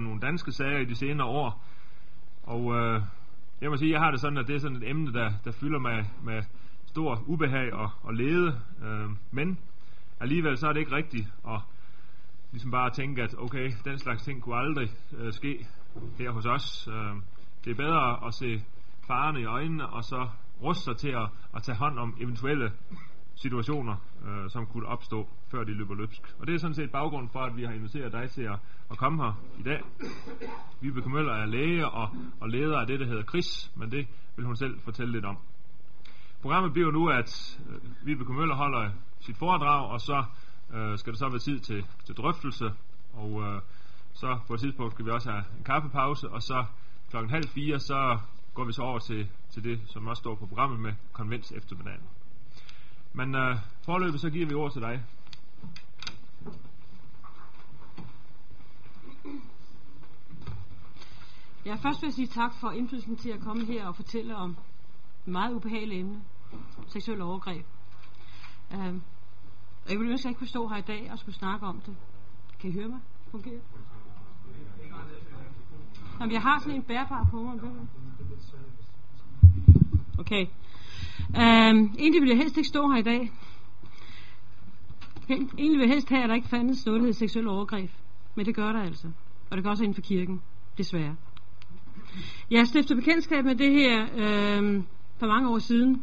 nogle 0.00 0.20
danske 0.20 0.52
sager 0.52 0.78
i 0.78 0.84
de 0.84 0.94
senere 0.94 1.26
år. 1.26 1.64
Og 2.42 2.74
øh, 2.74 3.02
jeg 3.60 3.70
må 3.70 3.76
sige, 3.76 3.92
jeg 3.92 4.00
har 4.00 4.10
det 4.10 4.20
sådan, 4.20 4.38
at 4.38 4.46
det 4.46 4.54
er 4.54 4.58
sådan 4.58 4.76
et 4.76 4.90
emne, 4.90 5.12
der, 5.12 5.32
der 5.44 5.52
fylder 5.52 5.78
mig 5.78 6.10
med 6.22 6.42
stor 6.86 7.22
ubehag 7.26 7.72
og, 7.72 7.90
og 8.02 8.14
lede. 8.14 8.60
Øh, 8.84 9.10
men 9.30 9.58
alligevel 10.20 10.58
så 10.58 10.66
er 10.66 10.72
det 10.72 10.80
ikke 10.80 10.96
rigtigt 10.96 11.28
at 11.48 11.60
ligesom 12.52 12.70
bare 12.70 12.90
tænke, 12.90 13.22
at 13.22 13.34
okay, 13.38 13.72
den 13.84 13.98
slags 13.98 14.22
ting 14.22 14.42
kunne 14.42 14.56
aldrig 14.56 14.88
øh, 15.16 15.32
ske 15.32 15.66
her 16.18 16.30
hos 16.30 16.46
os. 16.46 16.88
Øh, 16.88 17.16
det 17.64 17.70
er 17.70 17.74
bedre 17.74 18.26
at 18.26 18.34
se 18.34 18.62
farerne 19.06 19.40
i 19.40 19.44
øjnene 19.44 19.86
og 19.86 20.04
så 20.04 20.28
ruste 20.62 20.84
sig 20.84 20.96
til 20.96 21.10
at, 21.10 21.28
at 21.56 21.62
tage 21.62 21.78
hånd 21.78 21.98
om 21.98 22.16
eventuelle 22.20 22.72
situationer, 23.34 23.96
øh, 24.26 24.50
som 24.50 24.66
kunne 24.66 24.86
opstå, 24.86 25.28
før 25.50 25.64
de 25.64 25.74
løber 25.74 25.94
løbsk. 25.94 26.34
Og 26.38 26.46
det 26.46 26.54
er 26.54 26.58
sådan 26.58 26.74
set 26.74 26.90
baggrund 26.90 27.28
for, 27.32 27.40
at 27.40 27.56
vi 27.56 27.64
har 27.64 27.72
inviteret 27.72 28.12
dig 28.12 28.30
til 28.30 28.42
at, 28.42 28.58
at 28.90 28.98
komme 28.98 29.22
her 29.24 29.32
i 29.58 29.62
dag. 29.62 29.80
Vibeke 30.80 31.08
Møller 31.08 31.32
er 31.32 31.46
læge 31.46 31.88
og, 31.88 32.08
og 32.40 32.48
leder 32.48 32.78
af 32.78 32.86
det, 32.86 33.00
der 33.00 33.06
hedder 33.06 33.22
KRIS, 33.22 33.72
men 33.76 33.90
det 33.90 34.06
vil 34.36 34.46
hun 34.46 34.56
selv 34.56 34.80
fortælle 34.80 35.12
lidt 35.12 35.24
om. 35.24 35.38
Programmet 36.42 36.72
bliver 36.72 36.90
nu, 36.90 37.08
at 37.08 37.60
øh, 37.70 38.06
Vibeke 38.06 38.32
Møller 38.32 38.54
holder 38.54 38.90
sit 39.20 39.36
foredrag, 39.36 39.90
og 39.90 40.00
så 40.00 40.24
øh, 40.74 40.98
skal 40.98 41.12
der 41.12 41.18
så 41.18 41.28
være 41.28 41.38
tid 41.38 41.60
til, 41.60 41.86
til 42.04 42.14
drøftelse, 42.14 42.72
og 43.12 43.42
øh, 43.42 43.60
så 44.12 44.38
på 44.46 44.54
et 44.54 44.60
tidspunkt 44.60 44.92
skal 44.94 45.04
vi 45.04 45.10
også 45.10 45.30
have 45.30 45.44
en 45.58 45.64
kaffepause, 45.64 46.28
og 46.30 46.42
så 46.42 46.64
klokken 47.10 47.30
halv 47.30 47.48
fire, 47.48 47.78
så 47.78 48.18
går 48.54 48.64
vi 48.64 48.72
så 48.72 48.82
over 48.82 48.98
til, 48.98 49.28
til 49.50 49.64
det, 49.64 49.80
som 49.86 50.06
også 50.06 50.20
står 50.20 50.34
på 50.34 50.46
programmet 50.46 50.80
med 50.80 50.92
konvents 51.12 51.52
eftermiddagen. 51.52 52.02
Men 53.14 53.34
øh, 53.34 53.56
forløbet 53.84 54.20
så 54.20 54.30
giver 54.30 54.46
vi 54.46 54.54
ord 54.54 54.72
til 54.72 54.80
dig. 54.80 55.04
Ja, 61.66 61.74
først 61.74 62.02
vil 62.02 62.06
jeg 62.06 62.14
sige 62.14 62.26
tak 62.26 62.52
for 62.60 62.70
indflydelsen 62.70 63.16
til 63.16 63.30
at 63.30 63.40
komme 63.40 63.64
her 63.64 63.86
og 63.86 63.96
fortælle 63.96 64.36
om 64.36 64.50
et 65.26 65.32
meget 65.32 65.54
ubehageligt 65.54 66.00
emne. 66.00 66.22
Seksuel 66.88 67.22
overgreb. 67.22 67.66
Uh, 68.70 68.78
jeg 69.88 69.98
ville 69.98 70.10
ønske, 70.10 70.20
at 70.20 70.24
jeg 70.24 70.30
ikke 70.30 70.38
kunne 70.38 70.48
stå 70.48 70.68
her 70.68 70.76
i 70.76 70.80
dag 70.82 71.12
og 71.12 71.18
skulle 71.18 71.34
snakke 71.34 71.66
om 71.66 71.80
det. 71.80 71.96
Kan 72.60 72.70
I 72.70 72.72
høre 72.72 72.88
mig? 72.88 73.00
Fungerer 73.30 73.60
Jamen, 76.20 76.32
jeg 76.32 76.42
har 76.42 76.58
sådan 76.58 76.74
en 76.74 76.82
bærbar 76.82 77.28
på 77.30 77.42
mig. 77.42 77.60
Okay. 80.18 80.46
Um, 81.28 81.94
egentlig 81.98 82.20
ville 82.20 82.30
jeg 82.30 82.38
helst 82.38 82.56
ikke 82.56 82.68
stå 82.68 82.88
her 82.88 82.98
i 82.98 83.02
dag. 83.02 83.30
Egentlig 85.28 85.58
ville 85.58 85.82
jeg 85.82 85.88
helst 85.88 86.08
have, 86.08 86.22
at 86.22 86.28
der 86.28 86.34
ikke 86.34 86.48
fandtes 86.48 86.86
noget, 86.86 87.02
der 87.02 87.12
seksuel 87.12 87.48
overgreb. 87.48 87.90
Men 88.34 88.46
det 88.46 88.54
gør 88.54 88.72
der 88.72 88.80
altså. 88.80 89.10
Og 89.50 89.56
det 89.56 89.64
gør 89.64 89.70
også 89.70 89.84
inden 89.84 89.94
for 89.94 90.02
kirken. 90.02 90.42
Desværre. 90.78 91.16
Jeg 92.50 92.66
stiftede 92.66 93.00
bekendtskab 93.00 93.44
med 93.44 93.54
det 93.54 93.72
her 93.72 94.02
øh, 94.02 94.82
for 95.16 95.26
mange 95.26 95.48
år 95.48 95.58
siden. 95.58 96.02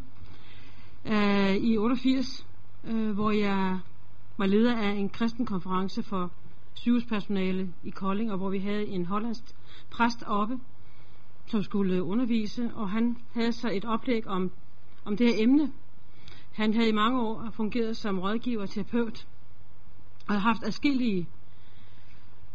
Øh, 1.06 1.56
I 1.56 1.78
88. 1.78 2.48
Øh, 2.84 3.12
hvor 3.12 3.32
jeg 3.32 3.80
var 4.38 4.46
leder 4.46 4.78
af 4.78 4.90
en 4.90 5.10
kristen 5.10 5.46
konference 5.46 6.04
for 6.04 6.32
sygehuspersonale 6.74 7.74
i 7.84 7.90
Kolding. 7.90 8.32
Og 8.32 8.38
hvor 8.38 8.50
vi 8.50 8.60
havde 8.60 8.88
en 8.88 9.06
hollandsk 9.06 9.44
præst 9.92 10.24
oppe 10.28 10.60
som 11.52 11.64
skulle 11.64 12.04
undervise, 12.04 12.72
og 12.76 12.90
han 12.90 13.18
havde 13.34 13.52
så 13.52 13.70
et 13.74 13.86
oplæg 13.86 14.28
om, 14.28 14.52
om 15.06 15.18
det 15.18 15.28
her 15.28 15.44
emne. 15.44 15.72
Han 16.52 16.74
havde 16.74 16.90
i 16.90 16.92
mange 16.92 17.22
år 17.22 17.50
fungeret 17.54 17.98
som 17.98 18.20
rådgiver 18.20 18.62
og 18.62 18.70
terapeut, 18.70 19.28
og 20.28 20.34
har 20.34 20.40
haft 20.40 20.64
adskillige 20.64 21.28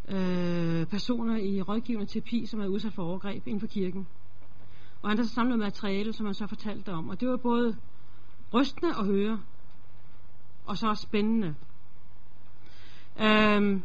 øh, 0.09 0.87
personer 0.87 1.37
i 1.37 1.63
rådgivende 1.63 2.07
terapi, 2.07 2.47
som 2.47 2.61
er 2.61 2.67
udsat 2.67 2.93
for 2.93 3.03
overgreb 3.03 3.47
inden 3.47 3.61
for 3.61 3.67
kirken. 3.67 4.07
Og 5.03 5.11
han 5.11 5.19
har 5.19 5.25
så 5.25 5.35
samlet 5.35 5.59
materiale, 5.59 6.13
som 6.13 6.27
han 6.27 6.35
så 6.35 6.47
fortalte 6.47 6.93
om. 6.93 7.09
Og 7.09 7.21
det 7.21 7.29
var 7.29 7.37
både 7.37 7.77
rystende 8.55 8.95
at 8.99 9.07
høre, 9.07 9.41
og 10.67 10.79
så 10.79 10.89
også 10.89 11.03
spændende. 11.03 11.55
Øhm, 13.21 13.83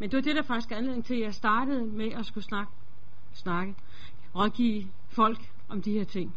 men 0.00 0.10
det 0.10 0.12
var 0.12 0.20
det, 0.20 0.36
der 0.36 0.42
faktisk 0.42 0.72
er 0.72 0.76
anledning 0.76 1.04
til, 1.04 1.14
at 1.14 1.20
jeg 1.20 1.34
startede 1.34 1.86
med 1.86 2.12
at 2.12 2.26
skulle 2.26 2.44
snakke, 2.44 2.72
snakke 3.32 3.74
rådgive 4.34 4.88
folk 5.08 5.50
om 5.68 5.82
de 5.82 5.92
her 5.92 6.04
ting. 6.04 6.36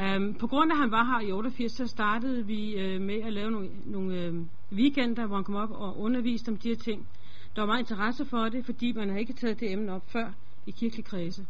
Um, 0.00 0.34
på 0.34 0.46
grund 0.46 0.72
af, 0.72 0.74
at 0.74 0.80
han 0.80 0.90
var 0.90 1.04
her 1.04 1.28
i 1.28 1.32
88, 1.32 1.72
så 1.72 1.86
startede 1.86 2.46
vi 2.46 2.74
uh, 2.74 3.02
med 3.02 3.22
at 3.22 3.32
lave 3.32 3.50
nogle, 3.50 3.70
nogle 3.86 4.30
uh, 4.30 4.46
weekender, 4.78 5.26
hvor 5.26 5.36
han 5.36 5.44
kom 5.44 5.54
op 5.54 5.70
og 5.70 5.98
underviste 6.00 6.48
om 6.48 6.56
de 6.56 6.68
her 6.68 6.76
ting. 6.76 7.08
Der 7.56 7.62
var 7.62 7.66
meget 7.66 7.80
interesse 7.80 8.24
for 8.24 8.48
det, 8.48 8.64
fordi 8.64 8.92
man 8.92 9.08
havde 9.08 9.20
ikke 9.20 9.32
taget 9.32 9.60
det 9.60 9.72
emne 9.72 9.92
op 9.92 10.10
før 10.10 10.32
i 10.66 10.70
kirkelig 10.70 11.04
kredse. 11.04 11.46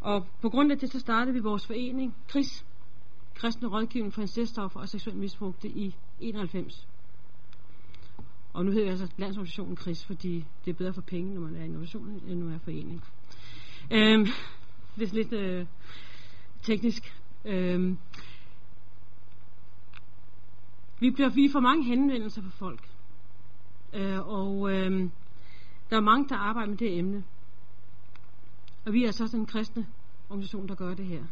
Og 0.00 0.26
på 0.42 0.48
grund 0.48 0.72
af 0.72 0.78
det, 0.78 0.92
så 0.92 1.00
startede 1.00 1.34
vi 1.34 1.40
vores 1.40 1.66
forening, 1.66 2.16
KRIS, 2.28 2.64
Kristne 3.34 3.68
Rådgivning 3.68 4.14
for 4.14 4.20
Incestoffer 4.20 4.80
og 4.80 4.88
Seksuel 4.88 5.16
Misbrugte 5.16 5.68
i 5.68 5.94
91. 6.20 6.88
Og 8.52 8.64
nu 8.64 8.70
hedder 8.70 8.84
jeg 8.84 8.90
altså 8.90 9.08
Landsorganisationen 9.16 9.76
KRIS, 9.76 10.04
fordi 10.04 10.44
det 10.64 10.70
er 10.70 10.74
bedre 10.74 10.92
for 10.92 11.00
penge, 11.00 11.34
når 11.34 11.40
man 11.40 11.56
er 11.56 11.62
i 11.62 11.64
en 11.64 11.70
organisation, 11.70 12.22
end 12.28 12.38
når 12.38 12.46
man 12.46 12.54
er 12.54 12.58
forening. 12.58 13.04
Øhm, 13.90 14.26
det 14.98 15.08
er 15.08 15.14
lidt 15.14 15.32
øh, 15.32 15.66
teknisk. 16.62 17.14
Øhm, 17.44 17.98
vi 21.00 21.10
bliver 21.10 21.28
vi 21.28 21.48
får 21.52 21.60
mange 21.60 21.84
henvendelser 21.84 22.42
fra 22.42 22.50
folk. 22.50 22.88
Øh, 23.92 24.28
og 24.28 24.72
øh, 24.72 25.10
der 25.90 25.96
er 25.96 26.00
mange, 26.00 26.28
der 26.28 26.36
arbejder 26.36 26.68
med 26.68 26.78
det 26.78 26.98
emne. 26.98 27.24
Og 28.86 28.92
vi 28.92 29.02
er 29.02 29.06
altså 29.06 29.24
så 29.24 29.30
sådan 29.30 29.40
en 29.40 29.46
kristne 29.46 29.86
organisation, 30.30 30.68
der 30.68 30.74
gør 30.74 30.94
det 30.94 31.06
her. 31.06 31.24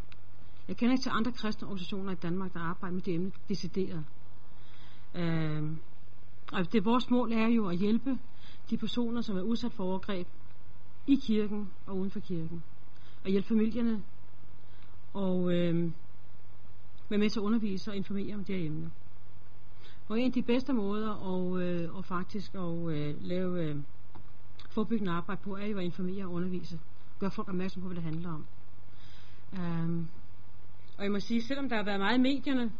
Jeg 0.68 0.76
kender 0.76 0.92
ikke 0.92 1.02
til 1.02 1.12
andre 1.14 1.32
kristne 1.32 1.66
organisationer 1.66 2.12
i 2.12 2.14
Danmark, 2.14 2.54
der 2.54 2.60
arbejder 2.60 2.94
med 2.94 3.02
det 3.02 3.14
emne 3.14 3.32
decideret. 3.48 4.04
Øh, 5.14 5.62
og 6.52 6.72
det 6.72 6.84
vores 6.84 7.10
mål 7.10 7.32
er 7.32 7.46
jo 7.48 7.68
at 7.68 7.76
hjælpe 7.76 8.18
de 8.70 8.76
personer, 8.76 9.20
som 9.20 9.36
er 9.36 9.42
udsat 9.42 9.72
for 9.72 9.84
overgreb, 9.84 10.26
i 11.06 11.14
kirken 11.26 11.70
og 11.86 11.98
uden 11.98 12.10
for 12.10 12.20
kirken. 12.20 12.62
Og 13.24 13.30
hjælpe 13.30 13.48
familierne 13.48 14.02
og 15.12 15.52
øh, 15.54 15.90
være 17.12 17.18
med 17.18 17.30
til 17.30 17.40
at 17.40 17.44
undervise 17.44 17.90
og 17.90 17.96
informere 17.96 18.34
om 18.34 18.44
det 18.44 18.56
her 18.56 18.66
emne. 18.66 18.90
Og 20.08 20.20
en 20.20 20.26
af 20.26 20.32
de 20.32 20.42
bedste 20.42 20.72
måder 20.72 21.10
at, 21.34 21.62
øh, 21.62 21.98
at 21.98 22.04
faktisk 22.04 22.54
at 22.54 22.92
øh, 22.92 23.14
lave 23.20 23.64
øh, 23.64 23.76
forebyggende 24.70 25.12
arbejde 25.12 25.40
på, 25.44 25.56
er 25.56 25.66
jo 25.66 25.78
at 25.78 25.84
informere 25.84 26.24
og 26.24 26.32
undervise. 26.32 26.80
Gør 27.18 27.28
folk 27.28 27.48
opmærksom 27.48 27.82
på, 27.82 27.88
hvad 27.88 27.96
det 27.96 28.04
handler 28.04 28.32
om. 28.32 28.46
Um, 29.52 30.08
og 30.98 31.04
jeg 31.04 31.12
må 31.12 31.20
sige, 31.20 31.42
selvom 31.42 31.68
der 31.68 31.76
har 31.76 31.84
været 31.84 32.00
meget 32.00 32.18
i 32.18 32.20
medierne 32.20 32.72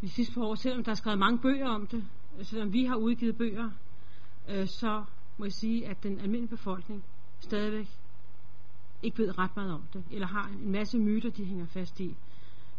de 0.00 0.08
sidste 0.08 0.34
par 0.34 0.42
år, 0.42 0.54
selvom 0.54 0.84
der 0.84 0.90
er 0.90 0.94
skrevet 0.94 1.18
mange 1.18 1.38
bøger 1.38 1.68
om 1.68 1.86
det, 1.86 2.04
øh, 2.38 2.44
selvom 2.44 2.72
vi 2.72 2.84
har 2.84 2.96
udgivet 2.96 3.36
bøger, 3.36 3.70
øh, 4.48 4.66
så 4.66 5.04
må 5.38 5.44
jeg 5.44 5.52
sige, 5.52 5.88
at 5.88 6.02
den 6.02 6.18
almindelige 6.18 6.56
befolkning 6.56 7.04
stadigvæk 7.40 7.88
ikke 9.02 9.18
ved 9.18 9.38
ret 9.38 9.56
meget 9.56 9.72
om 9.72 9.82
det, 9.92 10.04
eller 10.10 10.26
har 10.26 10.48
en 10.48 10.72
masse 10.72 10.98
myter, 10.98 11.30
de 11.30 11.44
hænger 11.44 11.66
fast 11.66 12.00
i, 12.00 12.16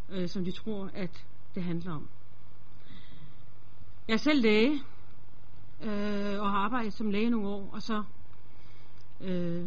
øh, 0.08 0.28
som 0.28 0.44
de 0.44 0.50
tror, 0.50 0.90
at 0.94 1.26
det 1.54 1.62
handler 1.62 1.92
om. 1.92 2.08
Jeg 4.08 4.14
er 4.14 4.18
selv 4.18 4.42
læge, 4.42 4.82
øh, 5.82 6.40
og 6.40 6.50
har 6.50 6.58
arbejdet 6.58 6.92
som 6.92 7.10
læge 7.10 7.30
nogle 7.30 7.48
år, 7.48 7.70
og 7.72 7.82
så 7.82 8.02
øh, 9.20 9.66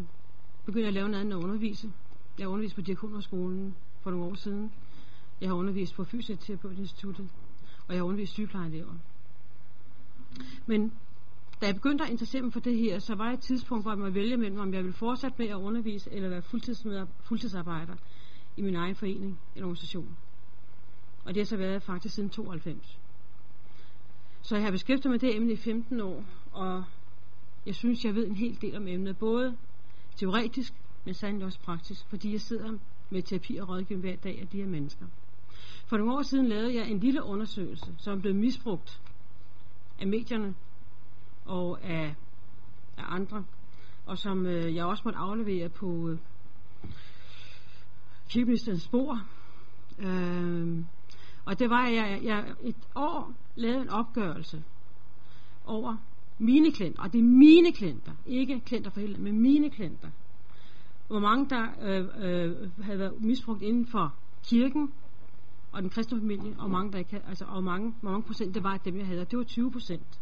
begyndte 0.66 0.82
jeg 0.82 0.88
at 0.88 0.94
lave 0.94 1.10
noget 1.10 1.22
andet 1.22 1.38
at 1.38 1.44
undervise. 1.44 1.92
Jeg 2.38 2.46
har 2.46 2.52
undervist 2.52 2.76
på 2.76 2.82
Diakonerskolen 2.82 3.76
for 4.02 4.12
nogle 4.12 4.26
år 4.26 4.36
siden. 4.36 4.72
Jeg 5.42 5.50
har 5.50 5.56
undervist 5.56 5.96
på 5.96 6.04
Fysioterapeutinstituttet, 6.04 7.30
og 7.88 7.94
jeg 7.94 7.98
har 7.98 8.04
undervist 8.06 8.34
sygeplejeelever. 8.34 8.94
Men 10.66 10.94
da 11.62 11.66
jeg 11.66 11.76
begyndte 11.76 12.04
at 12.04 12.10
interessere 12.10 12.42
mig 12.42 12.54
for 12.54 12.60
det 12.60 12.78
her, 12.78 13.00
så 13.00 13.16
var 13.16 13.32
et 13.32 13.40
tidspunkt, 13.40 13.84
hvor 13.84 13.92
jeg 13.92 14.00
måtte 14.00 14.16
vælge 14.16 14.38
mellem, 14.38 14.60
om 14.60 14.74
jeg 14.74 14.84
ville 14.84 14.94
fortsætte 14.94 15.36
med 15.38 15.48
at 15.48 15.56
undervise, 15.56 16.12
eller 16.12 16.30
være 16.30 16.42
fuldtidsarbejder 17.24 17.96
i 18.58 18.62
min 18.62 18.76
egen 18.76 18.96
forening 18.96 19.40
eller 19.56 19.66
organisation. 19.66 20.18
Og 21.26 21.34
det 21.34 21.38
har 21.42 21.46
så 21.46 21.58
været 21.58 21.84
faktisk 21.84 22.16
siden 22.16 22.30
92. 22.30 23.00
Så 24.42 24.56
jeg 24.56 24.66
har 24.66 24.72
beskæftiget 24.72 25.06
mig 25.06 25.12
med 25.12 25.20
det 25.20 25.36
emne 25.36 25.54
i 25.54 25.56
15 25.56 26.02
år, 26.02 26.24
og 26.52 26.84
jeg 27.66 27.76
synes, 27.76 28.06
jeg 28.06 28.16
ved 28.16 28.28
en 28.28 28.36
hel 28.36 28.62
del 28.62 28.78
om 28.78 28.88
emnet, 28.88 29.18
både 29.18 29.58
teoretisk, 30.16 30.74
men 31.06 31.14
sandelig 31.14 31.46
også 31.46 31.60
praktisk, 31.60 32.06
fordi 32.10 32.32
jeg 32.32 32.42
sidder 32.42 32.78
med 33.10 33.22
terapi 33.22 33.58
og 33.58 33.70
rådgivning 33.70 34.02
hver 34.02 34.16
dag 34.16 34.42
af 34.42 34.48
de 34.48 34.58
her 34.58 34.68
mennesker. 34.68 35.06
For 35.86 35.98
nogle 35.98 36.14
år 36.14 36.22
siden 36.22 36.48
lavede 36.48 36.76
jeg 36.76 36.90
en 36.90 37.00
lille 37.00 37.24
undersøgelse, 37.24 37.96
som 37.98 38.22
blev 38.22 38.36
misbrugt 38.36 39.02
af 40.00 40.08
medierne 40.08 40.56
og 41.46 41.84
af, 41.84 42.16
af 42.98 43.04
andre, 43.08 43.46
og 44.06 44.18
som 44.18 44.46
øh, 44.46 44.76
jeg 44.76 44.86
også 44.86 45.02
måtte 45.06 45.20
aflevere 45.20 45.70
på 45.70 46.10
øh, 46.10 46.20
kirkeministerens 48.30 48.84
spor. 48.84 49.22
Øh, 50.00 50.84
og 51.46 51.60
det 51.60 51.70
var, 51.70 51.86
at 51.86 51.96
jeg, 51.96 52.20
jeg 52.24 52.54
et 52.64 52.76
år 52.96 53.34
lavede 53.56 53.82
en 53.82 53.90
opgørelse 53.90 54.64
over 55.66 55.98
mine 56.40 56.72
klienter, 56.72 57.02
og 57.02 57.14
det 57.14 57.20
er 57.20 57.24
mine 57.24 57.72
klienter, 57.72 58.12
ikke 58.26 58.60
klienter 58.60 58.90
for 58.90 59.00
hele, 59.00 59.18
men 59.18 59.42
mine 59.42 59.70
klienter. 59.70 60.10
Hvor 61.08 61.20
mange 61.20 61.50
der 61.50 61.68
øh, 61.82 62.06
øh, 62.18 62.84
havde 62.84 63.00
været 63.00 63.22
misbrugt 63.22 63.62
inden 63.62 63.88
for 63.88 64.16
kirken 64.44 64.94
og 65.72 65.82
den 65.82 65.90
kristne 65.90 66.20
familie, 66.20 66.56
og 66.60 66.70
mange 66.70 66.92
der 66.92 66.98
ikke 66.98 67.12
havde, 67.12 67.24
altså, 67.28 67.46
og 67.46 67.64
mange, 67.64 67.94
hvor 68.02 68.12
mange 68.12 68.24
procent 68.24 68.56
det 68.56 68.64
var 68.64 68.78
dem, 68.78 68.98
jeg 68.98 69.08
havde, 69.08 69.22
og 69.22 69.32
det 69.32 69.38
var 69.40 69.46
20 69.46 69.72
procent. 69.72 70.20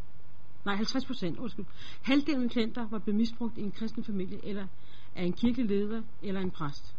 Nej, 0.66 0.76
50 0.76 1.06
procent, 1.06 1.40
undskyld. 1.40 1.66
Halvdelen 2.02 2.44
af 2.44 2.50
klienter 2.50 2.88
var 2.88 3.00
blevet 3.00 3.18
misbrugt 3.18 3.58
i 3.58 3.62
en 3.62 3.72
kristen 3.72 4.04
familie, 4.04 4.46
eller 4.46 4.68
af 5.16 5.24
en 5.24 5.34
kirkelig 5.34 5.68
leder, 5.68 6.02
eller 6.22 6.42
en 6.42 6.52
præst 6.52 6.96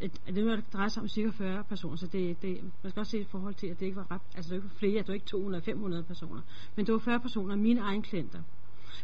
det 0.00 0.12
er 0.26 0.32
noget, 0.32 0.58
der 0.58 0.64
drejer 0.72 0.88
sig 0.88 1.02
om 1.02 1.08
cirka 1.08 1.30
40 1.30 1.64
personer, 1.64 1.96
så 1.96 2.06
det, 2.06 2.42
det, 2.42 2.62
man 2.82 2.90
skal 2.90 3.00
også 3.00 3.10
se 3.10 3.20
i 3.20 3.24
forhold 3.24 3.54
til, 3.54 3.66
at 3.66 3.80
det 3.80 3.86
ikke 3.86 3.96
var 3.96 4.10
ret, 4.10 4.20
altså 4.34 4.48
det 4.48 4.56
ikke 4.56 4.68
var 4.68 4.78
flere, 4.78 4.98
det 4.98 5.08
var 5.08 5.14
ikke 5.14 5.26
200 5.26 5.64
500 5.64 6.02
personer, 6.02 6.40
men 6.76 6.86
det 6.86 6.92
var 6.92 6.98
40 6.98 7.20
personer, 7.20 7.56
mine 7.56 7.80
egne 7.80 8.02
klienter. 8.02 8.42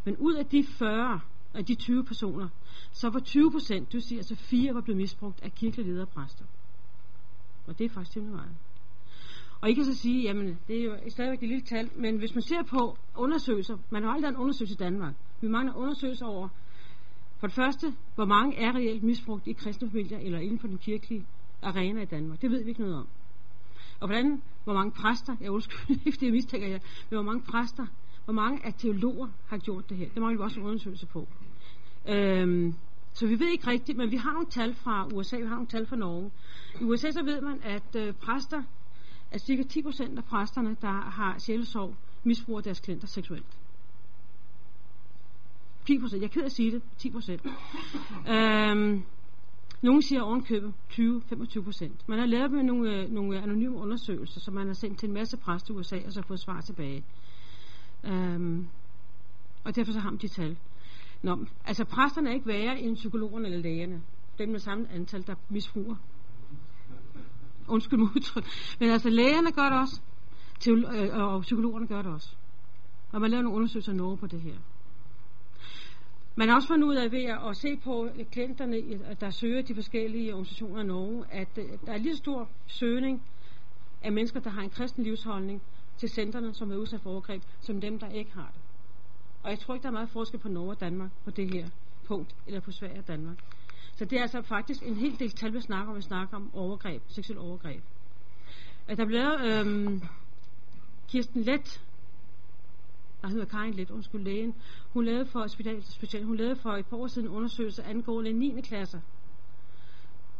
Men 0.04 0.16
ud 0.16 0.34
af 0.34 0.46
de 0.46 0.64
40, 0.64 1.20
af 1.54 1.64
de 1.64 1.74
20 1.74 2.04
personer, 2.04 2.48
så 2.92 3.10
var 3.10 3.20
20 3.20 3.52
procent, 3.52 3.92
du 3.92 4.00
siger, 4.00 4.18
altså 4.18 4.34
fire 4.34 4.74
var 4.74 4.80
blevet 4.80 4.96
misbrugt 4.96 5.42
af 5.42 5.54
kirkelige 5.54 5.86
ledere 5.86 6.04
og 6.04 6.08
præster. 6.08 6.44
Og 7.66 7.78
det 7.78 7.84
er 7.84 7.90
faktisk 7.90 8.14
temmelig 8.14 8.36
meget. 8.36 8.56
Og 9.60 9.70
I 9.70 9.74
kan 9.74 9.84
så 9.84 9.94
sige, 9.94 10.22
jamen 10.22 10.58
det 10.68 10.80
er 10.80 10.84
jo 10.84 10.96
stadigvæk 11.08 11.42
et 11.42 11.48
lille 11.48 11.64
tal, 11.64 11.90
men 11.96 12.16
hvis 12.16 12.34
man 12.34 12.42
ser 12.42 12.62
på 12.62 12.98
undersøgelser, 13.16 13.76
man 13.90 14.02
har 14.02 14.10
aldrig 14.10 14.28
en 14.28 14.36
undersøgelse 14.36 14.74
i 14.74 14.76
Danmark. 14.76 15.14
Vi 15.40 15.48
mangler 15.48 15.74
undersøgelser 15.74 16.26
over 16.26 16.48
for 17.38 17.46
det 17.46 17.54
første, 17.54 17.94
hvor 18.14 18.24
mange 18.24 18.56
er 18.56 18.74
reelt 18.74 19.02
misbrugt 19.02 19.46
i 19.46 19.52
kristne 19.52 19.90
familier 19.90 20.18
eller 20.18 20.38
inden 20.38 20.58
for 20.58 20.66
den 20.66 20.78
kirkelige 20.78 21.26
arena 21.62 22.02
i 22.02 22.04
Danmark? 22.04 22.42
Det 22.42 22.50
ved 22.50 22.62
vi 22.62 22.68
ikke 22.68 22.80
noget 22.80 22.96
om. 22.96 23.06
Og 24.00 24.08
hvordan, 24.08 24.42
hvor 24.64 24.74
mange 24.74 24.92
præster, 24.92 25.36
jeg 25.40 25.50
undskyld, 25.50 25.98
ikke 26.06 26.18
det 26.20 26.32
mistænker 26.32 26.68
jeg, 26.68 26.80
men 27.10 27.16
hvor 27.16 27.22
mange 27.22 27.42
præster, 27.42 27.86
hvor 28.24 28.34
mange 28.34 28.66
af 28.66 28.74
teologer 28.74 29.28
har 29.46 29.58
gjort 29.58 29.88
det 29.88 29.96
her? 29.96 30.08
Det 30.08 30.22
mangler 30.22 30.38
vi 30.38 30.44
også 30.44 30.60
en 30.60 30.66
undersøgelse 30.66 31.06
på. 31.06 31.28
Øhm, 32.08 32.74
så 33.12 33.26
vi 33.26 33.40
ved 33.40 33.48
ikke 33.48 33.66
rigtigt, 33.66 33.98
men 33.98 34.10
vi 34.10 34.16
har 34.16 34.32
nogle 34.32 34.50
tal 34.50 34.74
fra 34.74 35.06
USA, 35.14 35.36
vi 35.36 35.42
har 35.42 35.54
nogle 35.54 35.66
tal 35.66 35.86
fra 35.86 35.96
Norge. 35.96 36.30
I 36.80 36.84
USA 36.84 37.10
så 37.10 37.22
ved 37.24 37.40
man, 37.40 37.60
at 37.62 37.96
øh, 37.96 38.14
præster, 38.14 38.62
at 39.30 39.40
cirka 39.40 39.62
10% 39.62 40.16
af 40.16 40.24
præsterne, 40.24 40.76
der 40.80 41.10
har 41.10 41.38
sjælesorg, 41.38 41.94
misbruger 42.24 42.60
deres 42.60 42.80
klienter 42.80 43.06
seksuelt. 43.06 43.58
10 45.86 45.98
procent. 45.98 46.22
Jeg 46.22 46.28
er 46.28 46.32
ked 46.32 46.42
af 46.42 46.46
at 46.46 46.52
sige 46.52 46.70
det. 46.70 46.82
10 46.98 47.10
procent. 47.10 47.42
øhm, 48.28 49.02
nogle 49.82 50.02
siger 50.02 50.22
ovenkøbet 50.22 50.74
20-25 50.92 51.62
procent. 51.62 52.08
Man 52.08 52.18
har 52.18 52.26
lavet 52.26 52.50
med 52.50 52.62
nogle, 52.62 52.96
øh, 52.96 53.10
nogle 53.10 53.42
anonyme 53.42 53.76
undersøgelser, 53.76 54.40
som 54.40 54.54
man 54.54 54.66
har 54.66 54.74
sendt 54.74 54.98
til 54.98 55.06
en 55.08 55.14
masse 55.14 55.36
præster 55.36 55.74
i 55.74 55.76
USA, 55.76 55.96
og 56.06 56.12
så 56.12 56.22
fået 56.22 56.40
svar 56.40 56.60
tilbage. 56.60 57.04
Øhm, 58.04 58.66
og 59.64 59.76
derfor 59.76 59.92
så 59.92 60.00
har 60.00 60.10
man 60.10 60.18
de 60.18 60.28
tal. 60.28 60.56
Nå, 61.22 61.46
altså 61.64 61.84
præsterne 61.84 62.30
er 62.30 62.34
ikke 62.34 62.46
værre 62.46 62.80
end 62.80 62.96
psykologerne 62.96 63.46
eller 63.46 63.58
lægerne. 63.58 64.02
Dem 64.38 64.48
med 64.48 64.58
samme 64.58 64.92
antal, 64.92 65.26
der 65.26 65.34
misbruger. 65.48 65.96
Undskyld 67.68 67.98
modtryk. 67.98 68.44
Men 68.80 68.90
altså 68.90 69.10
lægerne 69.10 69.52
gør 69.52 69.68
det 69.68 69.78
også. 69.78 70.00
Til, 70.60 70.84
øh, 70.94 71.16
og 71.16 71.40
psykologerne 71.40 71.86
gør 71.86 72.02
det 72.02 72.12
også. 72.12 72.36
Og 73.12 73.20
man 73.20 73.30
laver 73.30 73.42
nogle 73.42 73.56
undersøgelser 73.56 73.92
i 73.92 73.96
Norge 73.96 74.16
på 74.16 74.26
det 74.26 74.40
her. 74.40 74.54
Man 76.38 76.48
har 76.48 76.54
også 76.56 76.68
fundet 76.68 76.86
ud 76.88 76.94
af 76.94 77.12
ved 77.12 77.24
at 77.24 77.56
se 77.56 77.76
på 77.76 78.08
klienterne, 78.32 78.76
der 79.20 79.30
søger 79.30 79.62
de 79.62 79.74
forskellige 79.74 80.32
organisationer 80.32 80.82
i 80.82 80.86
Norge, 80.86 81.24
at 81.30 81.48
øh, 81.58 81.64
der 81.86 81.92
er 81.92 81.96
lige 81.98 82.16
stor 82.16 82.48
søgning 82.66 83.22
af 84.02 84.12
mennesker, 84.12 84.40
der 84.40 84.50
har 84.50 84.62
en 84.62 84.70
kristen 84.70 85.04
livsholdning 85.04 85.62
til 85.98 86.08
centerne, 86.08 86.54
som 86.54 86.70
er 86.72 86.76
udsat 86.76 87.00
for 87.00 87.10
overgreb, 87.10 87.42
som 87.60 87.80
dem, 87.80 87.98
der 87.98 88.08
ikke 88.08 88.32
har 88.34 88.50
det. 88.54 88.60
Og 89.42 89.50
jeg 89.50 89.58
tror 89.58 89.74
ikke, 89.74 89.82
der 89.82 89.88
er 89.88 89.92
meget 89.92 90.10
forskel 90.10 90.40
på 90.40 90.48
Norge 90.48 90.70
og 90.70 90.80
Danmark 90.80 91.10
på 91.24 91.30
det 91.30 91.54
her 91.54 91.68
punkt, 92.04 92.34
eller 92.46 92.60
på 92.60 92.72
Sverige 92.72 92.98
og 92.98 93.08
Danmark. 93.08 93.36
Så 93.96 94.04
det 94.04 94.18
er 94.18 94.22
altså 94.22 94.42
faktisk 94.42 94.82
en 94.82 94.96
hel 94.96 95.18
del 95.18 95.30
tal, 95.30 95.54
vi 95.54 95.60
snakker 95.60 95.90
om, 95.90 95.96
vi 95.96 96.02
snakker 96.02 96.36
om 96.36 96.50
overgreb, 96.54 97.02
seksuel 97.08 97.38
overgreb. 97.38 97.82
Der 98.88 99.04
blev 99.04 99.32
øhm, 99.44 100.02
Kirsten 101.08 101.42
Let, 101.42 101.82
der 103.22 103.28
hedder 103.28 103.44
Karin 103.44 103.74
Let, 103.74 103.90
undskyld 103.90 104.24
lægen, 104.24 104.54
hun 104.92 105.04
lavede 105.04 105.26
for 105.26 105.46
specielt, 105.80 106.26
hun 106.26 106.36
lavede 106.36 106.56
for 106.56 106.70
et 106.70 106.86
par 106.86 106.96
år 106.96 107.06
siden 107.06 107.28
en 107.28 107.34
undersøgelse 107.34 107.82
angående 107.82 108.32
9. 108.32 108.60
klasser 108.60 109.00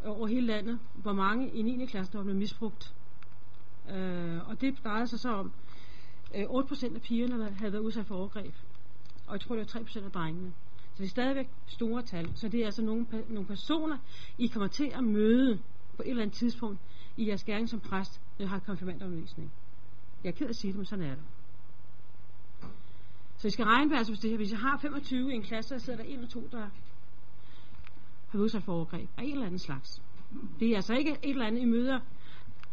over 0.05 0.26
hele 0.26 0.46
landet, 0.46 0.78
hvor 0.94 1.12
mange 1.12 1.50
i 1.50 1.62
9. 1.62 1.87
klasse, 1.87 2.12
der 2.12 2.19
var 2.19 2.25
blevet 2.25 2.38
misbrugt. 2.38 2.94
Øh, 3.90 4.49
og 4.49 4.61
det 4.61 4.75
drejede 4.84 5.06
sig 5.06 5.20
så 5.20 5.28
om, 5.28 5.52
øh, 6.34 6.44
8% 6.44 6.94
af 6.94 7.02
pigerne 7.02 7.50
havde 7.50 7.73
været 7.73 7.82
udsat 7.82 8.06
for 8.06 8.17
overgreb, 8.17 8.55
og 9.26 9.32
jeg 9.32 9.40
tror, 9.40 9.55
det 9.55 9.75
var 9.75 9.81
3% 9.81 10.05
af 10.05 10.12
drengene. 10.12 10.52
Så 10.94 11.02
det 11.02 11.05
er 11.05 11.11
stadigvæk 11.11 11.49
store 11.67 12.02
tal. 12.02 12.31
Så 12.34 12.49
det 12.49 12.61
er 12.61 12.64
altså 12.64 12.82
nogle, 12.82 13.06
nogle 13.28 13.46
personer, 13.46 13.99
I 14.38 14.46
kommer 14.46 14.69
til 14.69 14.93
at 14.94 15.05
møde 15.05 15.58
på 15.96 16.02
et 16.02 16.11
eller 16.11 16.23
andet 16.23 16.37
tidspunkt 16.37 16.81
i 17.17 17.28
jeres 17.28 17.44
gerning 17.44 17.69
som 17.69 17.81
præst, 17.81 18.20
når 18.38 18.46
I 18.46 18.49
har 18.49 18.58
konfirmandomvisning. 18.58 19.52
Jeg 20.25 20.31
er 20.31 20.34
ked 20.34 20.46
af 20.46 20.50
at 20.50 20.56
sige 20.56 20.70
det, 20.70 20.76
men 20.76 20.87
sådan 20.87 21.05
er 21.05 21.14
det. 21.14 21.25
Så 23.37 23.49
I 23.49 23.50
skal 23.50 23.65
regne 23.65 23.91
med, 23.91 23.97
altså 23.97 24.12
hvis, 24.12 24.21
det, 24.21 24.37
hvis 24.37 24.50
jeg 24.50 24.59
har 24.59 24.79
25 24.79 25.33
i 25.33 25.35
en 25.35 25.43
klasse, 25.43 25.79
så 25.79 25.85
sidder 25.85 26.03
der 26.03 26.05
en 26.05 26.15
eller 26.15 26.29
to, 26.29 26.49
der 26.53 26.69
har 28.29 28.38
udsat 28.38 28.62
for 28.62 28.73
overgreb 28.73 29.09
af 29.17 29.23
en 29.23 29.33
eller 29.33 29.47
anden 29.47 29.59
slags. 29.59 30.03
Det 30.61 30.71
er 30.71 30.77
altså 30.77 30.94
ikke 30.94 31.11
et 31.11 31.31
eller 31.31 31.47
andet, 31.47 31.62
I 31.62 31.65
møder 31.65 32.00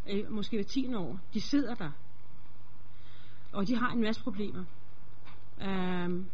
øh, 0.09 0.31
måske 0.31 0.57
ved 0.57 0.65
10 0.65 0.93
år. 0.95 1.19
De 1.33 1.41
sidder 1.41 1.75
der. 1.75 1.91
Og 3.51 3.67
de 3.67 3.75
har 3.75 3.91
en 3.91 4.01
masse 4.01 4.23
problemer. 4.23 4.63
Um, 5.65 6.25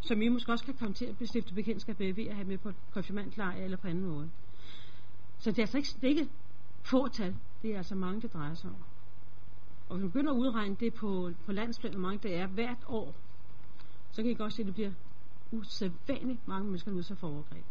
som 0.00 0.22
I 0.22 0.28
måske 0.28 0.52
også 0.52 0.64
kan 0.64 0.74
komme 0.74 0.94
til 0.94 1.04
at 1.04 1.18
bestifte 1.18 1.54
bekendtskab 1.54 1.98
med 1.98 2.14
ved 2.14 2.26
at 2.26 2.34
have 2.34 2.48
med 2.48 2.58
på 2.58 2.72
konfirmandlejr 2.92 3.64
eller 3.64 3.76
på 3.76 3.88
anden 3.88 4.04
måde. 4.04 4.30
Så 5.38 5.50
det 5.50 5.58
er 5.58 5.62
altså 5.62 5.76
ikke, 5.76 5.88
det 6.00 6.04
er 6.04 6.08
ikke 6.08 6.28
få 6.82 7.08
tal. 7.08 7.36
Det 7.62 7.72
er 7.72 7.76
altså 7.76 7.94
mange, 7.94 8.20
det 8.20 8.32
drejer 8.32 8.54
sig 8.54 8.70
om. 8.70 8.76
Og 9.90 9.96
hvis 9.96 10.02
man 10.02 10.10
begynder 10.10 10.32
at 10.32 10.36
udregne 10.36 10.76
det 10.80 10.94
på, 10.94 11.30
på 11.46 11.52
landsplan, 11.52 11.92
hvor 11.92 12.00
mange 12.00 12.18
det 12.18 12.36
er 12.36 12.46
hvert 12.46 12.84
år, 12.88 13.14
så 14.10 14.22
kan 14.22 14.30
I 14.30 14.34
godt 14.34 14.52
se, 14.52 14.62
at 14.62 14.66
det 14.66 14.74
bliver 14.74 14.90
usædvanligt 15.52 16.48
mange 16.48 16.64
mennesker 16.64 16.92
udsat 16.92 17.18
for 17.18 17.28
overgreb. 17.28 17.64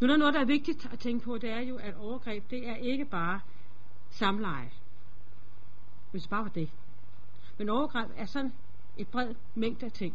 Nu 0.00 0.04
er 0.06 0.10
der 0.10 0.16
noget, 0.16 0.34
der 0.34 0.40
er 0.40 0.44
vigtigt 0.44 0.92
at 0.92 0.98
tænke 0.98 1.24
på, 1.24 1.38
det 1.38 1.50
er 1.50 1.60
jo, 1.60 1.76
at 1.76 1.94
overgreb, 1.94 2.50
det 2.50 2.68
er 2.68 2.74
ikke 2.74 3.04
bare 3.04 3.40
samleje. 4.10 4.70
Hvis 6.10 6.22
det 6.22 6.30
bare 6.30 6.42
var 6.42 6.50
det. 6.50 6.70
Men 7.58 7.68
overgreb 7.68 8.10
er 8.16 8.26
sådan 8.26 8.52
et 8.96 9.08
bred 9.08 9.34
mængde 9.54 9.86
af 9.86 9.92
ting. 9.92 10.14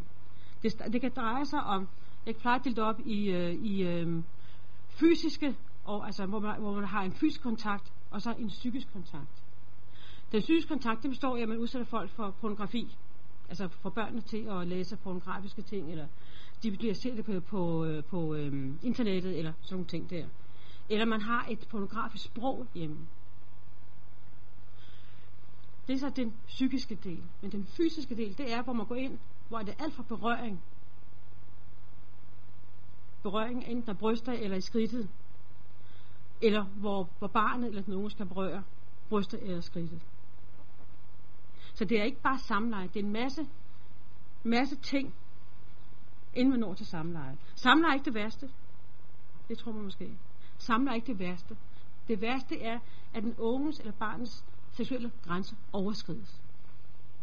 Det, 0.62 0.92
det 0.92 1.00
kan 1.00 1.12
dreje 1.16 1.46
sig 1.46 1.60
om, 1.60 1.88
jeg 2.26 2.36
plejer 2.36 2.58
at 2.58 2.64
dele 2.64 2.76
det 2.76 2.84
op 2.84 3.00
i, 3.06 3.30
øh, 3.30 3.54
i 3.54 3.82
øh, 3.82 4.22
fysiske, 4.88 5.56
og, 5.84 6.06
altså, 6.06 6.26
hvor, 6.26 6.40
man, 6.40 6.60
hvor 6.60 6.74
man 6.74 6.84
har 6.84 7.02
en 7.02 7.12
fysisk 7.12 7.42
kontakt, 7.42 7.92
og 8.10 8.22
så 8.22 8.34
en 8.38 8.48
psykisk 8.48 8.92
kontakt. 8.92 9.45
Den 10.32 10.40
psykiske 10.40 10.68
kontakt, 10.68 11.02
det 11.02 11.10
består 11.10 11.36
i, 11.36 11.42
at 11.42 11.48
man 11.48 11.58
udsætter 11.58 11.86
folk 11.86 12.10
for 12.10 12.30
pornografi. 12.30 12.96
Altså 13.48 13.68
for 13.68 13.90
børnene 13.90 14.20
til 14.20 14.46
at 14.48 14.66
læse 14.66 14.96
pornografiske 14.96 15.62
ting, 15.62 15.90
eller 15.90 16.06
de 16.62 16.70
bliver 16.70 16.94
set 16.94 17.16
det 17.16 17.24
på, 17.24 17.40
på, 17.40 17.84
øh, 17.84 18.04
på 18.04 18.34
øhm, 18.34 18.78
internettet, 18.82 19.38
eller 19.38 19.52
sådan 19.60 19.74
nogle 19.74 19.86
ting 19.86 20.10
der. 20.10 20.26
Eller 20.88 21.04
man 21.04 21.20
har 21.20 21.46
et 21.50 21.66
pornografisk 21.70 22.24
sprog 22.24 22.66
hjemme. 22.74 23.06
Det 25.86 25.94
er 25.94 25.98
så 25.98 26.10
den 26.16 26.34
psykiske 26.46 26.94
del. 26.94 27.22
Men 27.42 27.52
den 27.52 27.66
fysiske 27.66 28.16
del, 28.16 28.38
det 28.38 28.52
er, 28.52 28.62
hvor 28.62 28.72
man 28.72 28.86
går 28.86 28.94
ind, 28.94 29.18
hvor 29.48 29.58
det 29.58 29.74
er 29.78 29.84
alt 29.84 29.94
fra 29.94 30.02
berøring. 30.02 30.62
Berøring 33.22 33.64
enten 33.64 33.86
der 33.86 33.94
bryster 33.94 34.32
eller 34.32 34.56
i 34.56 34.60
skridtet. 34.60 35.08
Eller 36.42 36.64
hvor, 36.64 37.08
hvor 37.18 37.28
barnet 37.28 37.68
eller 37.68 37.82
nogen 37.86 38.10
skal 38.10 38.26
berøre 38.26 38.62
bryster 39.08 39.38
eller 39.38 39.60
skridtet. 39.60 40.00
Så 41.76 41.84
det 41.84 42.00
er 42.00 42.04
ikke 42.04 42.20
bare 42.20 42.38
samleje, 42.38 42.88
det 42.88 42.96
er 42.96 43.04
en 43.04 43.12
masse, 43.12 43.46
masse 44.44 44.76
ting, 44.76 45.14
inden 46.34 46.50
man 46.50 46.60
når 46.60 46.74
til 46.74 46.86
samleje. 46.86 47.36
Samleje 47.54 47.90
er 47.90 47.94
ikke 47.94 48.04
det 48.04 48.14
værste. 48.14 48.50
Det 49.48 49.58
tror 49.58 49.72
man 49.72 49.84
måske. 49.84 50.18
Samleje 50.58 50.94
er 50.94 50.96
ikke 50.96 51.12
det 51.12 51.18
værste. 51.18 51.56
Det 52.08 52.20
værste 52.20 52.60
er, 52.60 52.78
at 53.14 53.22
den 53.22 53.34
unges 53.38 53.78
eller 53.78 53.92
barnets 53.92 54.44
seksuelle 54.72 55.12
grænse 55.22 55.56
overskrides. 55.72 56.40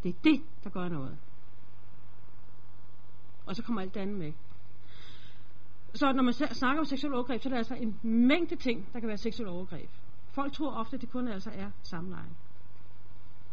Det 0.03 0.10
er 0.10 0.19
det, 0.24 0.41
der 0.63 0.69
gør 0.69 0.88
noget. 0.88 1.17
Og 3.45 3.55
så 3.55 3.63
kommer 3.63 3.81
alt 3.81 3.93
det 3.93 4.00
andet 4.00 4.17
med. 4.17 4.33
Så 5.93 6.13
når 6.13 6.24
man 6.24 6.33
snakker 6.33 6.79
om 6.79 6.86
seksuel 6.86 7.13
overgreb, 7.13 7.41
så 7.41 7.50
er 7.50 7.51
der 7.51 7.57
altså 7.57 7.75
en 7.75 8.00
mængde 8.03 8.55
ting, 8.55 8.93
der 8.93 9.00
kan 9.00 9.07
være 9.07 9.17
seksuel 9.17 9.50
overgreb. 9.50 9.89
Folk 10.31 10.53
tror 10.53 10.72
ofte, 10.72 10.95
at 10.95 11.01
det 11.01 11.12
kun 11.12 11.27
altså 11.27 11.50
er 11.50 11.72
samleje. 11.83 12.29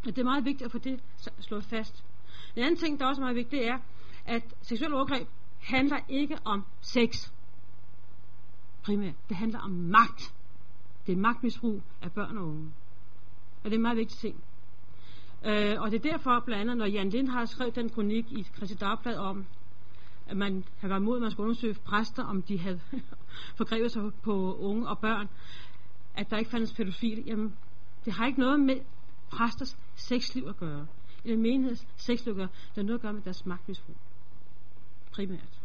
Det 0.04 0.18
er 0.18 0.24
meget 0.24 0.44
vigtigt 0.44 0.66
at 0.66 0.72
få 0.72 0.78
det 0.78 1.00
slået 1.40 1.64
fast. 1.64 2.04
En 2.56 2.62
anden 2.62 2.76
ting, 2.76 3.00
der 3.00 3.06
også 3.06 3.20
er 3.20 3.24
meget 3.24 3.36
vigtigt, 3.36 3.60
det 3.60 3.68
er, 3.68 3.78
at 4.26 4.54
seksuel 4.62 4.94
overgreb 4.94 5.28
handler 5.58 5.98
ikke 6.08 6.38
om 6.44 6.64
sex. 6.80 7.30
Primært. 8.82 9.14
Det 9.28 9.36
handler 9.36 9.58
om 9.58 9.70
magt. 9.70 10.34
Det 11.06 11.12
er 11.12 11.16
magtmisbrug 11.16 11.82
af 12.02 12.12
børn 12.12 12.38
og 12.38 12.46
unge. 12.46 12.72
Og 13.64 13.64
det 13.64 13.72
er 13.72 13.76
en 13.76 13.82
meget 13.82 13.96
vigtig 13.96 14.18
ting. 14.18 14.44
Øh, 15.44 15.80
og 15.80 15.90
det 15.90 16.06
er 16.06 16.10
derfor 16.10 16.40
blandt 16.40 16.60
andet, 16.60 16.76
når 16.76 16.86
Jan 16.86 17.10
Lind 17.10 17.28
har 17.28 17.44
skrevet 17.44 17.76
den 17.76 17.88
kronik 17.88 18.32
i 18.32 18.42
Christi 18.42 18.74
Dagblad 18.74 19.16
om, 19.16 19.46
at 20.26 20.36
man 20.36 20.64
har 20.80 20.88
været 20.88 21.00
imod, 21.00 21.16
at 21.16 21.22
man 21.22 21.30
skulle 21.30 21.44
undersøge 21.44 21.74
præster, 21.74 22.24
om 22.24 22.42
de 22.42 22.58
havde 22.58 22.80
forgrebet 23.58 23.92
sig 23.92 24.02
på 24.22 24.56
unge 24.56 24.88
og 24.88 24.98
børn, 24.98 25.28
at 26.14 26.30
der 26.30 26.36
ikke 26.36 26.50
fandtes 26.50 26.72
pædofil. 26.72 27.22
Jamen, 27.26 27.56
det 28.04 28.12
har 28.12 28.26
ikke 28.26 28.40
noget 28.40 28.60
med 28.60 28.80
præsters 29.30 29.78
sexliv 29.96 30.46
at 30.48 30.56
gøre. 30.56 30.86
Eller 31.24 31.38
menigheds 31.38 31.86
sexliv 31.96 32.32
at 32.32 32.36
gøre. 32.36 32.48
der 32.74 32.80
har 32.80 32.82
noget 32.82 32.98
at 32.98 33.02
gøre 33.02 33.12
med 33.12 33.22
deres 33.22 33.46
magtmisbrug. 33.46 33.96
Primært. 35.10 35.60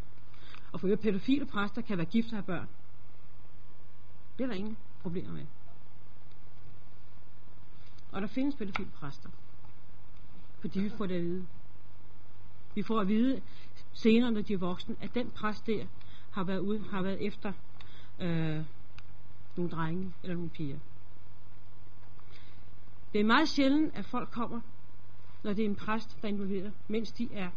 Og 0.71 0.79
for 0.79 0.87
øvrigt, 0.87 1.01
pædofile 1.01 1.45
præster 1.45 1.81
kan 1.81 1.97
være 1.97 2.05
gift 2.05 2.27
og 2.27 2.37
have 2.37 2.43
børn. 2.43 2.67
Det 4.37 4.43
er 4.43 4.47
der 4.47 4.53
ingen 4.53 4.77
problemer 5.01 5.33
med. 5.33 5.45
Og 8.11 8.21
der 8.21 8.27
findes 8.27 8.55
pædofile 8.55 8.89
præster. 8.95 9.29
Fordi 10.59 10.79
vi 10.79 10.89
får 10.89 11.05
det 11.05 11.15
at 11.15 11.21
vide. 11.21 11.47
Vi 12.75 12.83
får 12.83 12.99
at 12.99 13.07
vide 13.07 13.41
senere, 13.93 14.31
når 14.31 14.41
de 14.41 14.53
er 14.53 14.57
voksne, 14.57 14.95
at 15.01 15.15
den 15.15 15.31
præst 15.31 15.67
der 15.67 15.85
har 16.31 16.43
været, 16.43 16.59
ude, 16.59 16.83
har 16.91 17.01
været 17.01 17.25
efter 17.25 17.53
øh, 18.19 18.63
nogle 19.55 19.71
drenge 19.71 20.13
eller 20.23 20.35
nogle 20.35 20.49
piger. 20.49 20.79
Det 23.15 23.21
er 23.21 23.25
meget 23.25 23.49
sjældent, 23.49 23.95
at 23.95 24.05
folk 24.05 24.31
kommer, 24.31 24.61
når 25.43 25.53
det 25.53 25.65
er 25.65 25.69
en 25.69 25.75
præst, 25.75 26.17
der 26.21 26.27
involverer, 26.27 26.71
mens 26.87 27.11
de 27.11 27.29
er 27.33 27.49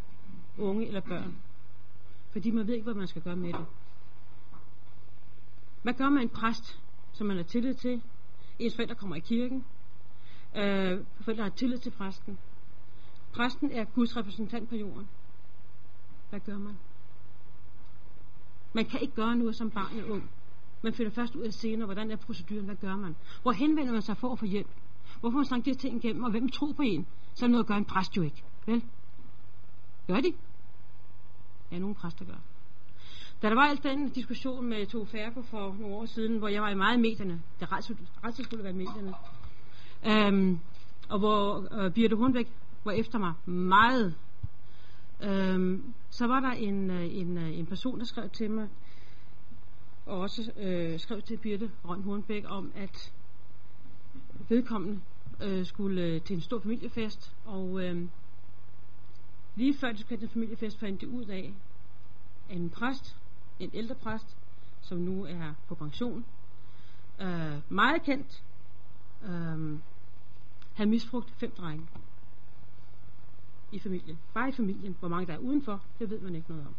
unge 0.58 0.86
eller 0.86 1.00
børn. 1.00 1.36
Fordi 2.30 2.50
man 2.50 2.66
ved 2.66 2.74
ikke, 2.74 2.84
hvad 2.84 2.94
man 2.94 3.06
skal 3.06 3.22
gøre 3.22 3.36
med 3.36 3.52
det. 3.52 3.66
Hvad 5.82 5.94
gør 5.94 6.08
man 6.08 6.22
en 6.22 6.28
præst, 6.28 6.80
som 7.12 7.26
man 7.26 7.36
har 7.36 7.44
tillid 7.44 7.74
til? 7.74 8.02
Ens 8.58 8.74
forældre 8.74 8.94
kommer 8.94 9.16
i 9.16 9.20
kirken. 9.20 9.64
Øh, 10.56 11.04
forældre 11.20 11.42
har 11.42 11.50
tillid 11.50 11.78
til 11.78 11.90
præsten. 11.90 12.38
Præsten 13.32 13.70
er 13.72 13.84
Guds 13.84 14.16
repræsentant 14.16 14.68
på 14.68 14.76
jorden. 14.76 15.08
Hvad 16.30 16.40
gør 16.40 16.58
man? 16.58 16.78
Man 18.72 18.84
kan 18.84 19.00
ikke 19.00 19.14
gøre 19.14 19.36
noget 19.36 19.56
som 19.56 19.70
barn 19.70 19.96
eller 19.96 20.10
ung. 20.10 20.30
Man 20.82 20.94
finder 20.94 21.12
først 21.12 21.34
ud 21.34 21.42
af 21.42 21.52
senere, 21.52 21.84
hvordan 21.86 22.10
er 22.10 22.16
proceduren, 22.16 22.64
hvad 22.64 22.76
gør 22.76 22.96
man? 22.96 23.16
Hvor 23.42 23.52
henvender 23.52 23.92
man 23.92 24.02
sig 24.02 24.16
for 24.16 24.32
at 24.32 24.38
få 24.38 24.46
hjælp? 24.46 24.68
Hvorfor 25.20 25.36
man 25.36 25.44
snakke 25.44 25.64
de 25.64 25.70
her 25.70 25.76
ting 25.76 26.04
igennem, 26.04 26.24
og 26.24 26.30
hvem 26.30 26.48
tror 26.48 26.72
på 26.72 26.82
en? 26.82 27.06
Så 27.34 27.44
er 27.44 27.48
noget 27.48 27.64
at 27.64 27.68
gøre 27.68 27.78
en 27.78 27.84
præst 27.84 28.16
jo 28.16 28.22
ikke. 28.22 28.44
Vel? 28.66 28.84
Gør 30.06 30.20
de? 30.20 30.32
Ja, 31.72 31.78
nogle 31.78 31.94
præster 31.94 32.24
gør. 32.24 32.40
Da 33.42 33.48
der 33.48 33.54
var 33.54 33.62
alt 33.62 33.82
den 33.82 34.08
diskussion 34.08 34.66
med 34.66 34.86
Tove 34.86 35.06
Færgo 35.06 35.42
for 35.42 35.76
nogle 35.80 35.96
år 35.96 36.06
siden, 36.06 36.38
hvor 36.38 36.48
jeg 36.48 36.62
var 36.62 36.70
i 36.70 36.74
meget 36.74 36.98
i 36.98 37.00
medierne, 37.00 37.42
det 37.60 37.72
ret 37.72 38.34
skulle 38.44 38.64
være 38.64 38.72
i 38.72 38.76
medierne, 38.76 39.14
øhm, 40.06 40.58
og 41.08 41.18
hvor 41.18 41.68
øh, 41.74 41.92
Birte 41.92 42.16
Hornbæk 42.16 42.48
var 42.84 42.92
efter 42.92 43.18
mig 43.18 43.32
meget, 43.46 44.14
øhm, 45.22 45.94
så 46.10 46.26
var 46.26 46.40
der 46.40 46.50
en, 46.50 46.90
øh, 46.90 47.16
en, 47.16 47.38
øh, 47.38 47.58
en 47.58 47.66
person, 47.66 47.98
der 47.98 48.04
skrev 48.04 48.28
til 48.30 48.50
mig, 48.50 48.68
og 50.06 50.18
også 50.18 50.52
øh, 50.56 50.98
skrev 50.98 51.22
til 51.22 51.36
Birte 51.36 51.70
Røn 51.84 52.02
Hornbæk 52.02 52.44
om, 52.48 52.72
at 52.74 53.12
vedkommende 54.48 55.00
øh, 55.40 55.66
skulle 55.66 56.02
øh, 56.02 56.22
til 56.22 56.36
en 56.36 56.42
stor 56.42 56.60
familiefest, 56.60 57.32
og 57.44 57.84
øh, 57.84 58.08
lige 59.56 59.74
før 59.78 59.92
de 59.92 59.98
skulle 59.98 60.18
til 60.18 60.26
en 60.26 60.32
familiefest, 60.32 60.78
fandt 60.78 61.00
de 61.00 61.08
ud 61.08 61.24
af, 61.24 61.52
at 62.48 62.56
en 62.56 62.70
præst, 62.70 63.16
en 63.60 63.70
ældre 63.74 63.94
præst, 63.94 64.36
som 64.80 64.98
nu 64.98 65.24
er 65.24 65.52
på 65.68 65.74
pension, 65.74 66.24
øh, 67.20 67.58
meget 67.68 68.02
kendt, 68.02 68.42
øh, 69.22 69.78
havde 70.74 70.90
misbrugt 70.90 71.30
fem 71.30 71.50
drenge 71.50 71.86
i 73.72 73.78
familien. 73.78 74.18
Bare 74.34 74.48
i 74.48 74.52
familien. 74.52 74.96
Hvor 75.00 75.08
mange 75.08 75.26
der 75.26 75.32
er 75.32 75.38
udenfor, 75.38 75.82
det 75.98 76.10
ved 76.10 76.20
man 76.20 76.34
ikke 76.34 76.50
noget 76.50 76.66
om. 76.66 76.74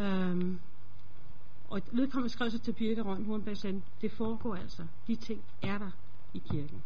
Øh, 0.00 0.56
og 1.68 1.80
vedkommende 1.92 2.32
skrev 2.32 2.50
sig 2.50 2.62
til 2.62 2.72
Birke 2.72 3.02
Røn 3.02 3.24
Hornberg 3.24 3.56
sagde, 3.56 3.82
det 4.00 4.12
foregår 4.12 4.54
altså. 4.54 4.86
De 5.06 5.16
ting 5.16 5.44
er 5.62 5.78
der 5.78 5.90
i 6.34 6.38
kirken. 6.50 6.82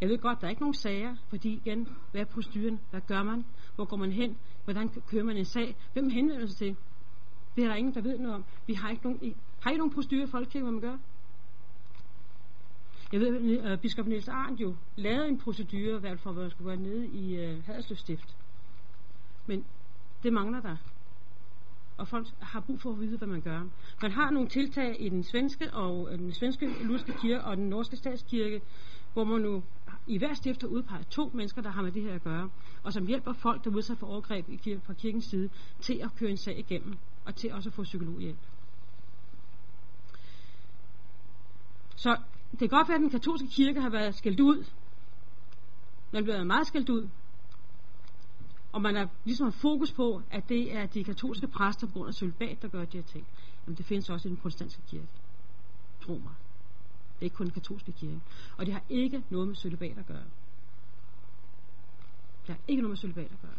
Jeg 0.00 0.08
ved 0.08 0.18
godt, 0.18 0.40
der 0.40 0.46
er 0.46 0.50
ikke 0.50 0.62
nogen 0.62 0.74
sager, 0.74 1.16
fordi 1.28 1.54
igen, 1.54 1.88
hvad 2.10 2.20
er 2.20 2.24
proceduren? 2.24 2.80
Hvad 2.90 3.00
gør 3.00 3.22
man? 3.22 3.44
Hvor 3.74 3.84
går 3.84 3.96
man 3.96 4.12
hen? 4.12 4.36
Hvordan 4.64 4.88
kører 4.88 5.24
man 5.24 5.36
en 5.36 5.44
sag? 5.44 5.76
Hvem 5.92 6.10
henvender 6.10 6.46
sig 6.46 6.56
til? 6.56 6.76
Det 7.56 7.64
er 7.64 7.68
der 7.68 7.74
ingen, 7.74 7.94
der 7.94 8.00
ved 8.00 8.18
noget 8.18 8.34
om. 8.34 8.44
Vi 8.66 8.74
har 8.74 8.90
ikke 8.90 9.02
nogen, 9.04 9.34
har 9.60 9.70
I 9.70 9.76
nogen 9.76 9.94
procedurer 9.94 10.26
i 10.26 10.30
Folkekirken, 10.30 10.62
hvad 10.62 10.72
man 10.72 10.90
gør? 10.90 10.98
Jeg 13.12 13.20
ved, 13.20 13.58
at 13.58 13.72
øh, 13.72 13.78
biskop 13.78 14.06
Niels 14.06 14.28
Arndt 14.28 14.60
jo 14.60 14.76
lavede 14.96 15.28
en 15.28 15.38
procedure, 15.38 15.96
i 15.96 16.00
hvert 16.00 16.02
fald 16.02 16.18
for, 16.18 16.32
hvad 16.32 16.42
man 16.42 16.50
skulle 16.50 16.68
være 16.68 16.76
nede 16.76 17.06
i 17.06 17.34
uh, 17.34 17.64
Haderslev 17.64 17.96
Stift. 17.96 18.36
Men 19.46 19.64
det 20.22 20.32
mangler 20.32 20.60
der 20.60 20.76
og 21.98 22.08
folk 22.08 22.26
har 22.40 22.60
brug 22.60 22.80
for 22.80 22.90
at 22.90 23.00
vide, 23.00 23.18
hvad 23.18 23.28
man 23.28 23.40
gør. 23.40 23.62
Man 24.02 24.10
har 24.10 24.30
nogle 24.30 24.48
tiltag 24.48 24.96
i 24.98 25.08
den 25.08 25.24
svenske 25.24 25.74
og 25.74 26.08
øh, 26.12 26.18
den 26.18 26.32
svenske 26.32 26.66
lutherske 26.82 27.12
kirke 27.20 27.44
og 27.44 27.56
den 27.56 27.68
norske 27.68 27.96
statskirke, 27.96 28.60
hvor 29.12 29.24
man 29.24 29.40
nu 29.40 29.62
i 30.06 30.18
hver 30.18 30.34
stift 30.34 30.60
har 30.60 30.68
udpeget 30.68 31.06
to 31.06 31.30
mennesker, 31.34 31.62
der 31.62 31.70
har 31.70 31.82
med 31.82 31.92
det 31.92 32.02
her 32.02 32.14
at 32.14 32.24
gøre, 32.24 32.50
og 32.82 32.92
som 32.92 33.06
hjælper 33.06 33.32
folk, 33.32 33.64
der 33.64 33.70
udsat 33.70 33.98
for 33.98 34.06
overgreb 34.06 34.48
i 34.48 34.78
fra 34.82 34.92
kirkens 34.92 35.24
side, 35.24 35.48
til 35.80 36.00
at 36.02 36.14
køre 36.18 36.30
en 36.30 36.36
sag 36.36 36.58
igennem, 36.58 36.94
og 37.24 37.34
til 37.34 37.52
også 37.52 37.68
at 37.68 37.72
få 37.72 37.82
psykologhjælp. 37.82 38.38
Så 41.96 42.16
det 42.50 42.58
kan 42.58 42.68
godt 42.68 42.88
være, 42.88 42.94
at 42.94 43.00
den 43.00 43.10
katolske 43.10 43.48
kirke 43.48 43.80
har 43.80 43.90
været 43.90 44.14
skældt 44.14 44.40
ud. 44.40 44.64
Den 46.10 46.18
er 46.18 46.22
blevet 46.22 46.46
meget 46.46 46.66
skældt 46.66 46.88
ud 46.88 47.08
og 48.72 48.82
man 48.82 48.94
ligesom 48.94 49.08
har 49.08 49.10
ligesom 49.24 49.52
fokus 49.52 49.92
på, 49.92 50.22
at 50.30 50.48
det 50.48 50.76
er 50.76 50.86
de 50.86 51.04
katolske 51.04 51.46
præster 51.46 51.86
på 51.86 51.92
grund 51.92 52.08
af 52.08 52.14
sølibat, 52.14 52.62
der 52.62 52.68
gør 52.68 52.84
de 52.84 52.96
her 52.96 53.04
ting. 53.04 53.26
Jamen 53.66 53.76
det 53.76 53.86
findes 53.86 54.10
også 54.10 54.28
i 54.28 54.30
den 54.30 54.36
protestantiske 54.36 54.82
kirke. 54.88 55.08
Tro 56.00 56.12
mig. 56.12 56.34
Det 57.14 57.20
er 57.20 57.24
ikke 57.24 57.36
kun 57.36 57.46
den 57.46 57.54
katolske 57.54 57.92
kirke. 57.92 58.20
Og 58.56 58.66
det 58.66 58.74
har 58.74 58.82
ikke 58.88 59.22
noget 59.30 59.48
med 59.48 59.56
sølibat 59.56 59.98
at 59.98 60.06
gøre. 60.06 60.24
Det 62.46 62.54
har 62.54 62.58
ikke 62.68 62.82
noget 62.82 62.90
med 62.90 62.96
sølibat 62.96 63.32
at 63.32 63.40
gøre. 63.42 63.50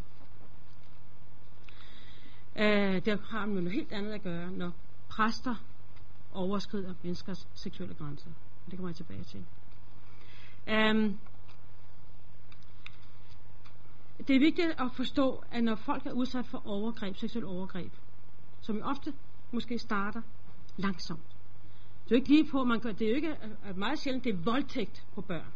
Øh, 2.55 3.05
det 3.05 3.19
har 3.29 3.45
med 3.45 3.61
noget 3.61 3.71
helt 3.71 3.91
andet 3.91 4.11
at 4.11 4.23
gøre, 4.23 4.51
når 4.51 4.71
præster 5.09 5.55
overskrider 6.33 6.93
menneskers 7.03 7.47
seksuelle 7.53 7.95
grænser. 7.95 8.29
Det 8.65 8.77
kommer 8.77 8.89
jeg 8.89 8.95
tilbage 8.95 9.23
til. 9.23 9.45
Um, 10.67 11.19
det 14.27 14.35
er 14.35 14.39
vigtigt 14.39 14.67
at 14.79 14.91
forstå, 14.93 15.43
at 15.51 15.63
når 15.63 15.75
folk 15.75 16.05
er 16.05 16.11
udsat 16.11 16.47
for 16.47 16.67
overgreb, 16.67 17.15
seksuel 17.15 17.45
overgreb, 17.45 17.91
som 18.61 18.77
jo 18.77 18.83
ofte 18.83 19.13
måske 19.51 19.79
starter 19.79 20.21
langsomt. 20.77 21.35
Det 22.03 22.11
er 22.11 22.15
jo 22.15 22.15
ikke 22.15 22.29
lige 22.29 22.51
på, 22.51 22.63
man 22.63 22.79
gør, 22.79 22.91
det 22.91 23.05
er 23.05 23.09
jo 23.09 23.15
ikke 23.15 23.35
at 23.63 23.77
meget 23.77 23.99
sjældent, 23.99 24.23
det 24.23 24.33
er 24.33 24.37
voldtægt 24.37 25.05
på 25.15 25.21
børn. 25.21 25.51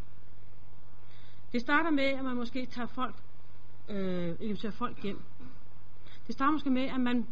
Det 1.52 1.62
starter 1.62 1.92
med, 1.92 2.04
at 2.04 2.24
man 2.24 2.36
måske 2.36 2.66
tager 2.66 2.88
folk, 2.88 3.16
øh, 3.90 4.36
inviterer 4.40 4.72
folk 4.72 5.04
hjem. 5.04 5.22
Det 6.28 6.36
starter 6.36 6.52
måske 6.52 6.70
med, 6.70 6.84
at 6.84 7.02
man 7.02 7.28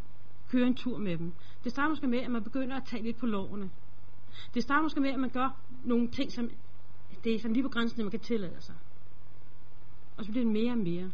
kører 0.49 0.67
en 0.67 0.75
tur 0.75 0.97
med 0.97 1.17
dem. 1.17 1.33
Det 1.63 1.71
starter 1.71 1.89
måske 1.89 2.07
med, 2.07 2.19
at 2.19 2.31
man 2.31 2.43
begynder 2.43 2.77
at 2.77 2.83
tage 2.85 3.03
lidt 3.03 3.17
på 3.17 3.25
lovene. 3.25 3.69
Det 4.53 4.63
starter 4.63 4.81
måske 4.83 4.99
med, 4.99 5.09
at 5.09 5.19
man 5.19 5.29
gør 5.29 5.57
nogle 5.83 6.07
ting, 6.07 6.31
som 6.31 6.49
det 7.23 7.35
er 7.35 7.39
sådan 7.39 7.53
lige 7.53 7.63
på 7.63 7.69
grænsen, 7.69 7.99
at 7.99 8.05
man 8.05 8.11
kan 8.11 8.19
tillade 8.19 8.61
sig. 8.61 8.75
Og 10.17 10.25
så 10.25 10.31
bliver 10.31 10.45
det 10.45 10.53
mere 10.53 10.71
og 10.71 10.77
mere. 10.77 11.11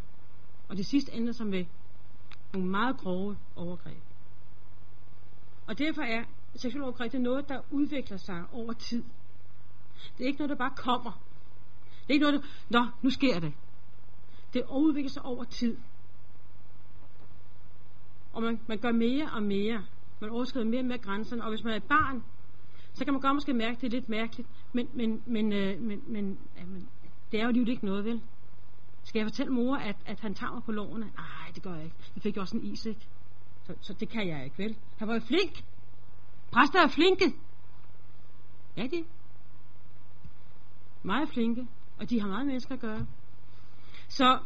Og 0.67 0.77
det 0.77 0.85
sidste 0.85 1.13
ender 1.13 1.33
som 1.33 1.47
med 1.47 1.65
nogle 2.53 2.69
meget 2.69 2.97
grove 2.97 3.37
overgreb. 3.55 4.03
Og 5.67 5.79
derfor 5.79 6.01
er 6.01 6.23
seksuel 6.55 6.83
overgreb 6.83 7.11
det 7.11 7.17
er 7.17 7.21
noget, 7.21 7.49
der 7.49 7.61
udvikler 7.71 8.17
sig 8.17 8.43
over 8.51 8.73
tid. 8.73 9.03
Det 10.17 10.23
er 10.23 10.27
ikke 10.27 10.39
noget, 10.39 10.49
der 10.49 10.55
bare 10.55 10.73
kommer. 10.75 11.11
Det 12.01 12.09
er 12.09 12.13
ikke 12.13 12.25
noget, 12.25 12.41
der, 12.41 12.79
nå, 12.79 12.87
nu 13.01 13.09
sker 13.09 13.39
det. 13.39 13.53
Det 14.53 14.63
udvikler 14.71 15.09
sig 15.09 15.25
over 15.25 15.43
tid. 15.43 15.77
Og 18.33 18.43
man, 18.43 18.59
man 18.67 18.77
gør 18.77 18.91
mere 18.91 19.29
og 19.33 19.43
mere. 19.43 19.85
Man 20.19 20.29
overskrider 20.29 20.65
mere 20.65 20.81
og 20.81 20.85
mere 20.85 20.97
grænserne. 20.97 21.43
Og 21.43 21.49
hvis 21.49 21.63
man 21.63 21.73
er 21.73 21.77
et 21.77 21.83
barn, 21.83 22.23
så 22.93 23.05
kan 23.05 23.13
man 23.13 23.21
godt 23.21 23.35
måske 23.35 23.53
mærke, 23.53 23.75
at 23.75 23.81
det 23.81 23.87
er 23.87 23.91
lidt 23.91 24.09
mærkeligt. 24.09 24.49
Men, 24.73 24.89
men, 24.93 25.23
men, 25.25 25.53
øh, 25.53 25.81
men, 25.81 26.03
men, 26.07 26.39
ja, 26.57 26.65
men 26.65 26.89
det 27.31 27.39
er 27.39 27.45
jo 27.45 27.51
lige 27.51 27.71
ikke 27.71 27.85
noget, 27.85 28.05
vel? 28.05 28.21
Skal 29.07 29.19
jeg 29.19 29.25
fortælle 29.25 29.53
mor, 29.53 29.75
at, 29.75 29.95
at 30.05 30.19
han 30.19 30.33
tager 30.35 30.53
mig 30.53 30.63
på 30.63 30.71
lårene? 30.71 31.05
Nej, 31.05 31.51
det 31.55 31.63
gør 31.63 31.73
jeg 31.75 31.83
ikke. 31.83 31.95
Jeg 32.15 32.23
fik 32.23 32.35
jo 32.35 32.41
også 32.41 32.57
en 32.57 32.65
is, 32.65 32.85
ikke? 32.85 33.07
Så, 33.63 33.73
så 33.81 33.93
det 33.93 34.09
kan 34.09 34.27
jeg 34.27 34.43
ikke, 34.43 34.57
vel? 34.57 34.77
Han 34.97 35.07
var 35.07 35.13
jo 35.13 35.19
flink. 35.19 35.63
Præster 36.51 36.79
er 36.83 36.87
flinke. 36.87 37.35
Ja, 38.77 38.87
de. 38.87 39.05
Meget 41.03 41.29
flinke. 41.29 41.67
Og 41.99 42.09
de 42.09 42.21
har 42.21 42.27
meget 42.27 42.47
mennesker 42.47 42.75
at 42.75 42.81
gøre. 42.81 43.05
Så 44.07 44.39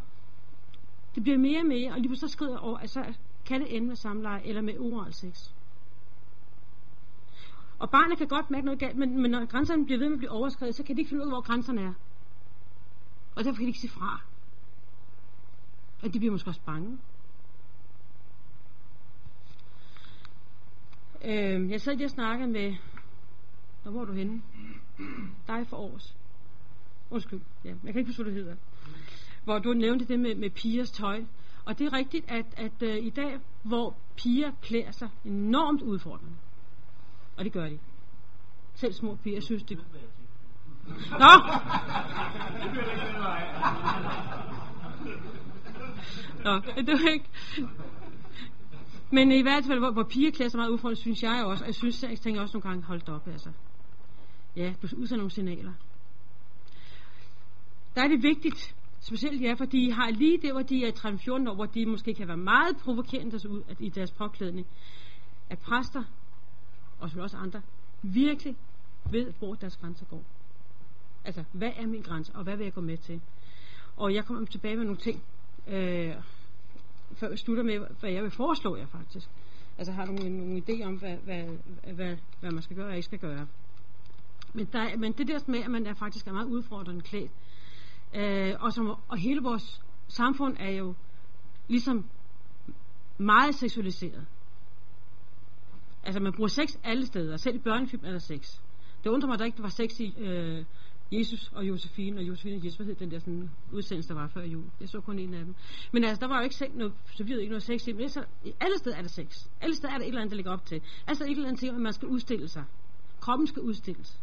det 1.15 1.23
bliver 1.23 1.37
mere 1.37 1.59
og 1.59 1.65
mere, 1.65 1.91
og 1.91 1.99
lige 1.99 2.17
så 2.17 2.27
skrider 2.27 2.57
over, 2.57 2.77
altså 2.77 3.13
kan 3.45 3.61
det 3.61 3.75
ende 3.75 3.87
med 3.87 3.95
samleje 3.95 4.41
eller 4.45 4.61
med 4.61 4.79
oral 4.79 5.13
sex. 5.13 5.51
Og 7.79 7.89
barnet 7.89 8.17
kan 8.17 8.27
godt 8.27 8.51
mærke 8.51 8.65
noget 8.65 8.79
galt, 8.79 8.97
men, 8.97 9.21
men 9.21 9.31
når 9.31 9.45
grænserne 9.45 9.85
bliver 9.85 9.99
ved 9.99 10.07
med 10.07 10.15
at 10.15 10.19
blive 10.19 10.31
overskrevet, 10.31 10.75
så 10.75 10.83
kan 10.83 10.95
de 10.95 11.01
ikke 11.01 11.09
finde 11.09 11.23
ud 11.23 11.27
af, 11.27 11.33
hvor 11.35 11.41
grænserne 11.41 11.81
er. 11.81 11.93
Og 13.35 13.43
derfor 13.43 13.55
kan 13.55 13.65
de 13.65 13.67
ikke 13.67 13.79
sige 13.79 13.91
fra. 13.91 14.30
Og 16.03 16.13
de 16.13 16.19
bliver 16.19 16.31
måske 16.31 16.49
også 16.49 16.61
bange. 16.65 16.97
Øh, 21.25 21.71
jeg 21.71 21.81
sad 21.81 21.95
lige 21.95 22.07
og 22.07 22.11
snakkede 22.11 22.51
med... 22.51 22.75
Hvor 23.83 23.91
var 23.91 24.05
du 24.05 24.13
henne? 24.13 24.41
Dig 25.47 25.67
for 25.67 25.77
års. 25.77 26.15
Undskyld, 27.09 27.41
ja, 27.65 27.69
jeg 27.69 27.93
kan 27.93 27.99
ikke 27.99 28.09
forstå, 28.09 28.23
hvad 28.23 28.33
det 28.33 28.43
hedder. 28.43 28.57
Hvor 29.43 29.59
du 29.59 29.73
nævnte 29.73 30.05
det 30.05 30.19
med, 30.19 30.35
med 30.35 30.49
pigers 30.49 30.91
tøj. 30.91 31.23
Og 31.65 31.79
det 31.79 31.87
er 31.87 31.93
rigtigt, 31.93 32.25
at, 32.31 32.45
at 32.57 32.81
øh, 32.81 33.05
i 33.05 33.09
dag, 33.09 33.39
hvor 33.63 33.95
piger 34.15 34.51
klæder 34.61 34.91
sig 34.91 35.09
enormt 35.25 35.81
udfordrende, 35.81 36.35
og 37.37 37.43
det 37.43 37.53
gør 37.53 37.69
de. 37.69 37.79
Selv 38.75 38.93
små 38.93 39.15
piger 39.15 39.41
synes 39.41 39.63
det. 39.63 39.77
Nå! 41.11 41.31
Nå, 46.43 46.59
det 46.75 46.87
var 46.87 47.09
ikke... 47.09 47.29
Men 49.11 49.31
i 49.31 49.41
hvert 49.41 49.65
fald, 49.65 49.79
hvor, 49.79 49.91
hvor 49.91 50.03
piger 50.03 50.31
klæder 50.31 50.49
sig 50.49 50.57
meget 50.57 50.69
udfordrende, 50.69 51.01
synes 51.01 51.23
jeg 51.23 51.43
også, 51.45 51.63
og 51.63 51.67
jeg 51.67 51.75
synes, 51.75 52.03
jeg 52.03 52.19
tænker 52.19 52.41
også 52.41 52.57
nogle 52.57 52.69
gange, 52.69 52.83
holdt 52.83 53.09
op, 53.09 53.27
altså. 53.27 53.49
Ja, 54.55 54.73
du 54.81 54.87
udsender 54.97 55.17
nogle 55.17 55.31
signaler. 55.31 55.73
Der 57.95 58.03
er 58.03 58.07
det 58.07 58.23
vigtigt, 58.23 58.75
specielt 58.99 59.41
ja, 59.41 59.53
fordi 59.53 59.85
de 59.85 59.93
har 59.93 60.09
lige 60.09 60.37
det, 60.41 60.51
hvor 60.51 60.61
de 60.61 60.85
er 60.85 60.91
13-14 60.91 61.49
år, 61.49 61.55
hvor 61.55 61.65
de 61.65 61.85
måske 61.85 62.13
kan 62.13 62.27
være 62.27 62.37
meget 62.37 62.77
provokerende 62.77 63.33
altså, 63.33 63.47
ud 63.47 63.63
i 63.79 63.89
deres 63.89 64.11
påklædning, 64.11 64.67
at 65.49 65.59
præster, 65.59 66.03
og 66.99 67.09
også 67.17 67.37
andre, 67.37 67.61
virkelig 68.01 68.55
ved, 69.11 69.33
hvor 69.39 69.53
deres 69.53 69.77
grænser 69.77 70.05
går. 70.05 70.23
Altså, 71.25 71.43
hvad 71.51 71.71
er 71.75 71.87
min 71.87 72.01
grænse, 72.01 72.35
og 72.35 72.43
hvad 72.43 72.57
vil 72.57 72.63
jeg 72.63 72.73
gå 72.73 72.81
med 72.81 72.97
til? 72.97 73.21
Og 73.97 74.13
jeg 74.13 74.25
kommer 74.25 74.45
tilbage 74.45 74.75
med 74.75 74.83
nogle 74.83 74.99
ting, 74.99 75.23
øh, 75.67 76.15
før 77.13 77.29
jeg 77.29 77.39
slutter 77.39 77.63
med, 77.63 77.79
hvad 77.99 78.11
jeg 78.11 78.23
vil 78.23 78.31
foreslå 78.31 78.75
jer 78.75 78.87
faktisk. 78.87 79.29
Altså 79.77 79.91
har 79.91 80.05
du 80.05 80.11
nogle, 80.11 80.37
nogle 80.37 80.63
idéer 80.67 80.85
om, 80.85 80.95
hvad, 80.95 81.17
hvad, 81.17 81.43
hvad, 81.93 82.17
hvad 82.39 82.51
man 82.51 82.63
skal 82.63 82.75
gøre 82.75 82.87
og 82.87 82.95
ikke 82.95 83.05
skal 83.05 83.19
gøre. 83.19 83.47
Men, 84.53 84.65
der, 84.65 84.97
men 84.97 85.11
det 85.11 85.27
der 85.27 85.39
med, 85.47 85.59
at 85.59 85.71
man 85.71 85.85
er 85.87 85.93
faktisk 85.93 86.27
er 86.27 86.33
meget 86.33 86.47
udfordrende 86.47 87.01
klædt, 87.01 87.31
øh, 88.15 88.53
og, 88.59 88.73
som, 88.73 88.95
og 89.07 89.17
hele 89.17 89.41
vores 89.41 89.81
samfund 90.07 90.57
er 90.59 90.69
jo 90.69 90.93
ligesom 91.67 92.05
meget 93.17 93.55
seksualiseret. 93.55 94.25
Altså 96.03 96.19
man 96.19 96.33
bruger 96.33 96.47
sex 96.47 96.75
alle 96.83 97.05
steder, 97.05 97.37
selv 97.37 97.55
i 97.55 97.59
børnefilm 97.59 98.05
er 98.05 98.11
der 98.11 98.19
sex. 98.19 98.59
Det 99.03 99.09
undrer 99.09 99.27
mig, 99.27 99.33
at 99.33 99.39
der 99.39 99.45
ikke 99.45 99.63
var 99.63 99.69
sex 99.69 99.99
i 99.99 100.13
øh, 100.17 100.65
Jesus 101.11 101.51
og 101.55 101.67
Josefine, 101.67 102.19
og 102.19 102.23
Josefine 102.23 102.55
og 102.55 102.65
Jesus, 102.65 102.77
hvad 102.77 102.85
hed 102.85 102.95
den 102.95 103.11
der 103.11 103.19
sådan, 103.19 103.51
udsendelse, 103.71 104.09
der 104.09 104.15
var 104.15 104.27
før 104.27 104.43
jul? 104.43 104.63
Jeg 104.79 104.89
så 104.89 105.01
kun 105.01 105.19
en 105.19 105.33
af 105.33 105.45
dem. 105.45 105.55
Men 105.91 106.03
altså, 106.03 106.19
der 106.21 106.27
var 106.27 106.37
jo 106.37 106.43
ikke 106.43 106.55
sex, 106.55 106.69
noget, 106.73 106.93
så 107.15 107.23
vi 107.23 107.33
ikke 107.33 107.47
noget 107.47 107.63
sex 107.63 107.87
i, 107.87 107.93
men 107.93 108.09
så, 108.09 108.25
alle 108.59 108.77
steder 108.77 108.95
er 108.95 109.01
der 109.01 109.09
sex. 109.09 109.47
Alle 109.61 109.75
steder 109.75 109.93
er 109.93 109.97
der 109.97 110.05
et 110.05 110.07
eller 110.07 110.21
andet, 110.21 110.31
der 110.31 110.35
ligger 110.35 110.51
op 110.51 110.65
til. 110.65 110.81
Altså 111.07 111.23
et 111.23 111.31
eller 111.31 111.47
andet 111.47 111.59
ting, 111.59 111.75
at 111.75 111.81
man 111.81 111.93
skal 111.93 112.07
udstille 112.07 112.47
sig. 112.47 112.63
Kroppen 113.19 113.47
skal 113.47 113.61
udstilles. 113.61 114.19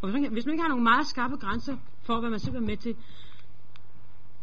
Og 0.00 0.10
hvis 0.10 0.20
man, 0.20 0.32
hvis 0.32 0.46
man 0.46 0.52
ikke 0.52 0.62
har 0.62 0.68
nogle 0.68 0.84
meget 0.84 1.06
skarpe 1.06 1.36
grænser 1.36 1.76
for, 2.02 2.20
hvad 2.20 2.30
man 2.30 2.40
selv 2.40 2.56
er 2.56 2.60
med 2.60 2.76
til, 2.76 2.96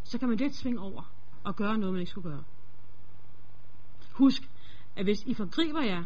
så 0.03 0.17
kan 0.19 0.29
man 0.29 0.37
let 0.37 0.55
svinge 0.55 0.79
over 0.79 1.13
og 1.43 1.55
gøre 1.55 1.77
noget, 1.77 1.93
man 1.93 1.99
ikke 1.99 2.11
skulle 2.11 2.29
gøre. 2.29 2.43
Husk, 4.11 4.49
at 4.95 5.05
hvis 5.05 5.23
I 5.25 5.33
forgriber 5.33 5.81
jer 5.81 6.03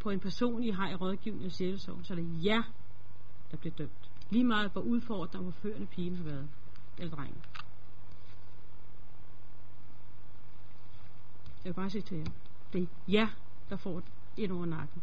på 0.00 0.10
en 0.10 0.20
person, 0.20 0.62
I 0.62 0.70
har 0.70 0.90
i 0.90 0.94
rådgivning 0.94 1.46
og 1.46 1.52
sjælesorg, 1.52 1.98
så 2.02 2.14
er 2.14 2.16
det 2.16 2.44
jer, 2.44 2.62
der 3.50 3.56
bliver 3.56 3.74
dømt. 3.74 4.10
Lige 4.30 4.44
meget 4.44 4.72
hvor 4.72 4.80
udfordret 4.80 5.34
og 5.34 5.42
hvor 5.42 5.50
førende 5.50 5.86
pigen 5.86 6.16
har 6.16 6.24
været. 6.24 6.48
Eller 6.98 7.16
drengen. 7.16 7.42
Jeg 11.64 11.70
vil 11.70 11.74
bare 11.74 11.90
sige 11.90 12.02
til 12.02 12.16
jer. 12.16 12.30
Det 12.72 12.82
er 12.82 12.86
jer, 13.08 13.28
der 13.70 13.76
får 13.76 14.02
et 14.36 14.50
over 14.50 14.66
nakken. 14.66 15.02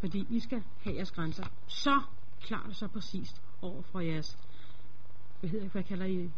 Fordi 0.00 0.26
I 0.30 0.40
skal 0.40 0.62
have 0.82 0.96
jeres 0.96 1.10
grænser 1.10 1.44
så 1.66 2.02
klart 2.40 2.66
og 2.66 2.76
så 2.76 2.88
præcist 2.88 3.42
over 3.62 3.82
for 3.82 4.00
jeres, 4.00 4.38
hvad 5.40 5.50
hedder 5.50 5.68
hvad 5.68 5.82
kalder 5.82 6.06
I 6.06 6.30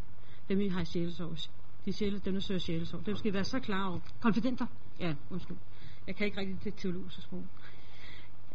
dem, 0.48 0.60
I 0.60 0.68
har 0.68 0.80
i 0.80 0.84
sjælesorg. 0.84 1.36
De 1.84 1.92
sjæle, 1.92 2.18
dem, 2.18 2.34
der 2.34 2.40
søger 2.40 2.60
sjælesorg. 2.60 3.06
Dem 3.06 3.16
skal 3.16 3.30
I 3.30 3.34
være 3.34 3.44
så 3.44 3.60
klar 3.60 3.88
over. 3.88 4.00
Konfidenter? 4.20 4.66
Ja, 5.00 5.14
undskyld. 5.30 5.56
Jeg 6.06 6.16
kan 6.16 6.26
ikke 6.26 6.40
rigtig 6.40 6.64
det 6.64 6.74
teologiske 6.74 7.22
sprog. 7.22 7.44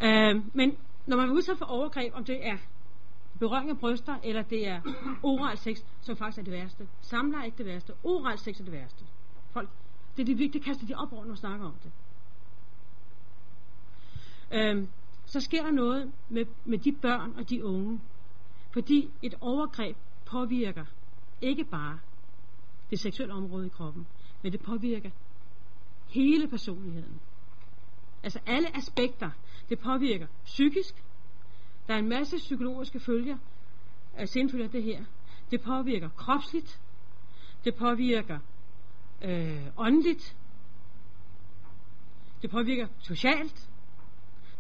Øh, 0.04 0.36
men 0.54 0.78
når 1.10 1.18
man 1.18 1.30
er 1.30 1.34
udsat 1.34 1.58
for 1.58 1.66
overgreb, 1.66 2.14
om 2.16 2.24
det 2.24 2.48
er 2.48 2.58
berøring 3.40 3.70
af 3.70 3.78
bryster, 3.80 4.18
eller 4.24 4.42
det 4.42 4.68
er 4.68 4.82
oral 5.24 5.58
sex, 5.58 5.78
som 6.02 6.18
faktisk 6.18 6.40
er 6.40 6.44
det 6.44 6.54
værste. 6.54 6.88
Samler 7.02 7.38
er 7.38 7.44
ikke 7.44 7.58
det 7.58 7.66
værste. 7.66 7.94
Oral 8.04 8.38
sex 8.38 8.60
er 8.60 8.64
det 8.64 8.74
værste. 8.74 9.06
Folk, 9.52 9.70
det 10.18 10.22
er 10.22 10.26
det 10.26 10.38
vigtige, 10.38 10.64
kaster 10.64 10.88
de 10.88 10.96
op 10.96 11.14
over, 11.14 11.22
når 11.22 11.28
man 11.28 11.38
snakker 11.38 11.66
om 11.66 11.76
det. 11.84 11.92
Øhm, 14.52 14.88
så 15.26 15.40
sker 15.40 15.64
der 15.64 15.72
noget 15.72 16.12
med, 16.30 16.46
med 16.66 16.78
de 16.78 16.92
børn 16.92 17.34
og 17.38 17.50
de 17.50 17.66
unge. 17.66 18.00
Fordi 18.74 19.10
et 19.22 19.36
overgreb 19.42 19.98
påvirker 20.26 20.86
ikke 21.42 21.64
bare 21.64 22.00
det 22.90 23.00
seksuelle 23.00 23.34
område 23.34 23.66
i 23.66 23.70
kroppen, 23.70 24.08
men 24.42 24.52
det 24.52 24.62
påvirker 24.62 25.10
hele 26.08 26.48
personligheden. 26.48 27.20
Altså 28.24 28.40
alle 28.46 28.78
aspekter. 28.78 29.30
Det 29.70 29.80
påvirker 29.80 30.28
psykisk. 30.46 31.04
Der 31.88 31.94
er 31.94 32.00
en 32.00 32.10
masse 32.10 32.38
psykologiske 32.38 33.00
følger, 33.00 33.38
af 34.16 34.30
senfølger 34.30 34.66
af 34.66 34.72
det 34.72 34.84
her. 34.84 35.04
Det 35.52 35.62
påvirker 35.62 36.10
kropsligt. 36.10 36.82
Det 37.66 37.76
påvirker 37.76 38.40
øh, 39.22 39.68
åndeligt. 39.78 40.36
Det 42.42 42.50
påvirker 42.50 42.88
socialt. 43.00 43.70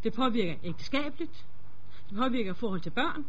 Det 0.03 0.13
påvirker 0.13 0.55
ægteskabeligt. 0.63 1.45
Det 2.09 2.17
påvirker 2.17 2.53
forhold 2.53 2.81
til 2.81 2.89
børn. 2.89 3.25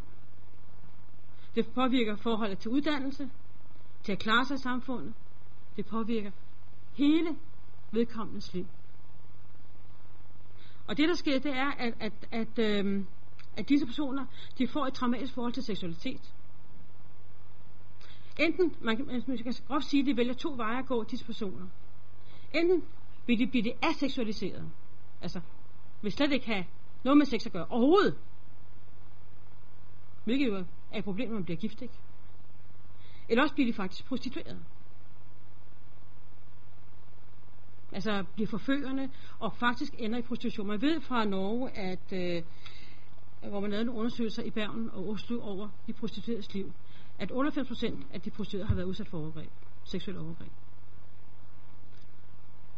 Det 1.55 1.73
påvirker 1.73 2.15
forholdet 2.15 2.59
til 2.59 2.71
uddannelse, 2.71 3.29
til 4.03 4.11
at 4.11 4.19
klare 4.19 4.45
sig 4.45 4.55
i 4.55 4.57
samfundet. 4.57 5.13
Det 5.75 5.85
påvirker 5.85 6.31
hele 6.93 7.37
vedkommendes 7.91 8.53
liv. 8.53 8.67
Og 10.91 10.97
det 10.97 11.09
der 11.09 11.15
sker, 11.15 11.39
det 11.39 11.51
er, 11.51 11.71
at, 11.71 11.93
at, 11.99 12.13
at, 12.31 12.59
øh, 12.59 13.03
at 13.57 13.69
disse 13.69 13.85
personer, 13.85 14.25
de 14.57 14.67
får 14.67 14.85
et 14.85 14.93
traumatisk 14.93 15.33
forhold 15.33 15.53
til 15.53 15.63
seksualitet. 15.63 16.33
Enten, 18.39 18.75
man 18.81 18.97
kan, 18.97 19.05
man 19.05 19.37
kan 19.37 19.53
groft 19.67 19.85
sige, 19.85 20.01
at 20.01 20.07
de 20.07 20.17
vælger 20.17 20.33
to 20.33 20.53
veje 20.57 20.79
at 20.79 20.85
gå, 20.85 21.03
disse 21.03 21.25
personer. 21.25 21.67
Enten 22.53 22.83
vil 23.27 23.39
de 23.39 23.47
blive 23.47 23.63
det 23.63 23.73
aseksualiseret, 23.81 24.69
altså 25.21 25.41
vil 26.01 26.11
slet 26.11 26.31
ikke 26.31 26.45
have 26.45 26.65
noget 27.03 27.17
med 27.17 27.25
sex 27.25 27.45
at 27.45 27.51
gøre 27.51 27.65
overhovedet. 27.69 28.17
Hvilket 30.23 30.47
jo 30.47 30.55
er 30.91 30.97
et 30.97 31.03
problem, 31.03 31.27
når 31.29 31.35
man 31.35 31.45
bliver 31.45 31.57
gift, 31.57 31.81
ikke? 31.81 31.93
Eller 33.29 33.43
også 33.43 33.55
bliver 33.55 33.67
de 33.67 33.73
faktisk 33.73 34.05
prostitueret. 34.05 34.59
Altså 37.91 38.23
bliver 38.33 38.47
forførende 38.47 39.09
og 39.39 39.53
faktisk 39.53 39.93
ender 39.97 40.19
i 40.19 40.21
prostitution. 40.21 40.67
Man 40.67 40.81
ved 40.81 41.01
fra 41.01 41.25
Norge, 41.25 41.77
at 41.77 42.13
øh, 42.13 42.43
hvor 43.49 43.59
man 43.59 43.69
lavede 43.69 43.85
nogle 43.85 43.99
undersøgelser 43.99 44.43
i 44.43 44.49
Bergen 44.49 44.89
og 44.93 45.09
Oslo 45.09 45.41
over 45.41 45.69
de 45.87 45.93
prostitueredes 45.93 46.53
liv, 46.53 46.73
at 47.19 47.31
98% 47.31 48.03
af 48.13 48.21
de 48.21 48.29
prostituerede 48.29 48.67
har 48.67 48.75
været 48.75 48.87
udsat 48.87 49.07
for 49.07 49.17
overgreb, 49.17 49.49
seksuel 49.83 50.17
overgreb. 50.17 50.51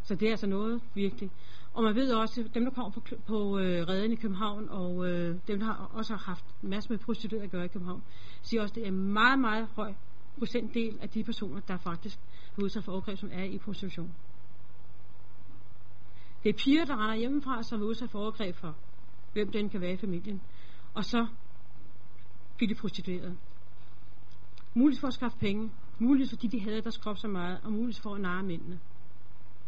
Så 0.04 0.15
det 0.15 0.26
er 0.26 0.32
altså 0.32 0.47
noget 0.47 0.82
virkelig. 0.93 1.32
Og 1.73 1.84
man 1.84 1.95
ved 1.95 2.13
også, 2.13 2.49
dem 2.54 2.63
der 2.63 2.71
kommer 2.71 2.91
på, 2.91 3.02
på 3.28 3.60
øh, 3.60 3.88
redden 3.88 4.12
i 4.12 4.15
København, 4.15 4.69
og 4.69 5.10
øh, 5.10 5.39
dem 5.47 5.60
der 5.60 5.65
har 5.65 5.91
også 5.93 6.13
har 6.13 6.23
haft 6.26 6.45
masser 6.62 6.91
med 6.91 6.99
prostituerede 6.99 7.45
at 7.45 7.52
gøre 7.52 7.65
i 7.65 7.67
København, 7.67 8.04
siger 8.41 8.62
også, 8.62 8.71
at 8.71 8.76
det 8.76 8.84
er 8.84 8.88
en 8.88 9.13
meget, 9.13 9.39
meget 9.39 9.67
høj 9.76 9.93
procentdel 10.38 10.97
af 11.02 11.10
de 11.10 11.23
personer, 11.23 11.62
der 11.67 11.78
faktisk 11.78 12.19
er 12.58 12.63
udsat 12.63 12.84
for 12.84 12.91
overgreb, 12.91 13.17
som 13.17 13.30
er 13.34 13.43
i 13.43 13.58
prostitution. 13.58 14.13
Det 16.44 16.50
er 16.50 16.54
piger, 16.54 16.86
der 16.86 17.04
render 17.04 17.16
hjemmefra, 17.16 17.64
som 17.64 17.82
er 17.82 17.86
udsat 17.86 18.10
for 18.10 18.20
overgreb 18.20 18.56
for, 18.56 18.76
hvem 19.34 19.52
den 19.52 19.70
kan 19.70 19.82
være 19.82 19.94
i 19.94 19.98
familien. 19.98 20.42
Og 20.94 21.06
så 21.06 21.28
bliver 22.58 22.74
de 22.74 22.80
prostitueret. 22.80 23.38
Muligvis 24.74 25.00
for 25.00 25.08
at 25.08 25.14
skaffe 25.14 25.38
penge. 25.38 25.72
Muligvis 26.00 26.30
fordi 26.30 26.48
de 26.48 26.60
havde 26.62 26.82
deres 26.82 26.98
krop 26.98 27.18
så 27.18 27.28
meget. 27.28 27.60
Og 27.64 27.72
muligvis 27.72 28.00
for 28.00 28.16
at 28.16 28.22
narre 28.22 28.44
mændene. 28.44 28.80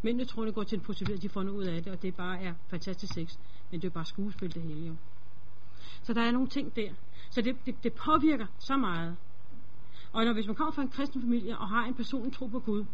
Mændene 0.01 0.25
tror, 0.25 0.45
det 0.45 0.55
går 0.55 0.63
til 0.63 0.77
en 0.77 0.83
prostitueret, 0.83 1.21
de 1.21 1.29
får 1.29 1.43
noget 1.43 1.57
ud 1.57 1.63
af 1.63 1.83
det, 1.83 1.93
og 1.93 2.01
det 2.01 2.15
bare 2.15 2.41
er 2.41 2.53
fantastisk 2.67 3.13
sex. 3.13 3.37
Men 3.71 3.81
det 3.81 3.87
er 3.87 3.91
bare 3.91 4.05
skuespil 4.05 4.53
det 4.53 4.61
hele 4.61 4.87
jo. 4.87 4.95
Så 6.03 6.13
der 6.13 6.21
er 6.21 6.31
nogle 6.31 6.47
ting 6.47 6.75
der. 6.75 6.93
Så 7.29 7.41
det, 7.41 7.55
det, 7.65 7.83
det 7.83 7.93
påvirker 7.93 8.45
så 8.59 8.77
meget. 8.77 9.17
Og 10.13 10.25
når, 10.25 10.33
hvis 10.33 10.47
man 10.47 10.55
kommer 10.55 10.71
fra 10.73 10.81
en 10.81 10.89
kristen 10.89 11.21
familie 11.21 11.57
og 11.57 11.69
har 11.69 11.85
en 11.85 11.93
person 11.93 12.31
tro 12.31 12.47
på 12.47 12.59
Gud, 12.59 12.85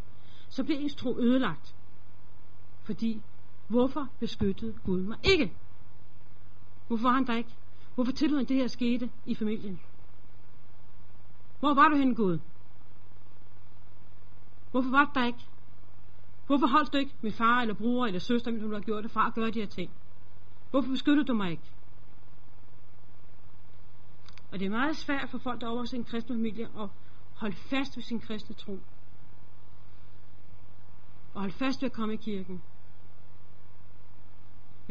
så 0.50 0.64
bliver 0.64 0.80
ens 0.80 0.96
tro 0.96 1.20
ødelagt. 1.20 1.76
Fordi 2.84 3.22
Hvorfor 3.72 4.08
beskyttede 4.20 4.74
Gud 4.86 5.02
mig 5.02 5.18
ikke? 5.24 5.54
Hvorfor 6.88 7.04
var 7.04 7.14
han 7.14 7.28
der 7.28 7.36
ikke? 7.36 7.56
Hvorfor 7.96 8.12
tillod 8.12 8.38
han 8.38 8.48
det 8.48 8.56
her 8.56 8.68
skete 8.68 9.10
i 9.26 9.36
familien? 9.36 9.80
Hvor 11.60 11.74
var 11.74 11.90
du 11.90 11.96
henne, 11.96 12.16
Gud? 12.16 12.40
Hvorfor 14.72 14.90
var 14.90 15.06
du 15.06 15.12
der 15.20 15.26
ikke? 15.26 15.46
Hvorfor 16.48 16.68
holdt 16.68 16.94
du 16.94 16.98
ikke 16.98 17.16
min 17.22 17.32
far 17.32 17.62
eller 17.62 17.74
bror 17.74 18.06
eller 18.06 18.20
søster, 18.20 18.52
når 18.52 18.68
du 18.68 18.74
har 18.74 18.82
gjort 18.82 19.04
det, 19.04 19.12
fra 19.12 19.28
at 19.28 19.34
gøre 19.34 19.52
de 19.52 19.60
her 19.60 19.68
ting? 19.68 19.92
Hvorfor 20.72 20.90
beskyttede 20.90 21.28
du 21.28 21.34
mig 21.34 21.52
ikke? 21.52 21.72
Og 24.52 24.60
det 24.60 24.66
er 24.66 24.70
meget 24.70 24.98
svært 24.98 25.30
for 25.30 25.38
folk, 25.38 25.62
der 25.62 25.68
er 25.68 25.72
over 25.72 25.86
sin 25.86 26.04
kristne 26.04 26.36
familie, 26.36 26.70
at 26.80 26.90
holde 27.36 27.56
fast 27.56 27.98
ved 27.98 28.04
sin 28.04 28.20
kristne 28.20 28.56
tro. 28.56 28.80
Og 31.34 31.42
holde 31.42 31.54
fast 31.54 31.82
ved 31.82 31.90
at 31.90 31.96
komme 31.96 32.14
i 32.14 32.18
kirken. 32.18 32.62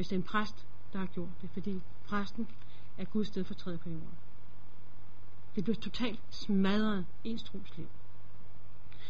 Hvis 0.00 0.08
det 0.08 0.16
er 0.16 0.20
en 0.20 0.26
præst, 0.26 0.66
der 0.92 0.98
har 0.98 1.06
gjort 1.06 1.28
det, 1.42 1.50
fordi 1.50 1.80
præsten 2.06 2.48
er 2.98 3.04
Guds 3.04 3.28
sted 3.28 3.44
for 3.44 3.54
tredje 3.54 3.78
på 3.78 3.90
jorden. 3.90 4.18
Det 5.56 5.64
bliver 5.64 5.76
totalt 5.76 6.20
smadret 6.30 7.06
ens 7.24 7.42
trosliv. 7.42 7.86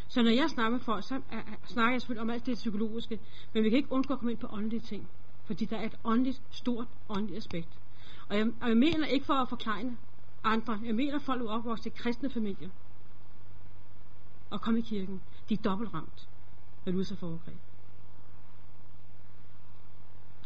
Så 0.09 0.22
når 0.22 0.31
jeg 0.31 0.50
snakker 0.50 0.70
med 0.70 0.81
folk, 0.81 1.05
så 1.05 1.20
er, 1.31 1.42
snakker 1.64 1.92
jeg 1.92 2.00
selvfølgelig 2.00 2.22
om 2.22 2.31
alt 2.31 2.46
det 2.46 2.55
psykologiske, 2.55 3.20
men 3.53 3.64
vi 3.64 3.70
kan 3.70 3.76
ikke 3.76 3.92
undgå 3.92 4.14
at 4.14 4.18
komme 4.18 4.33
ind 4.33 4.40
på 4.40 4.48
åndelige 4.50 4.81
ting, 4.81 5.09
fordi 5.44 5.64
der 5.64 5.76
er 5.76 5.87
et 5.87 5.98
åndeligt, 6.05 6.42
stort 6.50 6.87
åndeligt 7.09 7.38
aspekt. 7.38 7.79
Og 8.29 8.37
jeg, 8.37 8.46
og 8.61 8.68
jeg 8.68 8.76
mener 8.76 9.07
ikke 9.07 9.26
for 9.26 9.35
at 9.35 9.48
forklare 9.48 9.96
andre, 10.44 10.81
jeg 10.85 10.94
mener 10.94 11.18
folk 11.18 11.42
er 11.42 11.48
opvokset 11.48 11.87
i 11.87 11.88
kristne 11.88 12.31
familier, 12.31 12.70
og 14.50 14.61
komme 14.61 14.79
i 14.79 14.83
kirken, 14.83 15.20
de 15.48 15.55
er 15.55 15.62
dobbeltramt, 15.62 16.29
når 16.85 16.92
du 16.92 17.00
er 17.00 17.05
så 17.05 17.16
for 17.16 17.26
overgreb. 17.26 17.59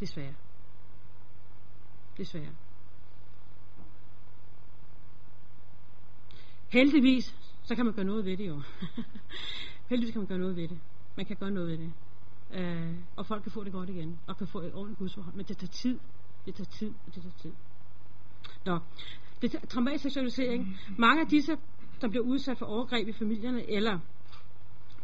Desværre. 0.05 0.35
Desværre. 2.17 2.53
Heldigvis, 6.69 7.37
så 7.63 7.75
kan 7.75 7.85
man 7.85 7.95
gøre 7.95 8.05
noget 8.05 8.25
ved 8.25 8.37
det 8.37 8.49
jo. 8.49 8.63
Heldigvis 9.91 10.13
kan 10.13 10.21
man 10.21 10.29
gøre 10.29 10.39
noget 10.39 10.57
ved 10.57 10.69
det. 10.69 10.81
Man 11.17 11.27
kan 11.27 11.37
gøre 11.37 11.51
noget 11.51 11.69
ved 11.69 11.79
det. 11.79 11.93
Øh, 12.53 12.95
og 13.17 13.27
folk 13.27 13.43
kan 13.43 13.53
få 13.53 13.65
det 13.65 13.73
godt 13.73 13.89
igen, 13.89 14.21
og 14.27 14.37
kan 14.37 14.47
få 14.47 14.61
et 14.61 14.75
ordentligt 14.75 14.99
gudsforhold. 14.99 15.35
Men 15.35 15.45
det 15.47 15.59
tager 15.59 15.73
tid. 15.73 15.99
Det 16.47 16.55
tager 16.55 16.71
tid, 16.71 16.93
og 17.07 17.15
det 17.15 17.23
tager 17.23 17.37
tid. 17.43 17.53
Nå, 18.65 18.79
det 19.43 19.55
er 19.55 19.67
traumatisk 19.67 20.03
seksualisering. 20.03 20.79
Mange 20.99 21.21
af 21.23 21.29
disse, 21.29 21.57
der 22.01 22.09
bliver 22.09 22.25
udsat 22.25 22.59
for 22.59 22.67
overgreb 22.67 23.09
i 23.09 23.13
familierne, 23.13 23.71
eller, 23.71 23.99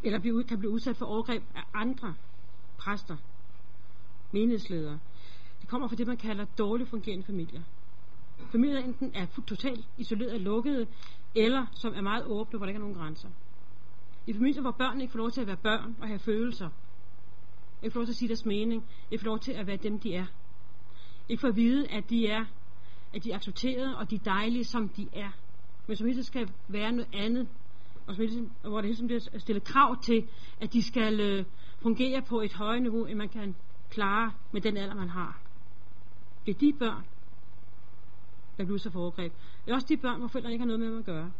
eller 0.02 0.18
bliver, 0.18 0.42
kan 0.42 0.58
blive 0.58 0.72
udsat 0.72 0.96
for 0.96 1.06
overgreb 1.06 1.42
af 1.54 1.62
andre 1.74 2.14
præster, 2.78 3.16
menighedsledere, 4.32 4.98
det 5.60 5.68
kommer 5.68 5.88
fra 5.88 5.96
det, 5.96 6.06
man 6.06 6.16
kalder 6.16 6.44
dårligt 6.58 6.90
fungerende 6.90 7.24
familier. 7.24 7.62
Familier 8.50 8.78
enten 8.78 9.10
er 9.14 9.26
totalt 9.46 9.88
isoleret 9.98 10.32
og 10.32 10.40
lukkede, 10.40 10.86
eller 11.34 11.66
som 11.74 11.94
er 11.94 12.00
meget 12.00 12.24
åbne, 12.24 12.58
hvor 12.58 12.66
der 12.66 12.70
ikke 12.70 12.78
er 12.78 12.80
nogen 12.80 12.94
grænser. 12.94 13.28
I 14.26 14.32
familier, 14.32 14.60
hvor 14.60 14.70
børn 14.70 15.00
ikke 15.00 15.10
får 15.12 15.18
lov 15.18 15.30
til 15.30 15.40
at 15.40 15.46
være 15.46 15.56
børn 15.56 15.96
og 16.00 16.08
have 16.08 16.18
følelser. 16.18 16.68
Ikke 17.82 17.92
får 17.92 18.00
lov 18.00 18.06
til 18.06 18.12
at 18.12 18.16
sige 18.16 18.28
deres 18.28 18.44
mening. 18.44 18.84
Ikke 19.10 19.22
får 19.22 19.28
lov 19.28 19.38
til 19.38 19.52
at 19.52 19.66
være 19.66 19.76
dem, 19.76 19.98
de 19.98 20.14
er. 20.14 20.26
Ikke 21.28 21.40
får 21.40 21.48
at 21.48 21.56
vide, 21.56 21.88
at 21.88 22.10
de 22.10 22.26
er, 22.26 22.44
at 23.14 23.24
de 23.24 23.30
er 23.30 23.36
accepteret, 23.36 23.96
og 23.96 24.10
de 24.10 24.14
er 24.14 24.18
dejlige, 24.24 24.64
som 24.64 24.88
de 24.88 25.08
er. 25.12 25.30
Men 25.86 25.96
som 25.96 26.06
hele 26.06 26.24
skal 26.24 26.50
være 26.68 26.92
noget 26.92 27.08
andet. 27.14 27.48
Og 28.06 28.14
som 28.14 28.24
hele, 28.28 28.50
hvor 28.62 28.80
det 28.80 28.96
hele 28.96 29.06
bliver 29.06 29.38
stillet 29.38 29.64
krav 29.64 30.02
til, 30.02 30.28
at 30.60 30.72
de 30.72 30.82
skal 30.82 31.20
øh, 31.20 31.44
fungere 31.82 32.22
på 32.22 32.40
et 32.40 32.52
højere 32.52 32.80
niveau, 32.80 33.04
end 33.04 33.18
man 33.18 33.28
kan 33.28 33.54
klare 33.90 34.32
med 34.52 34.60
den 34.60 34.76
alder, 34.76 34.94
man 34.94 35.08
har. 35.08 35.40
Det 36.46 36.54
er 36.54 36.58
de 36.58 36.72
børn, 36.78 37.04
der 38.58 38.64
bliver 38.64 38.78
så 38.78 38.90
for 38.90 39.00
overgreb. 39.00 39.32
Det 39.64 39.70
er 39.70 39.74
også 39.74 39.86
de 39.88 39.96
børn, 39.96 40.18
hvor 40.18 40.28
forældrene 40.28 40.52
ikke 40.52 40.62
har 40.62 40.66
noget 40.66 40.80
med 40.80 40.88
dem 40.88 40.98
at 40.98 41.04
gøre. 41.04 41.30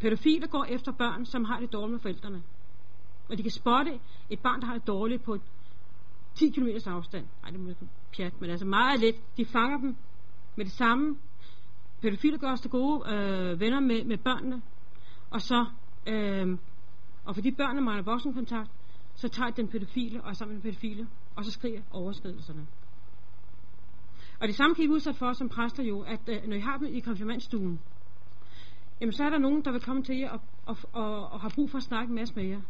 Pædofiler 0.00 0.46
går 0.46 0.64
efter 0.64 0.92
børn, 0.92 1.26
som 1.26 1.44
har 1.44 1.60
det 1.60 1.72
dårligt 1.72 1.92
med 1.92 2.00
forældrene. 2.00 2.42
Og 3.28 3.38
de 3.38 3.42
kan 3.42 3.50
spotte 3.50 4.00
et 4.30 4.40
barn, 4.40 4.60
der 4.60 4.66
har 4.66 4.74
det 4.74 4.86
dårligt 4.86 5.22
på 5.22 5.38
10 6.34 6.50
km 6.50 6.68
afstand. 6.86 7.26
Nej, 7.42 7.50
det 7.50 7.58
er 7.58 7.62
måske 7.62 7.88
pjat, 8.16 8.40
men 8.40 8.50
altså 8.50 8.66
meget 8.66 9.00
lidt. 9.00 9.36
De 9.36 9.44
fanger 9.44 9.78
dem 9.78 9.96
med 10.56 10.64
det 10.64 10.72
samme. 10.72 11.16
Pædofiler 12.00 12.38
gør 12.38 12.50
også 12.50 12.68
gode 12.68 13.14
øh, 13.14 13.60
venner 13.60 13.80
med, 13.80 14.04
med 14.04 14.18
børnene. 14.18 14.62
Og 15.30 15.40
så, 15.40 15.66
øh, 16.06 16.58
og 17.24 17.34
fordi 17.34 17.50
børnene 17.50 17.80
mangler 17.80 18.04
voksenkontakt, 18.04 18.70
så 19.14 19.28
tager 19.28 19.50
den 19.50 19.68
pædofile 19.68 20.22
og 20.22 20.30
er 20.30 20.34
sammen 20.34 20.54
med 20.54 20.62
den 20.62 20.70
pædofile, 20.70 21.08
og 21.36 21.44
så 21.44 21.50
skriger 21.50 21.82
overskridelserne. 21.90 22.66
Og 24.40 24.48
det 24.48 24.56
samme 24.56 24.74
kan 24.74 24.84
I 24.84 24.88
udsat 24.88 25.16
for 25.16 25.32
som 25.32 25.48
præster 25.48 25.82
jo, 25.82 26.00
at 26.00 26.20
øh, 26.28 26.48
når 26.48 26.56
I 26.56 26.60
har 26.60 26.76
dem 26.76 26.94
i 26.94 27.00
konfirmandstuen, 27.00 27.80
jamen 29.00 29.12
så 29.12 29.24
er 29.24 29.30
der 29.30 29.38
nogen, 29.38 29.64
der 29.64 29.72
vil 29.72 29.80
komme 29.80 30.02
til 30.02 30.18
jer 30.18 30.30
og, 30.30 30.40
og, 30.66 30.76
og, 30.92 31.32
og 31.32 31.40
har 31.40 31.52
brug 31.54 31.70
for 31.70 31.78
at 31.78 31.84
snakke 31.84 32.10
en 32.10 32.14
masse 32.14 32.34
med 32.34 32.44
jer. 32.44 32.60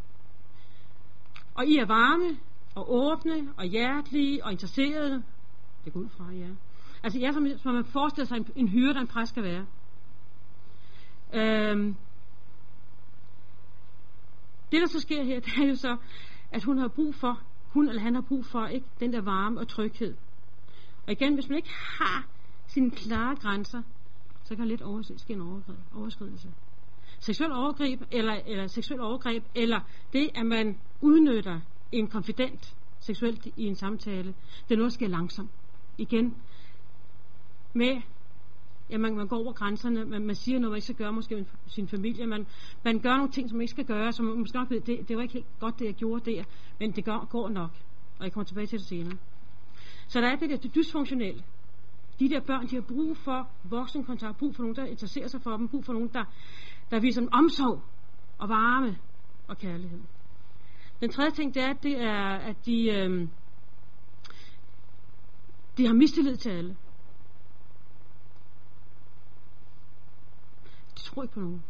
Og 1.54 1.66
I 1.66 1.76
er 1.76 1.86
varme, 1.86 2.38
og 2.74 2.92
åbne, 2.92 3.52
og 3.56 3.64
hjertelige, 3.64 4.44
og 4.44 4.52
interesserede. 4.52 5.22
Det 5.84 5.92
går 5.92 6.00
ud 6.00 6.08
fra 6.08 6.24
jer. 6.24 6.54
Altså 7.02 7.18
jeg 7.18 7.34
som, 7.34 7.46
som 7.58 7.74
man 7.74 7.84
forestiller 7.84 8.26
sig 8.26 8.36
en, 8.36 8.46
en 8.56 8.68
hyre, 8.68 8.94
der 8.94 9.00
en 9.00 9.06
præst 9.06 9.30
skal 9.30 9.42
være. 9.42 9.66
Øhm, 11.34 11.96
det 14.72 14.80
der 14.80 14.86
så 14.86 15.00
sker 15.00 15.24
her, 15.24 15.40
det 15.44 15.52
er 15.58 15.68
jo 15.68 15.76
så, 15.76 15.96
at 16.50 16.64
hun 16.64 16.78
har 16.78 16.88
brug 16.88 17.14
for, 17.14 17.42
hun 17.72 17.88
eller 17.88 18.02
han 18.02 18.14
har 18.14 18.22
brug 18.22 18.44
for, 18.44 18.66
ikke 18.66 18.86
den 19.00 19.12
der 19.12 19.20
varme 19.20 19.60
og 19.60 19.68
tryghed. 19.68 20.14
Og 21.06 21.12
igen, 21.12 21.34
hvis 21.34 21.48
man 21.48 21.56
ikke 21.56 21.72
har 21.98 22.26
sine 22.66 22.90
klare 22.90 23.36
grænser, 23.36 23.82
så 24.44 24.56
kan 24.56 24.68
lidt 24.68 24.82
ske 25.20 25.32
en 25.32 25.62
overskridelse. 25.94 26.48
Seksuel 27.20 27.52
overgreb, 27.52 28.02
eller, 28.10 28.40
eller 28.46 28.66
seksuel 28.66 29.00
overgreb, 29.00 29.44
eller 29.54 29.80
det, 30.12 30.30
at 30.34 30.46
man 30.46 30.78
udnytter 31.00 31.60
en 31.92 32.08
konfident 32.08 32.74
seksuelt 33.00 33.46
i 33.56 33.64
en 33.64 33.76
samtale, 33.76 34.34
det 34.68 34.74
er 34.74 34.76
noget, 34.76 34.92
der 34.92 34.94
sker 34.94 35.08
langsomt. 35.08 35.50
Igen, 35.98 36.36
med, 37.72 38.02
ja, 38.90 38.98
man, 38.98 39.16
man 39.16 39.28
går 39.28 39.36
over 39.36 39.52
grænserne, 39.52 40.04
man, 40.04 40.26
man 40.26 40.34
siger 40.34 40.58
noget, 40.58 40.70
man 40.70 40.76
ikke 40.76 40.84
skal 40.84 40.96
gøre 40.96 41.12
måske 41.12 41.34
med 41.36 41.44
sin 41.66 41.88
familie, 41.88 42.26
man, 42.26 42.46
man 42.84 42.98
gør 42.98 43.16
nogle 43.16 43.32
ting, 43.32 43.48
som 43.48 43.56
man 43.56 43.62
ikke 43.62 43.70
skal 43.70 43.84
gøre, 43.84 44.12
som 44.12 44.24
man 44.24 44.38
måske 44.38 44.56
nok 44.56 44.70
ved, 44.70 44.80
det, 44.80 45.08
det 45.08 45.16
var 45.16 45.22
ikke 45.22 45.34
helt 45.34 45.46
godt, 45.60 45.78
det 45.78 45.84
jeg 45.84 45.94
gjorde 45.94 46.30
der, 46.30 46.44
men 46.80 46.92
det 46.92 47.04
går, 47.04 47.26
går 47.30 47.48
nok, 47.48 47.70
og 48.18 48.24
jeg 48.24 48.32
kommer 48.32 48.44
tilbage 48.44 48.66
til 48.66 48.78
det 48.78 48.86
senere. 48.86 49.16
Så 50.08 50.20
der 50.20 50.28
er 50.28 50.36
det 50.36 50.50
der 50.50 50.56
det 50.56 50.74
dysfunktionelle. 50.74 51.44
De 52.20 52.28
der 52.28 52.40
børn, 52.40 52.66
de 52.66 52.74
har 52.74 52.82
brug 52.82 53.16
for 53.16 53.48
voksenkontakt, 53.64 54.38
brug 54.38 54.54
for 54.54 54.62
nogen, 54.62 54.76
der 54.76 54.84
interesserer 54.84 55.28
sig 55.28 55.42
for 55.42 55.56
dem, 55.56 55.68
brug 55.68 55.84
for 55.84 55.92
nogen, 55.92 56.08
der, 56.08 56.24
der 56.90 57.00
viser 57.00 57.20
dem 57.20 57.30
omsorg 57.32 57.82
og 58.38 58.48
varme 58.48 58.98
og 59.48 59.58
kærlighed. 59.58 60.00
Den 61.00 61.10
tredje 61.10 61.30
ting, 61.30 61.54
det 61.54 61.62
er, 61.62 61.72
det 61.72 62.02
er 62.02 62.28
at 62.28 62.56
de, 62.66 62.90
øh, 62.90 63.28
de 65.76 65.86
har 65.86 65.94
mistillid 65.94 66.36
til 66.36 66.50
alle. 66.50 66.76
De 70.98 71.01
tror 71.14 71.22
ikke 71.22 71.34
på 71.34 71.40
nogen. 71.40 71.62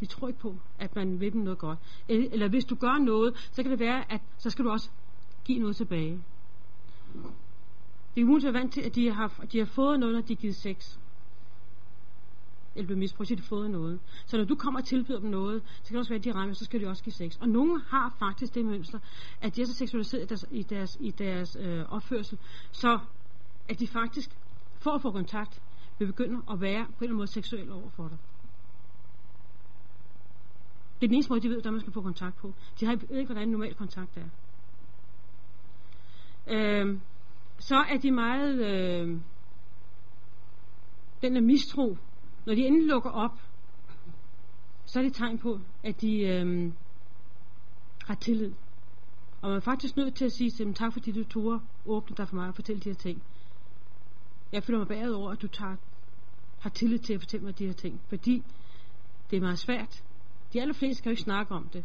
De 0.00 0.06
tror 0.06 0.28
ikke 0.28 0.40
på, 0.40 0.56
at 0.78 0.96
man 0.96 1.20
vil 1.20 1.32
dem 1.32 1.40
noget 1.40 1.58
godt. 1.58 1.78
Eller, 2.08 2.28
eller 2.32 2.48
hvis 2.48 2.64
du 2.64 2.74
gør 2.74 2.98
noget, 2.98 3.48
så 3.52 3.62
kan 3.62 3.70
det 3.70 3.80
være, 3.80 4.12
at 4.12 4.20
så 4.38 4.50
skal 4.50 4.64
du 4.64 4.70
også 4.70 4.90
give 5.44 5.58
noget 5.58 5.76
tilbage. 5.76 6.22
Det 8.14 8.20
er 8.20 8.24
umuligt 8.24 8.48
at 8.48 8.54
være 8.54 8.62
vant 8.62 8.72
til, 8.72 8.80
at 8.80 8.94
de 8.94 9.12
har, 9.12 9.44
de 9.52 9.58
har 9.58 9.66
fået 9.66 10.00
noget, 10.00 10.14
når 10.14 10.22
de 10.22 10.34
har 10.34 10.40
givet 10.40 10.56
sex. 10.56 10.98
Eller 12.74 12.86
blevet 12.86 12.98
misbrugt, 12.98 13.28
de 13.28 13.36
har 13.36 13.42
fået 13.42 13.70
noget. 13.70 14.00
Så 14.26 14.36
når 14.36 14.44
du 14.44 14.54
kommer 14.54 14.80
og 14.80 14.86
tilbyder 14.86 15.20
dem 15.20 15.30
noget, 15.30 15.62
så 15.62 15.84
kan 15.84 15.92
det 15.92 15.98
også 15.98 16.10
være, 16.10 16.18
at 16.18 16.24
de 16.24 16.32
regner, 16.32 16.54
så 16.54 16.64
skal 16.64 16.80
de 16.80 16.86
også 16.86 17.04
give 17.04 17.12
sex. 17.12 17.36
Og 17.40 17.48
nogle 17.48 17.82
har 17.88 18.16
faktisk 18.18 18.54
det 18.54 18.64
mønster, 18.64 18.98
at 19.40 19.56
de 19.56 19.62
er 19.62 19.66
så 19.66 19.74
seksualiseret 19.74 20.22
i 20.22 20.26
deres, 20.26 20.46
i 20.50 20.62
deres, 20.62 20.96
i 21.00 21.10
deres 21.10 21.56
øh, 21.60 21.84
opførsel, 21.88 22.38
så 22.72 22.98
at 23.68 23.80
de 23.80 23.86
faktisk, 23.86 24.30
for 24.80 24.90
at 24.90 25.02
få 25.02 25.10
kontakt, 25.10 25.60
vil 25.98 26.06
begynde 26.06 26.42
at 26.50 26.60
være 26.60 26.84
på 26.84 26.90
en 26.90 26.94
eller 26.94 27.02
anden 27.02 27.16
måde 27.16 27.26
seksuel 27.26 27.72
over 27.72 27.90
for 27.90 28.08
dig. 28.08 28.18
Det 31.00 31.06
er 31.06 31.08
den 31.08 31.14
eneste 31.14 31.30
måde, 31.32 31.40
de 31.40 31.48
ved, 31.48 31.56
hvordan 31.56 31.72
man 31.72 31.80
skal 31.80 31.92
få 31.92 32.02
kontakt 32.02 32.36
på. 32.36 32.54
De 32.80 32.86
har 32.86 32.92
ikke, 32.92 33.24
hvordan 33.24 33.48
normal 33.48 33.74
kontakt 33.74 34.16
er 34.16 34.28
øh, 36.48 36.98
så 37.58 37.76
er 37.76 37.96
de 37.96 38.10
meget 38.10 38.60
øh, 38.60 39.20
den 41.22 41.34
der 41.34 41.40
mistro. 41.40 41.96
Når 42.46 42.54
de 42.54 42.66
endelig 42.66 42.88
lukker 42.88 43.10
op, 43.10 43.38
så 44.84 44.98
er 44.98 45.02
det 45.02 45.14
tegn 45.14 45.38
på, 45.38 45.60
at 45.84 46.00
de 46.00 46.20
øh, 46.20 46.72
har 48.06 48.14
tillid. 48.14 48.52
Og 49.42 49.48
man 49.48 49.56
er 49.56 49.60
faktisk 49.60 49.96
nødt 49.96 50.14
til 50.14 50.24
at 50.24 50.32
sige 50.32 50.50
til 50.50 50.66
dem, 50.66 50.74
tak 50.74 50.92
fordi 50.92 51.12
du 51.12 51.24
tog 51.24 51.60
åbne 51.86 52.16
dig 52.16 52.28
for 52.28 52.36
mig 52.36 52.48
og 52.48 52.54
fortælle 52.54 52.80
de 52.80 52.88
her 52.88 52.94
ting. 52.94 53.22
Jeg 54.52 54.62
føler 54.62 54.78
mig 54.78 54.88
bæret 54.88 55.14
over, 55.14 55.30
at 55.30 55.42
du 55.42 55.46
tager, 55.46 55.76
har 56.60 56.70
tillid 56.70 56.98
til 56.98 57.14
at 57.14 57.20
fortælle 57.20 57.46
mig 57.46 57.58
de 57.58 57.66
her 57.66 57.72
ting. 57.72 58.00
Fordi 58.08 58.44
det 59.30 59.36
er 59.36 59.40
meget 59.40 59.58
svært. 59.58 60.04
De 60.52 60.60
allerfleste 60.60 61.02
kan 61.02 61.10
jo 61.10 61.12
ikke 61.12 61.22
snakke 61.22 61.54
om 61.54 61.68
det. 61.68 61.84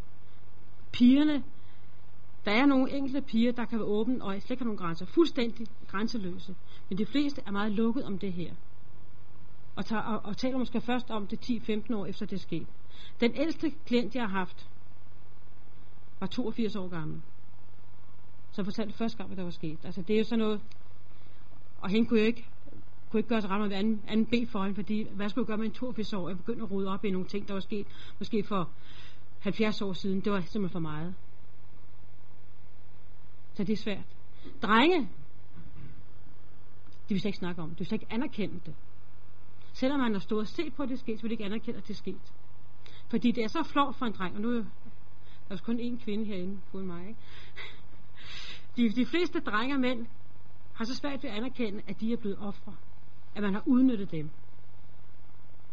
Pigerne 0.91 1.43
der 2.45 2.51
er 2.51 2.65
nogle 2.65 2.91
enkelte 2.91 3.21
piger, 3.21 3.51
der 3.51 3.65
kan 3.65 3.79
være 3.79 3.87
åbne 3.87 4.23
og 4.23 4.33
slet 4.33 4.51
ikke 4.51 4.61
har 4.61 4.65
nogen 4.65 4.77
grænser. 4.77 5.05
Fuldstændig 5.05 5.67
grænseløse. 5.87 6.55
Men 6.89 6.97
de 6.97 7.05
fleste 7.05 7.41
er 7.45 7.51
meget 7.51 7.71
lukket 7.71 8.03
om 8.03 8.19
det 8.19 8.33
her. 8.33 8.53
og, 9.75 9.85
tager, 9.85 10.01
og, 10.01 10.25
og 10.25 10.37
taler 10.37 10.57
måske 10.57 10.81
først 10.81 11.11
om 11.11 11.27
det 11.27 11.49
10-15 11.49 11.95
år 11.95 12.05
efter 12.05 12.25
det 12.25 12.35
er 12.35 12.39
sket. 12.39 12.67
Den 13.19 13.31
ældste 13.35 13.71
klient, 13.85 14.15
jeg 14.15 14.23
har 14.23 14.37
haft, 14.37 14.69
var 16.19 16.27
82 16.27 16.75
år 16.75 16.87
gammel. 16.87 17.21
Så 18.51 18.63
fortalte 18.63 18.93
første 18.97 19.17
gang, 19.17 19.27
hvad 19.27 19.37
der 19.37 19.43
var 19.43 19.51
sket. 19.51 19.79
Altså 19.83 20.01
det 20.01 20.13
er 20.13 20.17
jo 20.17 20.23
sådan 20.23 20.39
noget, 20.39 20.61
og 21.81 21.89
hende 21.89 22.09
kunne 22.09 22.19
jo 22.19 22.25
ikke, 22.25 22.49
kunne 23.13 23.19
ikke 23.19 23.29
gøre 23.29 23.41
så 23.41 23.47
ret 23.47 23.69
med 23.69 23.77
anden, 23.77 24.01
anden 24.07 24.25
B 24.25 24.49
for 24.51 24.61
hende, 24.63 24.75
fordi 24.75 25.07
hvad 25.11 25.29
skulle 25.29 25.43
jeg 25.43 25.47
gøre 25.47 25.57
med 25.57 25.65
en 25.65 25.71
82 25.71 26.13
år? 26.13 26.27
Jeg 26.29 26.37
begyndte 26.37 26.63
at 26.63 26.71
rode 26.71 26.87
op 26.87 27.05
i 27.05 27.11
nogle 27.11 27.27
ting, 27.27 27.47
der 27.47 27.53
var 27.53 27.61
sket 27.61 27.87
måske 28.19 28.43
for 28.43 28.69
70 29.39 29.81
år 29.81 29.93
siden. 29.93 30.21
Det 30.21 30.31
var 30.31 30.41
simpelthen 30.41 30.69
for 30.69 30.79
meget. 30.79 31.15
Så 33.53 33.63
det 33.63 33.73
er 33.73 33.77
svært. 33.77 34.05
Drenge, 34.61 34.99
de 37.09 37.13
vil 37.13 37.19
slet 37.19 37.29
ikke 37.29 37.37
snakke 37.37 37.61
om 37.61 37.69
det. 37.69 37.77
De 37.77 37.79
vil 37.79 37.87
slet 37.87 38.01
ikke 38.01 38.13
anerkende 38.13 38.59
det. 38.65 38.75
Selvom 39.73 39.99
man 39.99 40.13
har 40.13 40.19
stået 40.19 40.41
og 40.41 40.47
set 40.47 40.73
på, 40.73 40.83
at 40.83 40.89
det 40.89 40.95
er 40.95 40.99
sket, 40.99 41.19
så 41.19 41.21
vil 41.21 41.29
de 41.29 41.33
ikke 41.33 41.45
anerkende, 41.45 41.77
at 41.77 41.87
det 41.87 41.93
er 41.93 41.97
sket. 41.97 42.33
Fordi 43.09 43.31
det 43.31 43.43
er 43.43 43.47
så 43.47 43.63
flot 43.63 43.95
for 43.95 44.05
en 44.05 44.13
dreng, 44.13 44.35
og 44.35 44.41
nu 44.41 44.49
er 44.49 44.63
der 45.49 45.57
kun 45.57 45.79
én 45.79 46.03
kvinde 46.03 46.25
herinde, 46.25 46.59
uden 46.73 46.87
mig, 46.87 47.07
ikke? 47.07 47.19
De, 48.75 48.89
de 48.89 49.05
fleste 49.05 49.39
drenge 49.39 49.75
og 49.75 49.81
mænd 49.81 50.07
har 50.73 50.85
så 50.85 50.95
svært 50.95 51.23
ved 51.23 51.29
at 51.29 51.35
anerkende, 51.37 51.81
at 51.87 52.01
de 52.01 52.13
er 52.13 52.17
blevet 52.17 52.37
ofre. 52.39 52.75
At 53.35 53.43
man 53.43 53.53
har 53.53 53.63
udnyttet 53.65 54.11
dem. 54.11 54.29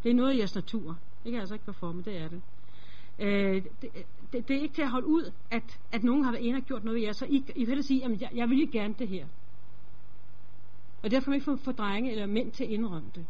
Det 0.03 0.11
er 0.11 0.14
noget 0.14 0.35
i 0.35 0.38
jeres 0.38 0.55
natur. 0.55 0.88
Det 0.88 1.25
kan 1.25 1.33
jeg 1.33 1.40
altså 1.40 1.55
ikke 1.55 1.66
performe, 1.66 2.03
det 2.03 2.16
er 2.16 2.29
det. 2.29 2.42
Øh, 3.18 3.64
det, 3.83 3.90
det, 4.33 4.49
det 4.49 4.57
er 4.57 4.61
ikke 4.61 4.75
til 4.75 4.83
at 4.83 4.90
holde 4.90 5.07
ud, 5.07 5.33
at, 5.51 5.81
at 5.92 6.03
nogen 6.03 6.25
har 6.25 6.33
været 6.33 6.44
inde 6.44 6.57
og 6.57 6.62
gjort 6.62 6.85
noget 6.85 6.96
ved 6.96 7.03
jer, 7.03 7.12
så 7.12 7.27
I, 7.27 7.44
I 7.57 7.64
vil 7.64 7.85
sige, 7.85 8.05
at 8.05 8.20
jeg, 8.20 8.31
jeg 8.35 8.49
vil 8.49 8.61
ikke 8.61 8.73
gerne 8.73 8.94
det 8.99 9.09
her. 9.09 9.27
Og 11.03 11.11
derfor 11.11 11.25
kan 11.25 11.31
man 11.31 11.35
ikke 11.35 11.44
få, 11.44 11.57
få 11.57 11.73
drenge 11.73 12.12
eller 12.12 12.27
mænd 12.27 12.53
til 12.53 12.64
at 12.64 12.70
indrømme 12.70 13.09
det, 13.14 13.27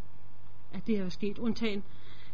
at 0.72 0.86
det 0.86 0.98
er 0.98 1.08
sket. 1.08 1.38
Undtagen, 1.38 1.82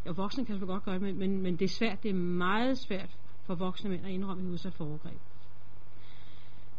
ja, 0.05 0.11
voksne 0.11 0.45
kan 0.45 0.59
så 0.59 0.67
godt 0.67 0.85
gøre 0.85 0.99
det, 0.99 1.17
men, 1.17 1.43
men 1.43 1.57
det 1.57 1.65
er 1.65 1.75
svært, 1.79 2.03
det 2.03 2.11
er 2.11 2.15
meget 2.15 2.79
svært 2.79 3.17
for 3.43 3.55
voksne 3.55 3.91
mænd 3.91 4.05
at 4.05 4.11
indrømme, 4.11 4.43
at 4.43 4.47
de 4.47 4.53
udsat 4.53 4.75
for 4.75 4.85
overgreb. 4.85 5.21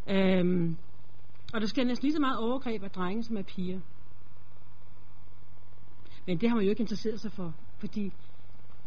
Øhm, 0.10 0.77
og 1.53 1.62
der 1.62 1.67
sker 1.67 1.84
næsten 1.84 2.06
lige 2.06 2.13
så 2.13 2.19
meget 2.19 2.39
overgreb 2.39 2.84
af 2.84 2.91
drenge, 2.91 3.23
som 3.23 3.38
af 3.38 3.45
piger. 3.45 3.80
Men 6.28 6.38
det 6.38 6.50
har 6.50 6.56
man 6.56 6.66
jo 6.66 6.70
ikke 6.70 6.82
interesseret 6.82 7.20
sig 7.20 7.32
for, 7.32 7.54
fordi 7.78 8.13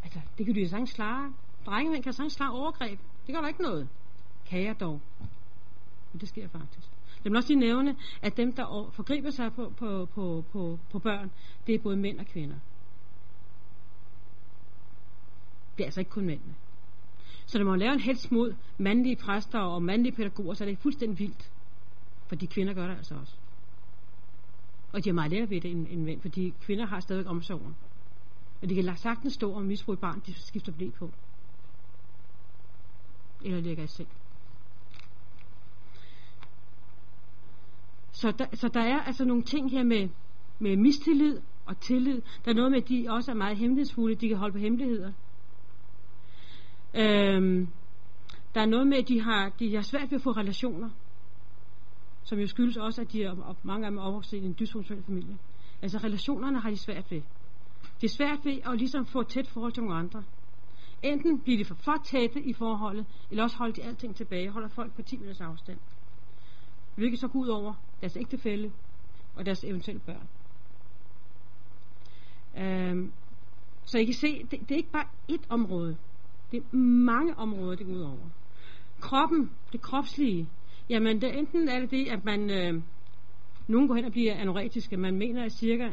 altså, 0.02 0.20
det 0.38 0.46
kan 0.46 0.54
du 0.54 0.60
jo 0.60 0.68
sagtens 0.68 0.92
klare. 0.92 1.32
Drengemænd 1.66 2.02
kan 2.02 2.12
sagtens 2.12 2.36
klare 2.36 2.52
overgreb. 2.52 2.98
Det 3.26 3.34
gør 3.34 3.40
der 3.40 3.48
ikke 3.48 3.62
noget. 3.62 3.88
Kan 4.46 4.64
jeg 4.64 4.80
dog. 4.80 5.00
Men 6.12 6.20
det 6.20 6.28
sker 6.28 6.48
faktisk. 6.48 6.88
Jeg 7.24 7.32
vil 7.32 7.36
også 7.36 7.48
lige 7.48 7.60
nævne, 7.60 7.96
at 8.22 8.36
dem, 8.36 8.52
der 8.52 8.90
forgriber 8.92 9.30
sig 9.30 9.52
på, 9.52 9.72
på, 9.76 10.08
på, 10.14 10.44
på, 10.52 10.78
på 10.90 10.98
børn, 10.98 11.30
det 11.66 11.74
er 11.74 11.78
både 11.78 11.96
mænd 11.96 12.18
og 12.18 12.26
kvinder. 12.26 12.56
Det 15.76 15.82
er 15.82 15.86
altså 15.86 16.00
ikke 16.00 16.10
kun 16.10 16.26
mændene. 16.26 16.54
Så 17.46 17.58
når 17.58 17.70
man 17.70 17.78
laver 17.78 17.92
en 17.92 18.00
hets 18.00 18.30
mod 18.30 18.54
mandlige 18.78 19.16
præster 19.16 19.58
og 19.58 19.82
mandlige 19.82 20.16
pædagoger, 20.16 20.54
så 20.54 20.64
er 20.64 20.68
det 20.68 20.78
fuldstændig 20.78 21.18
vildt. 21.18 21.52
For 22.26 22.36
de 22.36 22.46
kvinder 22.46 22.74
gør 22.74 22.86
det 22.86 22.96
altså 22.96 23.14
også. 23.14 23.36
Og 24.92 25.04
de 25.04 25.08
har 25.08 25.14
meget 25.14 25.30
lettere 25.30 25.50
ved 25.50 25.60
det 25.60 25.70
end, 25.70 25.86
end 25.90 26.02
mænd, 26.02 26.20
fordi 26.20 26.54
kvinder 26.60 26.86
har 26.86 27.00
stadig 27.00 27.26
omsorgen. 27.26 27.76
Og 28.62 28.68
de 28.68 28.74
kan 28.74 28.96
sagtens 28.96 29.32
stå 29.32 29.52
og 29.52 29.64
misbruge 29.64 29.94
et 29.94 30.00
barn, 30.00 30.22
de 30.26 30.34
skifter 30.34 30.72
blæ 30.72 30.90
på. 30.98 31.10
Eller 33.42 33.60
ligger 33.60 33.84
i 33.84 33.86
seng. 33.86 34.08
Så 38.12 38.30
der, 38.30 38.46
så 38.52 38.68
der 38.68 38.80
er 38.80 39.00
altså 39.00 39.24
nogle 39.24 39.42
ting 39.42 39.70
her 39.70 39.82
med, 39.82 40.08
med 40.58 40.76
mistillid 40.76 41.40
og 41.66 41.80
tillid. 41.80 42.22
Der 42.44 42.50
er 42.50 42.54
noget 42.54 42.70
med, 42.70 42.82
at 42.82 42.88
de 42.88 43.06
også 43.08 43.30
er 43.30 43.34
meget 43.34 43.56
hemmelighedsfulde. 43.56 44.14
De 44.14 44.28
kan 44.28 44.36
holde 44.36 44.52
på 44.52 44.58
hemmeligheder. 44.58 45.12
Øhm, 46.94 47.68
der 48.54 48.60
er 48.60 48.66
noget 48.66 48.86
med, 48.86 48.98
at 48.98 49.08
de 49.08 49.22
har, 49.22 49.48
de 49.48 49.74
har 49.74 49.82
svært 49.82 50.10
ved 50.10 50.18
at 50.18 50.22
få 50.22 50.30
relationer. 50.30 50.90
Som 52.22 52.38
jo 52.38 52.46
skyldes 52.46 52.76
også, 52.76 53.00
at 53.00 53.12
de 53.12 53.24
er, 53.24 53.30
og 53.30 53.56
mange 53.62 53.86
af 53.86 53.90
dem 53.90 53.98
er 53.98 54.02
opvokset 54.02 54.36
i 54.36 54.44
en 54.44 54.56
dysfunktionel 54.58 55.04
familie. 55.04 55.38
Altså 55.82 55.98
relationerne 55.98 56.60
har 56.60 56.70
de 56.70 56.76
svært 56.76 57.10
ved. 57.10 57.22
Det 58.00 58.06
er 58.06 58.14
svært 58.16 58.38
ved 58.44 58.58
at 58.64 58.78
ligesom 58.78 59.06
få 59.06 59.20
et 59.20 59.28
tæt 59.28 59.48
forhold 59.48 59.72
til 59.72 59.82
nogle 59.82 59.98
andre. 59.98 60.22
Enten 61.02 61.40
bliver 61.40 61.58
de 61.58 61.64
for, 61.64 61.74
for 61.74 61.96
tætte 62.04 62.42
i 62.42 62.52
forholdet, 62.52 63.06
eller 63.30 63.42
også 63.42 63.56
holder 63.56 63.74
de 63.74 63.82
alting 63.82 64.16
tilbage, 64.16 64.50
holder 64.50 64.68
folk 64.68 64.94
på 64.94 65.02
10 65.02 65.16
minutters 65.16 65.40
afstand. 65.40 65.78
Hvilket 66.94 67.20
så 67.20 67.28
går 67.28 67.40
ud 67.40 67.48
over 67.48 67.74
deres 68.00 68.16
ægtefælle 68.16 68.72
og 69.36 69.46
deres 69.46 69.64
eventuelle 69.64 70.00
børn. 70.00 70.28
Øhm, 72.56 73.12
så 73.84 73.98
I 73.98 74.04
kan 74.04 74.14
se, 74.14 74.42
det, 74.42 74.60
det 74.60 74.70
er 74.70 74.76
ikke 74.76 74.90
bare 74.90 75.06
ét 75.32 75.44
område. 75.48 75.96
Det 76.52 76.56
er 76.56 76.76
mange 76.76 77.38
områder, 77.38 77.76
det 77.76 77.86
går 77.86 77.92
ud 77.92 78.00
over. 78.00 78.28
Kroppen, 79.00 79.50
det 79.72 79.80
kropslige, 79.80 80.48
jamen 80.90 81.20
det, 81.20 81.38
enten 81.38 81.68
er 81.68 81.80
det 81.80 81.90
det, 81.90 82.08
at 82.08 82.24
man, 82.24 82.50
øh, 82.50 82.82
nogen 83.68 83.88
går 83.88 83.94
hen 83.94 84.04
og 84.04 84.12
bliver 84.12 84.34
anoretiske. 84.34 84.96
Man 84.96 85.14
mener, 85.18 85.44
at 85.44 85.52
cirka 85.52 85.90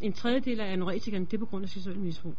en 0.00 0.12
tredjedel 0.12 0.60
af 0.60 0.72
anoretikerne, 0.72 1.24
det 1.24 1.34
er 1.34 1.38
på 1.38 1.46
grund 1.46 1.64
af 1.64 1.68
seksuel 1.68 1.98
misbrug. 1.98 2.34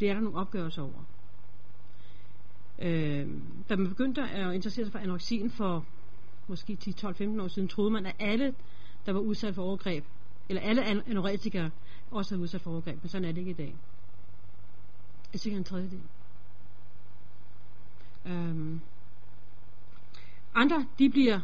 Det 0.00 0.10
er 0.10 0.14
der 0.14 0.20
nogle 0.20 0.38
opgørelser 0.38 0.82
over. 0.82 1.04
Øh, 2.78 3.28
da 3.68 3.76
man 3.76 3.88
begyndte 3.88 4.22
at 4.22 4.54
interessere 4.54 4.84
sig 4.84 4.92
for 4.92 4.98
anoreksien 4.98 5.50
for 5.50 5.86
måske 6.48 6.78
10-12-15 6.84 7.42
år 7.42 7.48
siden, 7.48 7.68
troede 7.68 7.90
man, 7.90 8.06
at 8.06 8.16
alle, 8.18 8.54
der 9.06 9.12
var 9.12 9.20
udsat 9.20 9.54
for 9.54 9.62
overgreb, 9.62 10.04
eller 10.48 10.62
alle 10.62 10.84
anoretikere, 10.84 11.70
også 12.10 12.34
havde 12.34 12.42
udsat 12.42 12.60
for 12.60 12.70
overgreb, 12.70 13.02
men 13.02 13.08
sådan 13.08 13.24
er 13.24 13.32
det 13.32 13.38
ikke 13.38 13.50
i 13.50 13.54
dag. 13.54 13.74
Det 15.32 15.46
er 15.46 15.56
en 15.56 15.64
tredjedel. 15.64 16.00
Øhm. 18.24 18.80
Andre, 20.54 20.86
de 20.98 21.10
bliver 21.10 21.40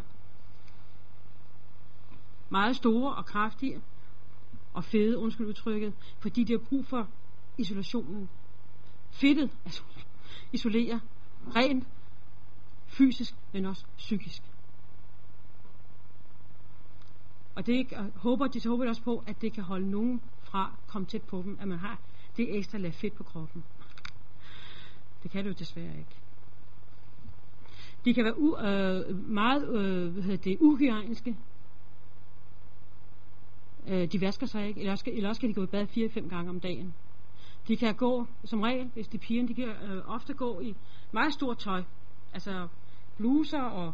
meget 2.50 2.76
store 2.76 3.14
og 3.14 3.26
kraftige 3.26 3.80
og 4.74 4.84
fede, 4.84 5.18
undskyld 5.18 5.46
udtrykket, 5.46 5.92
fordi 6.18 6.44
de 6.44 6.52
har 6.52 6.58
brug 6.68 6.86
for 6.86 7.08
isolationen. 7.58 8.28
Fedtet, 9.10 9.50
altså 9.64 9.82
isolerer 10.52 10.98
rent 11.56 11.88
fysisk, 12.86 13.34
men 13.52 13.66
også 13.66 13.84
psykisk. 13.96 14.42
Og 17.54 17.66
det 17.66 17.92
og 17.92 18.12
håber 18.16 18.46
de 18.46 18.60
så 18.60 18.68
håber 18.68 18.88
også 18.88 19.02
på, 19.02 19.24
at 19.26 19.40
det 19.40 19.52
kan 19.52 19.64
holde 19.64 19.90
nogen 19.90 20.20
fra 20.42 20.72
at 20.72 20.92
komme 20.92 21.06
tæt 21.06 21.22
på 21.22 21.42
dem, 21.42 21.58
at 21.60 21.68
man 21.68 21.78
har 21.78 21.98
det 22.36 22.56
ekstra 22.56 22.78
lag 22.78 22.94
fedt 22.94 23.14
på 23.14 23.22
kroppen. 23.22 23.64
Det 25.22 25.30
kan 25.30 25.44
det 25.44 25.50
jo 25.50 25.56
desværre 25.58 25.98
ikke. 25.98 26.16
De 28.04 28.14
kan 28.14 28.24
være 28.24 28.38
u, 28.38 28.56
øh, 28.58 29.28
meget 29.30 29.68
øh, 29.68 30.12
hvad 30.12 30.22
hedder 30.22 30.36
det, 30.36 30.56
uhygiejniske. 30.60 31.36
Øh, 33.88 34.12
de 34.12 34.20
vasker 34.20 34.46
sig 34.46 34.68
ikke, 34.68 34.80
eller 34.80 34.92
også, 34.92 35.04
eller 35.06 35.28
også 35.28 35.40
kan 35.40 35.48
de 35.48 35.54
gå 35.54 35.62
i 35.62 35.66
bad 35.66 35.86
4-5 35.86 36.28
gange 36.28 36.50
om 36.50 36.60
dagen. 36.60 36.94
De 37.68 37.76
kan 37.76 37.94
gå, 37.94 38.26
som 38.44 38.60
regel, 38.60 38.90
hvis 38.94 39.08
de 39.08 39.16
er 39.16 39.20
piger, 39.20 39.46
de 39.46 39.54
kan 39.54 39.68
øh, 39.68 40.02
ofte 40.06 40.34
gå 40.34 40.60
i 40.60 40.74
meget 41.12 41.32
stort 41.32 41.58
tøj. 41.58 41.82
Altså 42.32 42.68
bluser, 43.16 43.62
og 43.62 43.92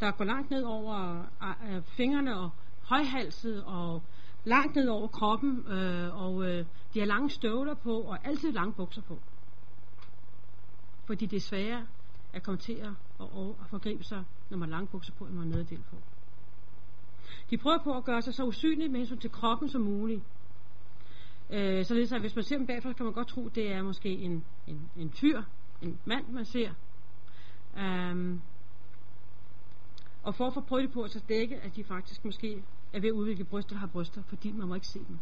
der 0.00 0.10
går 0.10 0.24
langt 0.24 0.50
ned 0.50 0.62
over 0.62 1.24
øh, 1.68 1.82
fingrene, 1.82 2.38
og 2.38 2.50
højhalset, 2.82 3.64
og 3.64 4.02
langt 4.44 4.76
ned 4.76 4.88
over 4.88 5.08
kroppen, 5.08 5.66
øh, 5.66 6.22
og 6.22 6.44
øh, 6.44 6.66
de 6.94 6.98
har 6.98 7.06
lange 7.06 7.30
støvler 7.30 7.74
på, 7.74 8.00
og 8.00 8.26
altid 8.26 8.52
lange 8.52 8.72
bukser 8.72 9.02
på. 9.02 9.18
Fordi 11.06 11.26
det 11.26 11.36
er 11.36 11.40
sværere 11.40 11.86
at 12.32 12.42
komme 12.42 12.58
til 12.58 12.72
at, 12.72 12.90
og, 13.18 13.56
at 13.60 13.66
forgribe 13.70 14.04
sig, 14.04 14.24
når 14.50 14.58
man 14.58 14.68
har 14.68 14.76
lange 14.76 14.88
bukser 14.88 15.12
på, 15.12 15.24
og 15.24 15.30
man 15.32 15.42
har 15.42 15.56
nederdel 15.56 15.80
på. 15.90 15.96
De 17.50 17.58
prøver 17.58 17.78
på 17.84 17.96
at 17.96 18.04
gøre 18.04 18.22
sig 18.22 18.34
så 18.34 18.44
usynlige 18.44 18.88
med 18.88 18.98
hensyn 18.98 19.18
til 19.18 19.30
kroppen 19.30 19.68
som 19.68 19.80
muligt. 19.80 20.22
Øh, 21.50 21.84
således 21.84 22.12
at 22.12 22.20
hvis 22.20 22.36
man 22.36 22.44
ser 22.44 22.56
dem 22.56 22.66
bagfra, 22.66 22.92
kan 22.92 23.04
man 23.04 23.12
godt 23.12 23.28
tro, 23.28 23.48
det 23.48 23.72
er 23.72 23.82
måske 23.82 24.08
en, 24.08 24.44
en, 24.66 24.90
en 24.96 25.10
fyr, 25.10 25.42
en 25.82 25.98
mand, 26.04 26.28
man 26.28 26.44
ser. 26.44 26.70
Um, 27.76 28.40
og 30.22 30.34
for 30.34 30.46
at 30.46 30.54
få 30.54 30.60
prøvet 30.60 30.92
på 30.92 31.02
at 31.02 31.10
så 31.10 31.20
dække, 31.28 31.56
at 31.56 31.76
de 31.76 31.84
faktisk 31.84 32.24
måske 32.24 32.62
er 32.92 33.00
ved 33.00 33.08
at 33.08 33.12
udvikle 33.12 33.44
bryster, 33.44 33.70
der 33.70 33.80
har 33.80 33.86
bryster, 33.86 34.22
fordi 34.22 34.52
man 34.52 34.68
må 34.68 34.74
ikke 34.74 34.86
se 34.86 34.98
dem. 34.98 35.18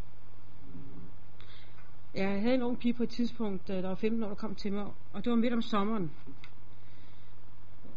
Jeg 2.15 2.41
havde 2.41 2.55
en 2.55 2.63
ung 2.63 2.79
pige 2.79 2.95
på 2.95 3.03
et 3.03 3.09
tidspunkt, 3.09 3.71
øh, 3.71 3.77
der 3.77 3.89
var 3.89 3.95
15 3.95 4.23
år, 4.23 4.29
der 4.29 4.35
kom 4.35 4.55
til 4.55 4.73
mig, 4.73 4.87
og 5.13 5.25
det 5.25 5.31
var 5.31 5.37
midt 5.37 5.53
om 5.53 5.63
sommeren. 5.63 6.11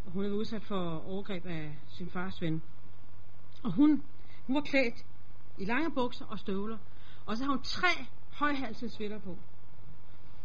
Hun 0.05 0.23
havde 0.23 0.35
udsat 0.35 0.63
for 0.63 1.07
overgreb 1.07 1.45
af 1.45 1.77
sin 1.87 2.09
fars 2.09 2.41
ven. 2.41 2.61
Og 3.63 3.73
hun, 3.73 4.03
hun 4.47 4.55
var 4.55 4.61
klædt 4.61 5.05
i 5.57 5.65
lange 5.65 5.91
bukser 5.91 6.25
og 6.25 6.39
støvler, 6.39 6.77
og 7.25 7.37
så 7.37 7.43
har 7.43 7.51
hun 7.51 7.61
tre 7.63 8.05
højhalsede 8.33 8.91
svitter 8.91 9.19
på. 9.19 9.37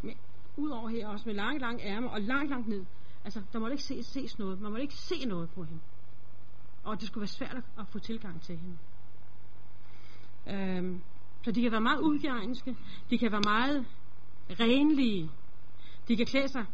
Med, 0.03 0.13
Udover 0.57 0.89
her 0.89 1.09
også 1.09 1.27
med 1.27 1.35
lange, 1.35 1.61
lange 1.61 1.85
ærmer 1.85 2.09
og 2.09 2.21
langt, 2.21 2.51
langt 2.51 2.69
ned. 2.69 2.85
Altså, 3.25 3.43
der 3.53 3.59
måtte 3.59 3.75
ikke 3.75 3.85
ses, 3.85 4.07
ses 4.07 4.39
noget. 4.39 4.61
Man 4.61 4.71
måtte 4.71 4.83
ikke 4.83 4.95
se 4.95 5.25
noget 5.25 5.51
på 5.51 5.65
hende. 5.65 5.81
Og 6.85 7.01
det 7.01 7.09
skulle 7.09 7.23
være 7.23 7.27
svært 7.27 7.57
at 7.79 7.89
få 7.89 7.99
tilgang 7.99 8.43
til 8.43 8.59
hende. 8.59 8.79
Øhm, 10.47 11.03
så 11.45 11.51
de 11.51 11.63
kan 11.63 11.73
være 11.73 11.81
meget 11.81 12.01
uhygiejniske, 12.01 12.77
de 13.11 13.19
kan 13.19 13.33
være 13.33 13.41
meget 13.41 13.87
renlige, 14.61 15.31
de 16.09 16.17
kan 16.17 16.27
klæde 16.27 16.49
sig 16.49 16.67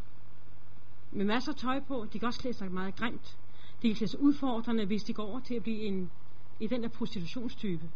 med 1.15 1.25
masser 1.25 1.51
af 1.51 1.57
tøj 1.57 1.79
på, 1.79 2.05
de 2.13 2.19
kan 2.19 2.27
også 2.27 2.39
klæde 2.39 2.57
sig 2.57 2.71
meget 2.71 2.95
grimt, 2.95 3.37
de 3.81 3.87
kan 3.87 3.95
klæde 3.95 4.11
sig 4.11 4.21
udfordrende, 4.21 4.85
hvis 4.85 5.03
de 5.03 5.13
går 5.13 5.23
over 5.23 5.39
til 5.39 5.55
at 5.55 5.63
blive 5.63 5.79
en, 5.81 6.11
i 6.59 6.67
den 6.67 6.83
der 6.83 6.89
prostitutionstype. 6.89 7.89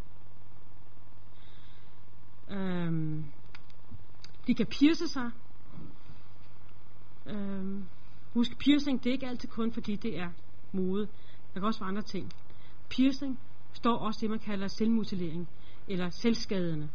Øhm, 2.49 3.25
de 4.47 4.55
kan 4.55 4.65
pierce 4.65 5.07
sig. 5.07 5.31
Øhm, 7.25 7.83
husk, 8.33 8.57
piercing 8.57 9.03
det 9.03 9.09
er 9.09 9.13
ikke 9.13 9.27
altid 9.27 9.49
kun 9.49 9.71
fordi 9.71 9.95
det 9.95 10.19
er 10.19 10.29
mode. 10.71 11.07
Der 11.53 11.59
kan 11.59 11.63
også 11.63 11.79
være 11.79 11.87
andre 11.87 12.01
ting. 12.01 12.31
Piercing 12.89 13.39
står 13.73 13.97
også 13.97 14.19
det, 14.21 14.29
man 14.29 14.39
kalder 14.39 14.67
selvmutilering 14.67 15.47
eller 15.87 16.09
selvskadende. 16.09 16.89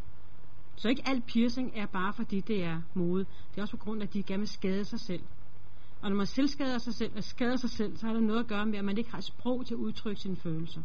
Så 0.76 0.88
ikke 0.88 1.02
alt 1.06 1.26
piercing 1.26 1.72
er 1.74 1.86
bare 1.86 2.12
fordi 2.12 2.40
det 2.40 2.64
er 2.64 2.82
mode. 2.94 3.24
Det 3.24 3.58
er 3.58 3.62
også 3.62 3.76
på 3.76 3.84
grund 3.84 4.02
af, 4.02 4.06
at 4.06 4.14
de 4.14 4.22
gerne 4.22 4.40
vil 4.40 4.48
skade 4.48 4.84
sig 4.84 5.00
selv. 5.00 5.22
Og 6.04 6.10
når 6.10 6.16
man 6.16 6.26
selv 6.26 6.48
skader 6.48 6.78
sig 6.78 6.94
selv, 6.94 7.12
og 7.16 7.24
skader 7.24 7.56
sig 7.56 7.70
selv, 7.70 7.96
så 7.96 8.06
har 8.06 8.14
det 8.14 8.22
noget 8.22 8.40
at 8.40 8.46
gøre 8.46 8.66
med, 8.66 8.78
at 8.78 8.84
man 8.84 8.98
ikke 8.98 9.10
har 9.10 9.18
et 9.18 9.24
sprog 9.24 9.66
til 9.66 9.74
at 9.74 9.78
udtrykke 9.78 10.20
sine 10.20 10.36
følelser. 10.36 10.82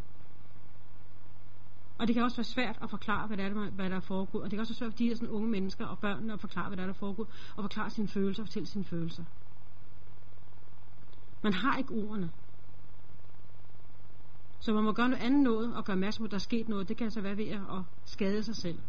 Og 1.98 2.08
det 2.08 2.16
kan 2.16 2.24
også 2.24 2.38
være 2.38 2.44
svært 2.44 2.80
at 2.82 2.90
forklare, 2.90 3.28
hvad 3.28 3.38
der 3.38 3.44
er, 3.44 3.70
hvad 3.70 3.90
der 3.90 3.96
er 3.96 4.00
foregået. 4.00 4.44
Og 4.44 4.52
det 4.52 4.58
kan 4.58 4.60
også 4.60 4.74
være 4.74 4.78
svært 4.78 4.92
for 4.94 4.98
de 4.98 5.08
her 5.08 5.16
sådan 5.16 5.30
unge 5.30 5.50
mennesker 5.50 5.86
og 5.86 6.00
børnene 6.00 6.34
at 6.34 6.40
forklare, 6.40 6.68
hvad 6.68 6.78
der 6.78 6.84
er, 6.84 6.88
der 6.88 6.94
er 6.94 6.98
foregået. 7.00 7.28
Og 7.56 7.64
forklare 7.64 7.90
sine 7.90 8.08
følelser 8.08 8.44
og 8.44 8.48
fortælle 8.48 8.68
sine 8.68 8.86
følelser. 8.86 9.24
Man 11.44 11.54
har 11.54 11.78
ikke 11.78 11.94
ordene. 11.94 12.32
Så 14.60 14.74
man 14.74 14.84
må 14.84 14.92
gøre 14.92 15.10
noget 15.10 15.24
andet 15.24 15.44
noget 15.44 15.76
og 15.76 15.86
gøre 15.86 15.98
masser 15.98 16.22
på, 16.22 16.26
at 16.26 16.32
der 16.32 16.38
er 16.38 16.40
sket 16.40 16.70
noget. 16.70 16.90
Det 16.90 16.98
kan 16.98 17.06
altså 17.06 17.22
være 17.22 17.38
ved 17.38 17.48
at 17.48 17.84
skade 18.06 18.44
sig 18.44 18.56
selv. 18.56 18.80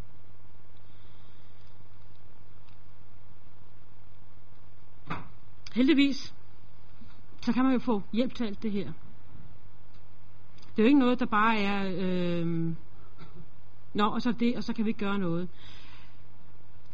Heldigvis, 5.75 6.35
så 7.43 7.53
kan 7.53 7.65
man 7.65 7.73
jo 7.73 7.79
få 7.79 8.03
hjælp 8.13 8.35
til 8.35 8.45
alt 8.45 8.63
det 8.63 8.73
her. 8.73 8.93
Det 10.71 10.79
er 10.79 10.83
jo 10.83 10.87
ikke 10.87 10.99
noget, 10.99 11.21
der 11.21 11.27
bare 11.27 11.59
er, 11.59 11.93
øh, 11.97 12.75
nå, 13.95 14.07
og 14.07 14.23
så 14.23 14.33
det, 14.33 14.57
og 14.57 14.65
så 14.65 14.73
kan 14.73 14.85
vi 14.85 14.91
ikke 14.91 15.01
gøre 15.01 15.19
noget. 15.19 15.49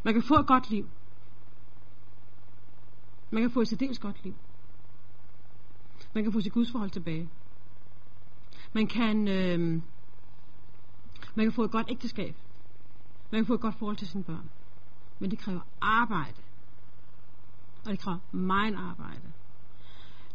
Man 0.03 0.15
kan 0.15 0.23
få 0.23 0.35
et 0.35 0.47
godt 0.47 0.71
liv. 0.71 0.89
Man 3.31 3.43
kan 3.43 3.51
få 3.51 3.61
et 3.61 3.69
særdeles 3.69 3.99
godt 3.99 4.25
liv. 4.25 4.35
Man 6.15 6.25
kan 6.25 6.33
få 6.33 6.41
sit 6.41 6.53
gudsforhold 6.53 6.91
tilbage. 6.91 7.29
Man 8.73 8.87
kan, 8.87 9.29
øh, 9.29 9.59
man 11.35 11.47
kan 11.47 11.53
få 11.53 11.65
et 11.65 11.71
godt 11.71 11.91
ægteskab. 11.91 12.37
Man 13.31 13.41
kan 13.41 13.47
få 13.47 13.55
et 13.55 13.61
godt 13.61 13.75
forhold 13.75 13.97
til 13.97 14.09
sine 14.09 14.25
børn. 14.25 14.51
Men 15.19 15.31
det 15.31 15.39
kræver 15.39 15.61
arbejde. 15.81 16.43
Og 17.87 17.93
det 17.93 18.01
kræver 18.01 18.19
meget 18.33 18.75
arbejde. 18.75 19.33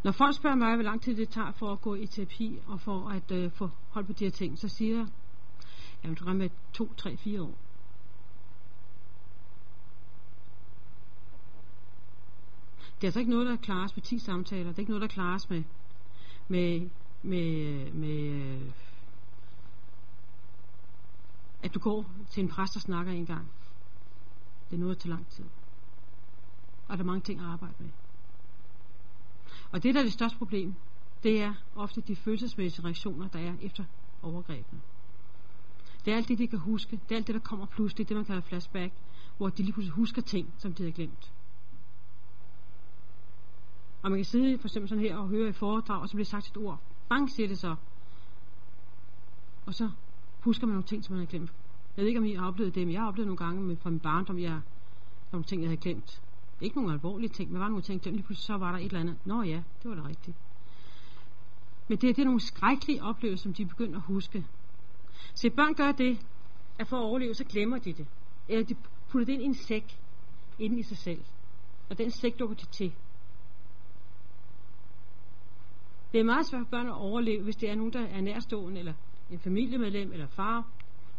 Når 0.03 0.11
folk 0.11 0.35
spørger 0.35 0.55
mig, 0.55 0.75
hvor 0.75 0.83
lang 0.83 1.01
tid 1.01 1.15
det 1.15 1.29
tager 1.29 1.51
for 1.51 1.71
at 1.71 1.81
gå 1.81 1.95
i 1.95 2.05
terapi 2.05 2.59
og 2.67 2.81
for 2.81 3.09
at 3.09 3.31
øh, 3.31 3.51
få 3.51 3.69
hold 3.89 4.05
på 4.05 4.13
de 4.13 4.23
her 4.23 4.31
ting, 4.31 4.59
så 4.59 4.67
siger 4.67 4.97
jeg, 4.97 5.07
jamen 6.03 6.15
du 6.15 6.33
med 6.33 6.49
to, 6.73 6.93
tre, 6.93 7.17
fire 7.17 7.41
år. 7.41 7.57
Det 12.95 13.07
er 13.07 13.07
altså 13.07 13.19
ikke 13.19 13.31
noget, 13.31 13.47
der 13.47 13.55
klares 13.55 13.95
med 13.95 14.03
10 14.03 14.19
samtaler. 14.19 14.69
Det 14.69 14.75
er 14.75 14.79
ikke 14.79 14.91
noget, 14.91 15.01
der 15.01 15.07
klares 15.07 15.49
med, 15.49 15.63
med, 16.47 16.89
med, 17.21 17.91
med 17.91 18.71
at 21.63 21.73
du 21.73 21.79
går 21.79 22.05
til 22.29 22.43
en 22.43 22.49
præst 22.49 22.75
og 22.75 22.81
snakker 22.81 23.11
en 23.11 23.25
gang. 23.25 23.51
Det 24.69 24.75
er 24.75 24.79
noget, 24.79 24.97
der 24.97 25.01
tager 25.01 25.15
lang 25.15 25.27
tid. 25.27 25.45
Og 26.91 26.97
der 26.97 27.03
er 27.03 27.07
mange 27.07 27.21
ting 27.21 27.39
at 27.39 27.45
arbejde 27.45 27.75
med. 27.79 27.89
Og 29.71 29.83
det, 29.83 29.93
der 29.95 29.99
er 29.99 30.03
det 30.03 30.13
største 30.13 30.37
problem, 30.37 30.75
det 31.23 31.41
er 31.41 31.53
ofte 31.75 32.01
de 32.01 32.15
følelsesmæssige 32.15 32.85
reaktioner, 32.85 33.27
der 33.27 33.39
er 33.39 33.53
efter 33.61 33.83
overgrebene. 34.21 34.81
Det 36.05 36.13
er 36.13 36.17
alt 36.17 36.27
det, 36.27 36.37
de 36.37 36.47
kan 36.47 36.59
huske. 36.59 36.91
Det 36.91 37.11
er 37.11 37.15
alt 37.15 37.27
det, 37.27 37.35
der 37.35 37.41
kommer 37.41 37.65
pludselig, 37.65 38.09
det 38.09 38.17
man 38.17 38.25
kalder 38.25 38.41
flashback, 38.41 38.93
hvor 39.37 39.49
de 39.49 39.63
lige 39.63 39.73
pludselig 39.73 39.93
husker 39.93 40.21
ting, 40.21 40.53
som 40.57 40.73
de 40.73 40.83
havde 40.83 40.93
glemt. 40.93 41.33
Og 44.01 44.11
man 44.11 44.17
kan 44.19 44.25
sidde 44.25 44.57
for 44.57 44.67
eksempel 44.67 44.89
sådan 44.89 45.03
her 45.03 45.17
og 45.17 45.27
høre 45.27 45.49
et 45.49 45.55
foredrag, 45.55 46.01
og 46.01 46.09
så 46.09 46.15
bliver 46.15 46.25
sagt 46.25 46.47
et 46.47 46.57
ord. 46.57 46.79
Bang, 47.09 47.31
siger 47.31 47.47
det 47.47 47.59
så. 47.59 47.75
Og 49.65 49.73
så 49.73 49.89
husker 50.39 50.67
man 50.67 50.73
nogle 50.73 50.87
ting, 50.87 51.03
som 51.03 51.15
man 51.15 51.25
har 51.25 51.29
glemt. 51.29 51.53
Jeg 51.97 52.01
ved 52.03 52.07
ikke, 52.07 52.19
om 52.19 52.25
I 52.25 52.33
har 52.33 52.47
oplevet 52.47 52.75
det, 52.75 52.87
men 52.87 52.93
jeg 52.93 53.01
har 53.01 53.07
oplevet 53.07 53.27
nogle 53.27 53.37
gange 53.37 53.61
med, 53.61 53.77
fra 53.77 53.89
min 53.89 53.99
barndom, 53.99 54.39
jeg, 54.39 54.61
nogle 55.31 55.45
ting, 55.45 55.61
jeg 55.61 55.69
havde 55.69 55.81
glemt. 55.81 56.21
Ikke 56.61 56.75
nogen 56.75 56.91
alvorlige 56.91 57.29
ting, 57.29 57.51
men 57.51 57.61
var 57.61 57.67
nogle 57.67 57.83
ting, 57.83 58.05
lige 58.05 58.23
pludselig 58.23 58.45
så 58.45 58.57
var 58.57 58.71
der 58.71 58.79
et 58.79 58.85
eller 58.85 58.99
andet. 58.99 59.17
Nå 59.25 59.41
ja, 59.43 59.63
det 59.83 59.89
var 59.89 59.95
da 59.95 60.07
rigtigt. 60.07 60.37
Men 61.87 61.97
det, 61.97 62.15
det 62.15 62.19
er 62.21 62.25
nogle 62.25 62.39
skrækkelige 62.39 63.03
oplevelser, 63.03 63.43
som 63.43 63.53
de 63.53 63.65
begynder 63.65 63.97
at 63.97 64.03
huske. 64.03 64.45
Så 65.35 65.49
børn 65.55 65.73
gør 65.73 65.91
det, 65.91 66.25
at 66.79 66.87
for 66.87 66.97
at 66.97 67.03
overleve, 67.03 67.33
så 67.33 67.43
glemmer 67.43 67.77
de 67.77 67.93
det. 67.93 68.07
Eller 68.49 68.65
de 68.65 68.75
putter 69.09 69.25
det 69.25 69.33
ind 69.33 69.41
i 69.41 69.45
en 69.45 69.53
sæk, 69.53 69.99
inden 70.59 70.79
i 70.79 70.83
sig 70.83 70.97
selv. 70.97 71.21
Og 71.89 71.97
den 71.97 72.11
sæk 72.11 72.39
lukker 72.39 72.55
de 72.55 72.65
til. 72.65 72.93
Det 76.11 76.19
er 76.19 76.23
meget 76.23 76.45
svært 76.45 76.61
for 76.61 76.69
børn 76.69 76.87
at 76.87 76.93
overleve, 76.93 77.43
hvis 77.43 77.55
det 77.55 77.69
er 77.69 77.75
nogen, 77.75 77.93
der 77.93 78.05
er 78.05 78.21
nærstående, 78.21 78.79
eller 78.79 78.93
en 79.31 79.39
familiemedlem, 79.39 80.11
eller 80.11 80.27
far, 80.27 80.67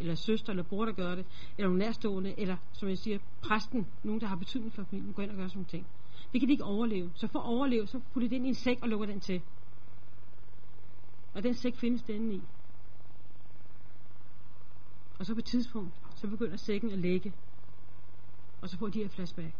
eller 0.02 0.14
søster, 0.14 0.50
eller 0.50 0.62
bror, 0.62 0.84
der 0.84 0.92
gør 0.92 1.14
det, 1.14 1.26
eller 1.58 1.68
nogle 1.68 1.78
nærstående, 1.78 2.34
eller 2.38 2.56
som 2.72 2.88
jeg 2.88 2.98
siger, 2.98 3.18
præsten, 3.42 3.86
nogen, 4.02 4.20
der 4.20 4.26
har 4.26 4.36
betydning 4.36 4.72
for 4.72 4.84
familien, 4.84 5.12
går 5.12 5.22
ind 5.22 5.30
og 5.30 5.36
gør 5.36 5.48
sådan 5.48 5.58
nogle 5.58 5.68
ting. 5.68 5.86
Det 6.32 6.40
kan 6.40 6.48
de 6.48 6.52
ikke 6.52 6.64
overleve. 6.64 7.10
Så 7.14 7.26
for 7.26 7.38
at 7.38 7.46
overleve, 7.46 7.86
så 7.86 8.00
putter 8.12 8.28
de 8.28 8.30
det 8.30 8.36
ind 8.36 8.46
i 8.46 8.48
en 8.48 8.54
sæk 8.54 8.78
og 8.82 8.88
lukker 8.88 9.06
den 9.06 9.20
til. 9.20 9.42
Og 11.34 11.42
den 11.42 11.54
sæk 11.54 11.76
findes 11.76 12.02
den 12.02 12.32
i. 12.32 12.42
Og 15.18 15.26
så 15.26 15.34
på 15.34 15.38
et 15.38 15.44
tidspunkt, 15.44 15.92
så 16.16 16.28
begynder 16.28 16.56
sækken 16.56 16.90
at 16.90 16.98
lægge. 16.98 17.32
Og 18.60 18.68
så 18.68 18.78
får 18.78 18.88
de 18.88 18.98
her 18.98 19.08
flashback. 19.08 19.54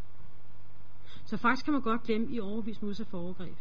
Så 1.24 1.36
faktisk 1.36 1.64
kan 1.64 1.72
man 1.72 1.82
godt 1.82 2.02
glemme 2.02 2.26
i 2.34 2.40
overvis 2.40 2.82
modsat 2.82 3.06
for 3.06 3.18
overgreb. 3.18 3.56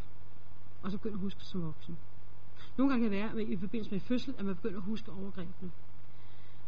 Og 0.81 0.91
så 0.91 0.97
begynder 0.97 1.17
at 1.17 1.21
huske 1.21 1.43
som 1.43 1.61
voksen. 1.61 1.97
Nogle 2.77 2.91
gange 2.91 3.09
kan 3.09 3.11
det 3.11 3.35
være 3.35 3.43
i 3.43 3.57
forbindelse 3.57 3.91
med 3.91 3.99
fødsel, 3.99 4.35
at 4.37 4.45
man 4.45 4.55
begynder 4.55 4.77
at 4.77 4.83
huske 4.83 5.11
overgrebene. 5.11 5.71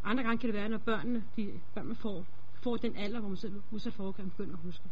Andre 0.03 0.23
gange 0.23 0.37
kan 0.37 0.47
det 0.47 0.53
være, 0.53 0.69
når 0.69 0.77
børnene, 0.77 1.23
de 1.35 1.59
børn 1.75 1.87
man 1.87 1.95
får, 1.95 2.25
får 2.63 2.77
den 2.77 2.95
alder, 2.95 3.19
hvor 3.19 3.29
man 3.29 3.37
selv 3.37 3.61
udsat 3.71 3.93
for 3.93 4.03
overgreb, 4.03 4.29
begynder 4.29 4.53
at 4.53 4.63
huske. 4.63 4.83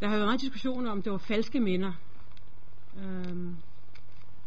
Der 0.00 0.08
har 0.08 0.16
været 0.16 0.28
mange 0.28 0.38
diskussioner 0.38 0.90
om, 0.90 1.02
det 1.02 1.12
var 1.12 1.18
falske 1.18 1.60
minder. 1.60 1.92
Øhm, 2.98 3.56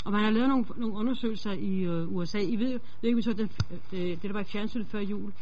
og 0.06 0.12
man 0.12 0.24
har 0.24 0.30
lavet 0.30 0.50
nogle, 0.50 0.66
nogle 0.76 0.96
undersøgelser 0.96 1.52
i 1.52 1.82
øh, 1.82 2.16
USA. 2.16 2.40
I 2.40 2.56
ved, 2.56 2.80
ved 3.02 3.10
ikke, 3.10 3.22
så 3.22 3.34
det, 3.34 3.52
øh, 3.72 3.80
det, 3.92 4.22
det, 4.22 4.24
der 4.24 4.34
var 4.34 4.40
i 4.40 4.44
fjernsynet 4.44 4.88
før 4.88 5.00
jul, 5.00 5.34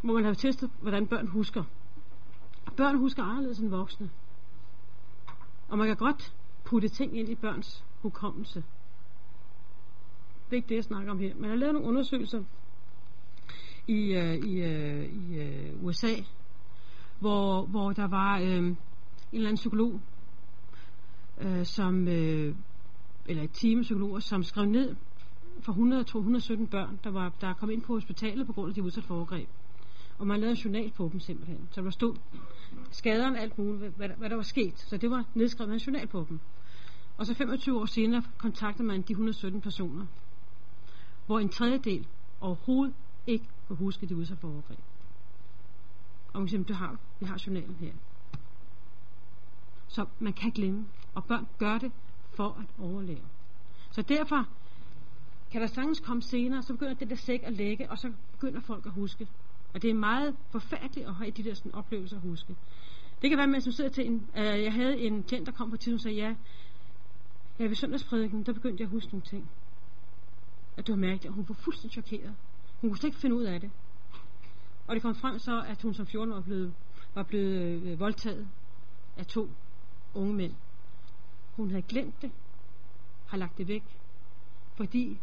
hvor 0.00 0.14
man 0.14 0.24
har 0.24 0.34
testet, 0.34 0.70
hvordan 0.80 1.06
børn 1.06 1.26
husker. 1.26 1.64
Børn 2.76 2.98
husker 2.98 3.22
anderledes 3.22 3.58
end 3.58 3.68
voksne. 3.68 4.10
Og 5.68 5.78
man 5.78 5.86
kan 5.86 5.96
godt 5.96 6.34
putte 6.64 6.88
ting 6.88 7.18
ind 7.18 7.28
i 7.28 7.34
børns 7.34 7.84
hukommelse. 8.02 8.64
Det 10.52 10.56
er 10.56 10.62
ikke 10.62 10.68
det, 10.68 10.76
jeg 10.76 10.84
snakker 10.84 11.12
om 11.12 11.18
her. 11.18 11.34
Man 11.36 11.50
har 11.50 11.56
lavet 11.56 11.74
nogle 11.74 11.88
undersøgelser 11.88 12.42
i, 13.86 14.12
øh, 14.12 14.34
i, 14.34 14.62
øh, 14.62 15.04
i 15.04 15.40
øh, 15.40 15.84
USA, 15.84 16.14
hvor, 17.20 17.66
hvor 17.66 17.92
der 17.92 18.06
var 18.06 18.38
øh, 18.38 18.46
en 18.46 18.76
eller 19.32 19.48
anden 19.48 19.56
psykolog, 19.56 20.00
øh, 21.40 21.66
som, 21.66 22.08
øh, 22.08 22.54
eller 23.26 23.42
et 23.42 23.50
team 23.52 23.78
af 23.78 23.82
psykologer, 23.82 24.18
som 24.18 24.42
skrev 24.42 24.64
ned 24.64 24.96
for 25.60 25.72
100, 25.72 26.04
217 26.04 26.66
børn, 26.66 27.00
der 27.04 27.10
var 27.10 27.32
der 27.40 27.54
kom 27.54 27.70
ind 27.70 27.82
på 27.82 27.92
hospitalet 27.92 28.46
på 28.46 28.52
grund 28.52 28.68
af 28.68 28.74
de 28.74 28.82
udsatte 28.82 29.08
for 29.08 29.14
overgreb. 29.14 29.48
Og 30.18 30.26
man 30.26 30.40
lavede 30.40 30.56
en 30.56 30.62
journal 30.62 30.90
på 30.90 31.08
dem 31.12 31.20
simpelthen. 31.20 31.68
Så 31.70 31.80
der 31.82 31.90
stod 31.90 32.14
skaderne, 32.90 33.40
alt 33.40 33.58
muligt, 33.58 33.96
hvad, 33.96 34.08
hvad 34.08 34.30
der 34.30 34.36
var 34.36 34.42
sket. 34.42 34.78
Så 34.78 34.96
det 34.96 35.10
var 35.10 35.24
nedskrevet 35.34 35.72
en 35.72 35.78
journal 35.78 36.06
på 36.06 36.26
dem. 36.28 36.40
Og 37.16 37.26
så 37.26 37.34
25 37.34 37.80
år 37.80 37.86
senere 37.86 38.22
kontaktede 38.38 38.88
man 38.88 39.02
de 39.02 39.12
117 39.12 39.60
personer, 39.60 40.06
hvor 41.26 41.38
en 41.38 41.48
tredjedel 41.48 42.06
overhovedet 42.40 42.94
ikke 43.26 43.44
kunne 43.68 43.76
huske 43.76 44.06
de 44.06 44.16
udsat 44.16 44.38
for 44.38 44.48
overgreb. 44.48 44.78
Og 46.32 46.40
man 46.40 46.48
siger, 46.48 46.64
du 46.64 46.74
har, 46.74 46.96
vi 47.20 47.26
har 47.26 47.42
journalen 47.46 47.76
her. 47.80 47.92
Så 49.88 50.06
man 50.18 50.32
kan 50.32 50.50
glemme, 50.50 50.86
og 51.14 51.24
børn 51.24 51.46
gør 51.58 51.78
det 51.78 51.92
for 52.34 52.48
at 52.48 52.84
overleve. 52.84 53.22
Så 53.90 54.02
derfor 54.02 54.48
kan 55.50 55.60
der 55.60 55.66
sagtens 55.66 56.00
komme 56.00 56.22
senere, 56.22 56.62
så 56.62 56.72
begynder 56.72 56.94
det 56.94 57.10
der 57.10 57.16
sæk 57.16 57.42
at 57.42 57.52
lægge, 57.52 57.90
og 57.90 57.98
så 57.98 58.12
begynder 58.32 58.60
folk 58.60 58.86
at 58.86 58.92
huske. 58.92 59.28
Og 59.74 59.82
det 59.82 59.90
er 59.90 59.94
meget 59.94 60.36
forfærdeligt 60.50 61.06
at 61.06 61.14
have 61.14 61.30
de 61.30 61.44
der 61.44 61.54
sådan, 61.54 61.74
oplevelser 61.74 62.16
at 62.16 62.22
huske. 62.22 62.56
Det 63.22 63.30
kan 63.30 63.38
være, 63.38 63.46
mens 63.46 63.64
du 63.64 63.72
sidder 63.72 63.90
til 63.90 64.06
en... 64.06 64.26
Øh, 64.36 64.44
jeg 64.44 64.72
havde 64.72 64.98
en 64.98 65.22
klient, 65.22 65.46
der 65.46 65.52
kom 65.52 65.70
på 65.70 65.76
tiden 65.76 65.94
og 65.94 66.00
sagde, 66.00 66.16
ja, 66.16 66.34
ja 67.58 67.64
ved 67.64 67.74
søndagsprædiken, 67.74 68.42
der 68.42 68.52
begyndte 68.52 68.80
jeg 68.80 68.86
at 68.86 68.90
huske 68.90 69.12
nogle 69.12 69.24
ting 69.24 69.50
at 70.76 70.86
du 70.86 70.92
var 70.92 70.98
mærkeligt, 70.98 71.26
og 71.26 71.34
hun 71.34 71.48
var 71.48 71.54
fuldstændig 71.54 71.92
chokeret. 71.92 72.34
Hun 72.80 72.90
kunne 72.90 72.98
slet 72.98 73.08
ikke 73.08 73.20
finde 73.20 73.36
ud 73.36 73.44
af 73.44 73.60
det. 73.60 73.70
Og 74.86 74.94
det 74.94 75.02
kom 75.02 75.14
frem 75.14 75.38
så, 75.38 75.62
at 75.68 75.82
hun 75.82 75.94
som 75.94 76.06
14 76.06 76.32
år 76.32 76.36
var 76.36 76.42
blevet, 76.42 76.74
var 77.14 77.22
blevet 77.22 77.82
øh, 77.82 78.00
voldtaget 78.00 78.48
af 79.16 79.26
to 79.26 79.50
unge 80.14 80.34
mænd. 80.34 80.54
Hun 81.56 81.70
havde 81.70 81.82
glemt 81.82 82.22
det, 82.22 82.30
har 83.26 83.36
lagt 83.36 83.58
det 83.58 83.68
væk, 83.68 83.84
fordi 84.74 85.18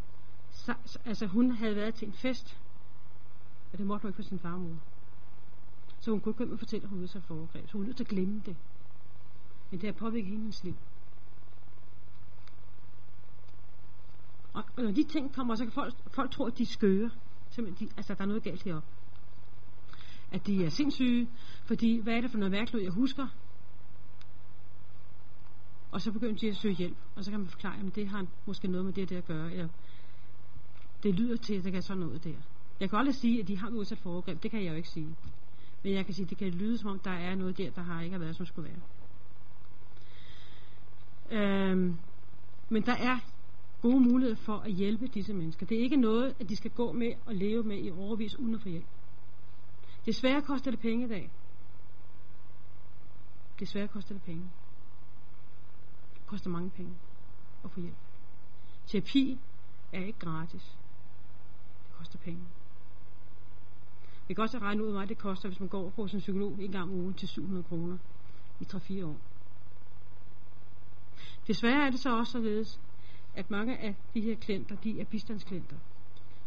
så, 0.52 0.74
altså, 1.06 1.28
hun 1.28 1.52
havde 1.52 1.76
været 1.76 1.96
til 1.96 2.08
en 2.08 2.14
fest, 2.14 2.60
og 3.72 3.78
det 3.78 3.88
måtte 3.88 4.02
hun 4.02 4.10
ikke 4.10 4.16
for 4.16 4.30
sin 4.30 4.40
farmor. 4.40 4.76
Så 6.00 6.12
hun 6.12 6.20
kunne 6.20 6.36
ikke 6.40 6.58
fortælle, 6.58 6.84
at 6.84 6.90
hun 6.90 6.98
var 6.98 7.04
udsat 7.04 7.24
for 7.24 7.36
overgreb. 7.36 7.68
Så 7.68 7.74
hun 7.74 7.82
var 7.82 7.86
nødt 7.86 7.98
til 7.98 8.04
at 8.04 8.10
glemme 8.10 8.42
det. 8.46 8.56
Men 9.72 9.82
det 9.82 9.88
har 9.88 9.94
påvirket 9.94 10.32
hendes 10.32 10.64
liv. 10.64 10.76
Og, 14.60 14.66
og 14.78 14.84
når 14.84 14.92
de 14.92 15.04
ting 15.04 15.34
kommer, 15.36 15.56
så 15.56 15.64
kan 15.64 15.72
folk, 15.72 15.94
folk 16.08 16.32
tro, 16.32 16.46
at 16.46 16.58
de 16.58 16.64
er 16.64 16.68
skøre. 16.68 17.10
Simpelthen, 17.50 17.88
de, 17.88 17.94
altså, 17.98 18.14
der 18.14 18.22
er 18.22 18.28
noget 18.28 18.44
galt 18.44 18.64
heroppe. 18.64 18.88
At 20.32 20.48
de 20.48 20.66
er 20.66 20.70
sindssyge, 20.70 21.28
fordi 21.66 22.00
hvad 22.02 22.14
er 22.14 22.22
det 22.22 22.32
for 22.32 22.38
noget 22.38 22.52
mærkeligt, 22.52 22.86
jeg 22.86 22.94
husker? 22.94 23.28
Og 25.92 26.02
så 26.02 26.12
begynder 26.12 26.36
de 26.36 26.50
at 26.50 26.56
søge 26.56 26.74
hjælp, 26.74 26.98
og 27.16 27.24
så 27.24 27.32
kan 27.32 27.40
man 27.40 27.50
forklare, 27.50 27.80
at 27.88 27.96
det 27.96 28.08
har 28.08 28.26
måske 28.46 28.68
noget 28.68 28.86
med 28.86 28.94
det 28.94 29.10
der 29.10 29.18
at 29.18 29.26
gøre, 29.26 29.52
eller 29.52 29.68
det 31.04 31.16
lyder 31.16 31.38
til, 31.38 31.54
at 31.54 31.64
der 31.64 31.72
kan 31.72 31.82
sådan 31.82 32.00
noget 32.00 32.24
der. 32.24 32.36
Jeg 32.80 32.90
kan 32.90 33.00
aldrig 33.00 33.16
sige, 33.16 33.42
at 33.42 33.48
de 33.48 33.58
har 33.58 33.70
udsat 33.70 34.00
for 34.00 34.10
overgreb, 34.12 34.44
det 34.44 34.52
kan 34.52 34.64
jeg 34.64 34.72
jo 34.72 34.76
ikke 34.76 34.90
sige. 34.90 35.16
Men 35.84 35.94
jeg 35.94 36.06
kan 36.06 36.14
sige, 36.14 36.24
at 36.24 36.30
det 36.30 36.38
kan 36.38 36.52
lyde 36.52 36.78
som 36.78 36.90
om, 36.90 37.00
der 37.00 37.12
er 37.12 37.36
noget 37.36 37.58
der, 37.58 37.72
der 37.72 37.82
har 37.82 38.02
ikke 38.02 38.20
været, 38.20 38.36
som 38.36 38.46
skulle 38.46 38.70
være. 38.70 38.82
Øhm, 41.32 41.98
men 42.70 42.86
der 42.86 42.96
er 42.96 43.20
gode 43.82 44.00
muligheder 44.00 44.36
for 44.36 44.58
at 44.58 44.72
hjælpe 44.72 45.08
disse 45.08 45.34
mennesker. 45.34 45.66
Det 45.66 45.78
er 45.78 45.82
ikke 45.82 45.98
noget, 45.98 46.36
at 46.40 46.50
de 46.50 46.56
skal 46.56 46.72
gå 46.72 46.92
med 46.92 47.14
og 47.26 47.36
leve 47.36 47.64
med 47.64 47.78
i 47.84 47.92
overvis 47.92 48.36
uden 48.36 48.56
at 48.56 48.62
få 48.62 48.70
hjælp. 48.70 48.86
Desværre 50.06 50.42
koster 50.42 50.72
det 50.72 50.80
penge 50.80 51.06
i 51.06 51.08
dag. 51.08 51.32
Desværre 53.60 53.88
koster 53.88 54.14
det 54.14 54.24
penge. 54.24 54.50
Det 56.14 56.28
koster 56.28 56.50
mange 56.50 56.70
penge 56.70 56.94
at 57.64 57.72
få 57.72 57.80
hjælp. 57.80 57.96
Terapi 58.88 59.40
er 59.94 60.06
ikke 60.06 60.20
gratis. 60.20 60.78
Det 61.88 61.98
koster 61.98 62.20
penge. 62.20 62.44
Vi 64.28 64.34
kan 64.34 64.42
også 64.42 64.58
regne 64.58 64.86
ud, 64.86 64.92
hvad 64.92 65.08
det 65.08 65.18
koster, 65.18 65.50
hvis 65.50 65.60
man 65.60 65.70
går 65.70 65.90
hos 65.96 66.14
en 66.14 66.20
psykolog 66.20 66.52
en 66.60 66.72
gang 66.72 66.84
om 66.84 67.00
ugen 67.00 67.14
til 67.14 67.28
700 67.28 67.64
kroner 67.64 67.98
i 68.60 68.64
3-4 68.64 69.06
år. 69.06 69.18
Desværre 71.48 71.86
er 71.86 71.90
det 71.90 72.00
så 72.00 72.18
også 72.18 72.32
således, 72.32 72.82
at 73.36 73.52
mange 73.52 73.78
af 73.78 73.96
de 74.14 74.22
her 74.22 74.36
klienter, 74.36 74.76
de 74.76 75.02
er 75.02 75.06
bistandsklienter. 75.06 75.76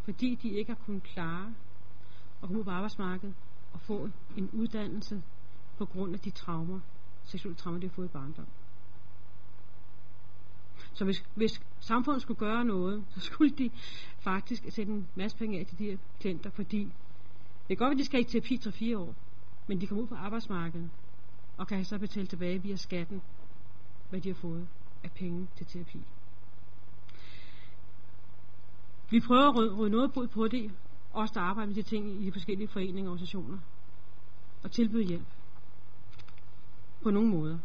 Fordi 0.04 0.34
de 0.34 0.48
ikke 0.48 0.72
har 0.72 0.78
kunnet 0.86 1.02
klare 1.02 1.54
at 2.42 2.46
komme 2.48 2.58
ud 2.58 2.64
på 2.64 2.70
arbejdsmarkedet 2.70 3.34
og 3.72 3.80
få 3.80 4.08
en 4.36 4.50
uddannelse 4.52 5.22
på 5.78 5.86
grund 5.86 6.14
af 6.14 6.20
de 6.20 6.30
traumer, 6.30 6.80
seksuelle 7.24 7.56
traumer, 7.56 7.80
de 7.80 7.86
har 7.86 7.94
fået 7.94 8.06
i 8.06 8.08
barndom. 8.08 8.46
Så 10.92 11.04
hvis, 11.04 11.24
hvis 11.34 11.60
samfundet 11.80 12.22
skulle 12.22 12.38
gøre 12.38 12.64
noget, 12.64 13.04
så 13.08 13.20
skulle 13.20 13.50
de 13.50 13.70
faktisk 14.18 14.64
sætte 14.68 14.92
en 14.92 15.08
masse 15.14 15.36
penge 15.36 15.58
af 15.58 15.66
til 15.66 15.78
de 15.78 15.84
her 15.84 15.96
klienter, 16.20 16.50
fordi 16.50 16.78
det 17.68 17.68
kan 17.68 17.76
godt 17.76 17.88
være, 17.88 17.92
at 17.92 17.98
de 17.98 18.04
skal 18.04 18.20
i 18.20 18.24
terapi 18.24 18.56
3-4 18.94 18.98
år, 18.98 19.14
men 19.66 19.80
de 19.80 19.86
kommer 19.86 20.02
ud 20.02 20.08
på 20.08 20.14
arbejdsmarkedet 20.14 20.90
og 21.56 21.66
kan 21.66 21.84
så 21.84 21.98
betale 21.98 22.26
tilbage 22.26 22.62
via 22.62 22.76
skatten, 22.76 23.22
hvad 24.10 24.20
de 24.20 24.28
har 24.28 24.34
fået 24.34 24.68
af 25.04 25.12
penge 25.12 25.48
til 25.56 25.66
terapi. 25.66 26.00
Vi 29.12 29.20
prøver 29.20 29.48
at 29.48 29.78
råde 29.78 29.90
noget 29.90 30.12
brud 30.12 30.26
på 30.26 30.48
det, 30.48 30.70
os 31.12 31.30
der 31.30 31.40
arbejder 31.40 31.66
med 31.66 31.74
de 31.74 31.82
ting 31.82 32.22
i 32.22 32.26
de 32.26 32.32
forskellige 32.32 32.68
foreninger 32.68 33.10
og 33.10 33.12
organisationer, 33.12 33.58
og 34.62 34.70
tilbyde 34.70 35.04
hjælp. 35.04 35.26
På 37.02 37.10
nogle 37.10 37.28
måder. 37.28 37.58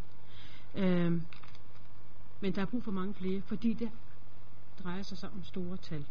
Øhm, 0.76 1.22
men 2.42 2.56
der 2.56 2.62
er 2.62 2.66
brug 2.66 2.84
for 2.84 2.92
mange 2.92 3.14
flere, 3.14 3.42
fordi 3.42 3.74
det 3.74 3.92
drejer 4.84 5.02
sig 5.02 5.30
om 5.30 5.44
store 5.44 5.78
tal. 5.78 6.06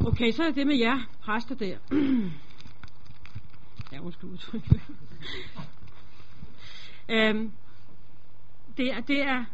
Okay, 0.00 0.32
så 0.32 0.42
er 0.42 0.50
det 0.50 0.66
med 0.66 0.76
jer 0.76 1.00
præster 1.20 1.54
der. 1.54 1.78
ja, 3.92 4.00
undskyld 4.00 4.30
udtrykket. 4.30 4.80
øhm, 7.08 7.52
det, 8.76 8.92
er, 8.92 9.00
det 9.00 9.22
er 9.22 9.44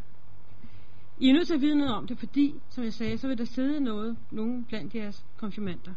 i 1.19 1.29
er 1.29 1.33
nødt 1.33 1.47
til 1.47 1.53
at 1.53 1.61
vide 1.61 1.75
noget 1.75 1.95
om 1.95 2.07
det, 2.07 2.17
fordi, 2.19 2.55
som 2.69 2.83
jeg 2.83 2.93
sagde, 2.93 3.17
så 3.17 3.27
vil 3.27 3.37
der 3.37 3.45
sidde 3.45 3.79
noget, 3.79 4.17
nogen 4.31 4.65
blandt 4.65 4.95
jeres 4.95 5.25
konfirmander. 5.37 5.93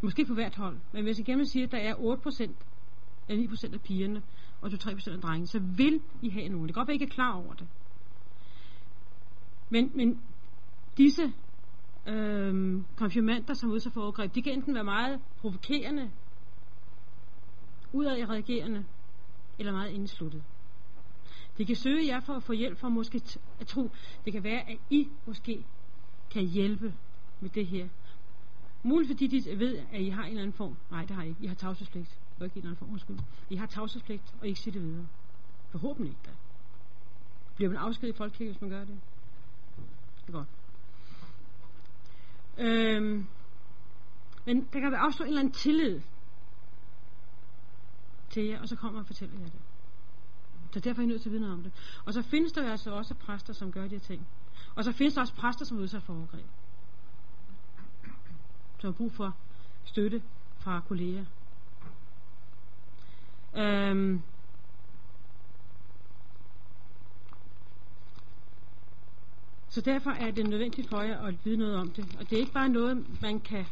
Måske 0.00 0.24
på 0.24 0.34
hvert 0.34 0.54
hold. 0.54 0.76
Men 0.92 1.04
hvis 1.04 1.18
jeg 1.18 1.26
gerne 1.26 1.46
sige, 1.46 1.64
at 1.64 1.72
der 1.72 1.78
er 1.78 1.94
8% 1.94 2.52
eller 3.28 3.48
9% 3.48 3.74
af 3.74 3.80
pigerne, 3.80 4.22
og 4.60 4.68
2-3% 4.68 5.12
af 5.12 5.20
drengene, 5.20 5.46
så 5.46 5.58
vil 5.58 6.00
I 6.22 6.28
have 6.30 6.48
nogen. 6.48 6.66
Det 6.66 6.74
kan 6.74 6.80
godt 6.80 6.88
være, 6.88 6.94
I 6.94 7.00
ikke 7.00 7.04
er 7.04 7.14
klar 7.14 7.32
over 7.32 7.54
det. 7.54 7.68
Men, 9.70 9.92
men 9.94 10.22
disse 10.96 11.32
øhm, 12.06 12.84
konfirmander, 12.96 13.54
som 13.54 13.70
udsat 13.70 13.92
for 13.92 14.00
overgreb, 14.00 14.34
de 14.34 14.42
kan 14.42 14.52
enten 14.52 14.74
være 14.74 14.84
meget 14.84 15.20
provokerende, 15.38 16.10
udad 17.92 18.28
reagerende, 18.28 18.84
eller 19.58 19.72
meget 19.72 19.90
indsluttet. 19.90 20.42
De 21.58 21.66
kan 21.66 21.76
søge 21.76 22.06
jer 22.06 22.20
for 22.20 22.32
at 22.32 22.42
få 22.42 22.52
hjælp 22.52 22.78
for 22.78 22.88
måske 22.88 23.22
at 23.60 23.66
tro, 23.66 23.90
det 24.24 24.32
kan 24.32 24.44
være, 24.44 24.70
at 24.70 24.78
I 24.90 25.08
måske 25.26 25.64
kan 26.30 26.44
hjælpe 26.46 26.94
med 27.40 27.50
det 27.50 27.66
her. 27.66 27.88
Muligt 28.82 29.08
fordi 29.10 29.26
de 29.26 29.58
ved, 29.58 29.78
at 29.92 30.00
I 30.00 30.08
har 30.08 30.22
en 30.22 30.28
eller 30.28 30.42
anden 30.42 30.56
form. 30.56 30.76
Nej, 30.90 31.04
det 31.04 31.16
har 31.16 31.22
I 31.22 31.28
ikke. 31.28 31.44
I 31.44 31.46
har 31.46 31.54
tavshedspligt. 31.54 32.18
Det 32.38 32.44
ikke 32.44 32.56
en 32.56 32.58
eller 32.58 32.68
anden 32.68 32.76
form, 32.76 32.90
undskyld. 32.90 33.18
I 33.50 33.56
har 33.56 33.66
tavshedspligt, 33.66 34.34
og 34.40 34.46
I 34.46 34.48
ikke 34.48 34.60
siger 34.60 34.72
det 34.72 34.82
videre. 34.82 35.06
Forhåbentlig 35.68 36.10
ikke 36.10 36.22
da. 36.26 36.30
Bliver 37.56 37.70
man 37.70 37.78
afskedet 37.78 38.14
i 38.14 38.16
folkekirken, 38.16 38.52
hvis 38.52 38.60
man 38.60 38.70
gør 38.70 38.84
det? 38.84 39.00
Det 40.26 40.28
er 40.28 40.32
godt. 40.32 40.48
Øhm, 42.58 43.26
men 44.46 44.68
der 44.72 44.80
kan 44.80 44.92
være 44.92 45.06
opstå 45.06 45.24
en 45.24 45.28
eller 45.28 45.40
anden 45.40 45.52
tillid 45.52 46.00
til 48.30 48.44
jer, 48.44 48.60
og 48.60 48.68
så 48.68 48.76
kommer 48.76 49.00
og 49.00 49.06
fortæller 49.06 49.38
jer 49.38 49.46
det. 49.46 49.60
Så 50.72 50.80
derfor 50.80 51.02
er 51.02 51.04
I 51.04 51.08
nødt 51.08 51.22
til 51.22 51.28
at 51.28 51.32
vide 51.32 51.40
noget 51.40 51.54
om 51.54 51.62
det. 51.62 51.72
Og 52.04 52.12
så 52.12 52.22
findes 52.22 52.52
der 52.52 52.62
jo 52.64 52.70
altså 52.70 52.90
også 52.90 53.14
præster, 53.14 53.52
som 53.52 53.72
gør 53.72 53.82
de 53.82 53.88
her 53.88 53.98
ting. 53.98 54.26
Og 54.74 54.84
så 54.84 54.92
findes 54.92 55.14
der 55.14 55.20
også 55.20 55.34
præster, 55.34 55.64
som 55.64 55.78
er 55.78 55.82
udsat 55.82 56.02
for 56.02 56.14
overgreb. 56.14 56.46
Som 58.80 58.88
har 58.88 58.92
brug 58.92 59.12
for 59.12 59.36
støtte 59.84 60.22
fra 60.58 60.80
kolleger. 60.88 61.24
Øhm, 63.56 64.22
Så 69.76 69.82
derfor 69.82 70.10
er 70.10 70.30
det 70.30 70.48
nødvendigt 70.48 70.88
for 70.88 71.00
jer 71.00 71.26
at 71.26 71.44
vide 71.44 71.56
noget 71.56 71.76
om 71.76 71.90
det. 71.90 72.16
Og 72.18 72.30
det 72.30 72.36
er 72.36 72.40
ikke 72.40 72.52
bare 72.52 72.68
noget, 72.68 73.22
man 73.22 73.40
kan... 73.40 73.66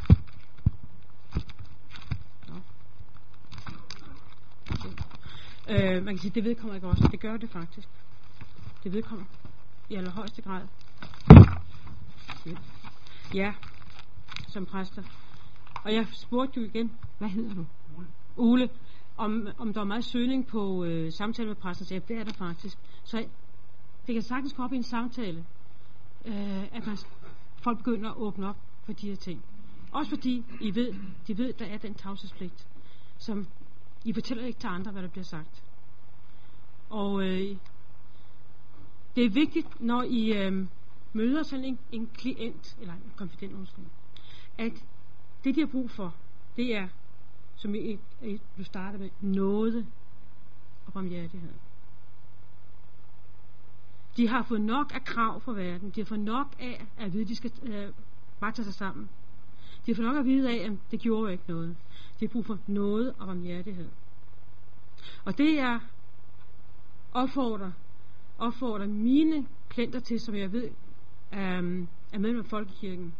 Nå. 2.48 2.54
Øh, 5.68 6.04
man 6.04 6.14
kan 6.14 6.18
sige, 6.18 6.32
det 6.34 6.44
vedkommer 6.44 6.74
ikke 6.74 6.86
også. 6.86 7.08
Det 7.10 7.20
gør 7.20 7.36
det 7.36 7.50
faktisk. 7.50 7.88
Det 8.84 8.92
vedkommer 8.92 9.24
i 9.90 9.94
allerhøjeste 9.94 10.42
grad. 10.42 10.62
Ja, 13.34 13.54
som 14.48 14.66
præster. 14.66 15.02
Og 15.84 15.94
jeg 15.94 16.06
spurgte 16.12 16.60
jo 16.60 16.66
igen, 16.66 16.92
hvad 17.18 17.28
hedder 17.28 17.54
du? 17.54 17.66
Ole. 17.96 18.06
Ole. 18.36 18.68
Om, 19.16 19.48
om 19.58 19.72
der 19.72 19.80
var 19.80 19.86
meget 19.86 20.04
søgning 20.04 20.46
på 20.46 20.84
øh, 20.84 21.12
samtale 21.12 21.48
med 21.48 21.56
præsten, 21.56 21.86
så 21.86 21.94
jeg, 21.94 22.08
det 22.08 22.18
er 22.18 22.24
der 22.24 22.32
faktisk. 22.32 22.78
Så 23.04 23.26
det 24.06 24.14
kan 24.14 24.22
sagtens 24.22 24.52
komme 24.52 24.64
op 24.64 24.72
i 24.72 24.76
en 24.76 24.82
samtale, 24.82 25.44
øh, 26.24 26.74
at 26.74 26.86
man, 26.86 26.98
folk 27.56 27.78
begynder 27.78 28.10
at 28.10 28.16
åbne 28.16 28.48
op 28.48 28.56
for 28.84 28.92
de 28.92 29.08
her 29.08 29.16
ting. 29.16 29.44
Også 29.92 30.10
fordi 30.10 30.44
I 30.60 30.74
ved, 30.74 30.94
de 31.26 31.38
ved, 31.38 31.52
der 31.52 31.64
er 31.64 31.78
den 31.78 31.94
tavshedspligt, 31.94 32.66
som 33.18 33.46
i 34.04 34.12
fortæller 34.12 34.44
ikke 34.44 34.58
til 34.58 34.68
andre, 34.68 34.92
hvad 34.92 35.02
der 35.02 35.08
bliver 35.08 35.24
sagt. 35.24 35.62
Og 36.90 37.22
øh, 37.22 37.56
det 39.16 39.24
er 39.24 39.30
vigtigt, 39.30 39.80
når 39.80 40.02
I 40.02 40.32
øh, 40.32 40.66
møder 41.12 41.42
sådan 41.42 41.64
en, 41.64 41.78
en 41.92 42.06
klient, 42.14 42.76
eller 42.80 42.94
en 42.94 43.12
konfident, 43.16 43.52
undskyld, 43.52 43.84
at 44.58 44.72
det, 45.44 45.54
de 45.54 45.60
har 45.60 45.66
brug 45.66 45.90
for, 45.90 46.14
det 46.56 46.76
er, 46.76 46.88
som 47.56 47.74
I, 47.74 47.98
I, 48.22 48.40
du 48.58 48.64
starter 48.64 48.98
med, 48.98 49.10
noget 49.20 49.86
og 50.86 50.92
barmhjertighed. 50.92 51.52
De 54.16 54.28
har 54.28 54.42
fået 54.42 54.60
nok 54.60 54.94
af 54.94 55.04
krav 55.04 55.40
for 55.40 55.52
verden. 55.52 55.90
De 55.90 56.00
har 56.00 56.04
fået 56.04 56.20
nok 56.20 56.46
af 56.58 56.86
at 56.96 57.12
vide, 57.12 57.22
at 57.22 57.28
de 57.28 57.36
skal 57.36 57.52
øh, 57.62 57.92
bare 58.40 58.52
tage 58.52 58.64
sig 58.64 58.74
sammen. 58.74 59.08
De 59.86 59.94
får 59.94 60.02
nok 60.02 60.16
at 60.16 60.24
vide 60.24 60.50
af, 60.50 60.70
at 60.70 60.72
det 60.90 61.00
gjorde 61.00 61.32
ikke 61.32 61.44
noget. 61.48 61.76
De 62.20 62.26
har 62.26 62.32
brug 62.32 62.46
for 62.46 62.58
noget 62.66 63.14
og 63.18 63.36
hjertighed. 63.36 63.88
Og 65.24 65.38
det 65.38 65.60
er 65.60 65.80
opfordrer, 67.12 67.72
opfordrer 68.38 68.86
mine 68.86 69.46
klienter 69.68 70.00
til, 70.00 70.20
som 70.20 70.34
jeg 70.34 70.52
ved, 70.52 70.70
um, 71.32 71.88
er 72.12 72.18
medlem 72.18 72.38
af 72.38 72.46
Folkekirken, 72.46 73.14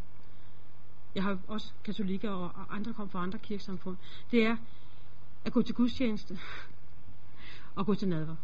jeg 1.15 1.23
har 1.23 1.39
også 1.47 1.71
katolikker 1.83 2.29
og, 2.29 2.51
og 2.55 2.75
andre 2.75 2.93
kom 2.93 3.09
fra 3.09 3.23
andre 3.23 3.39
kirkesamfund, 3.39 3.97
det 4.31 4.45
er 4.45 4.57
at 5.45 5.53
gå 5.53 5.61
til 5.61 5.75
gudstjeneste 5.75 6.39
og 7.75 7.85
gå 7.85 7.95
til 7.95 8.07
nadver. 8.07 8.35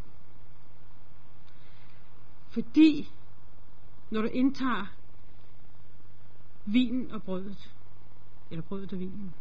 Fordi 2.49 3.09
når 4.09 4.21
du 4.21 4.27
indtager 4.27 4.85
vinen 6.65 7.11
og 7.11 7.23
brødet, 7.23 7.71
eller 8.51 8.61
brødet 8.61 8.93
og 8.93 8.99
vinen, 8.99 9.33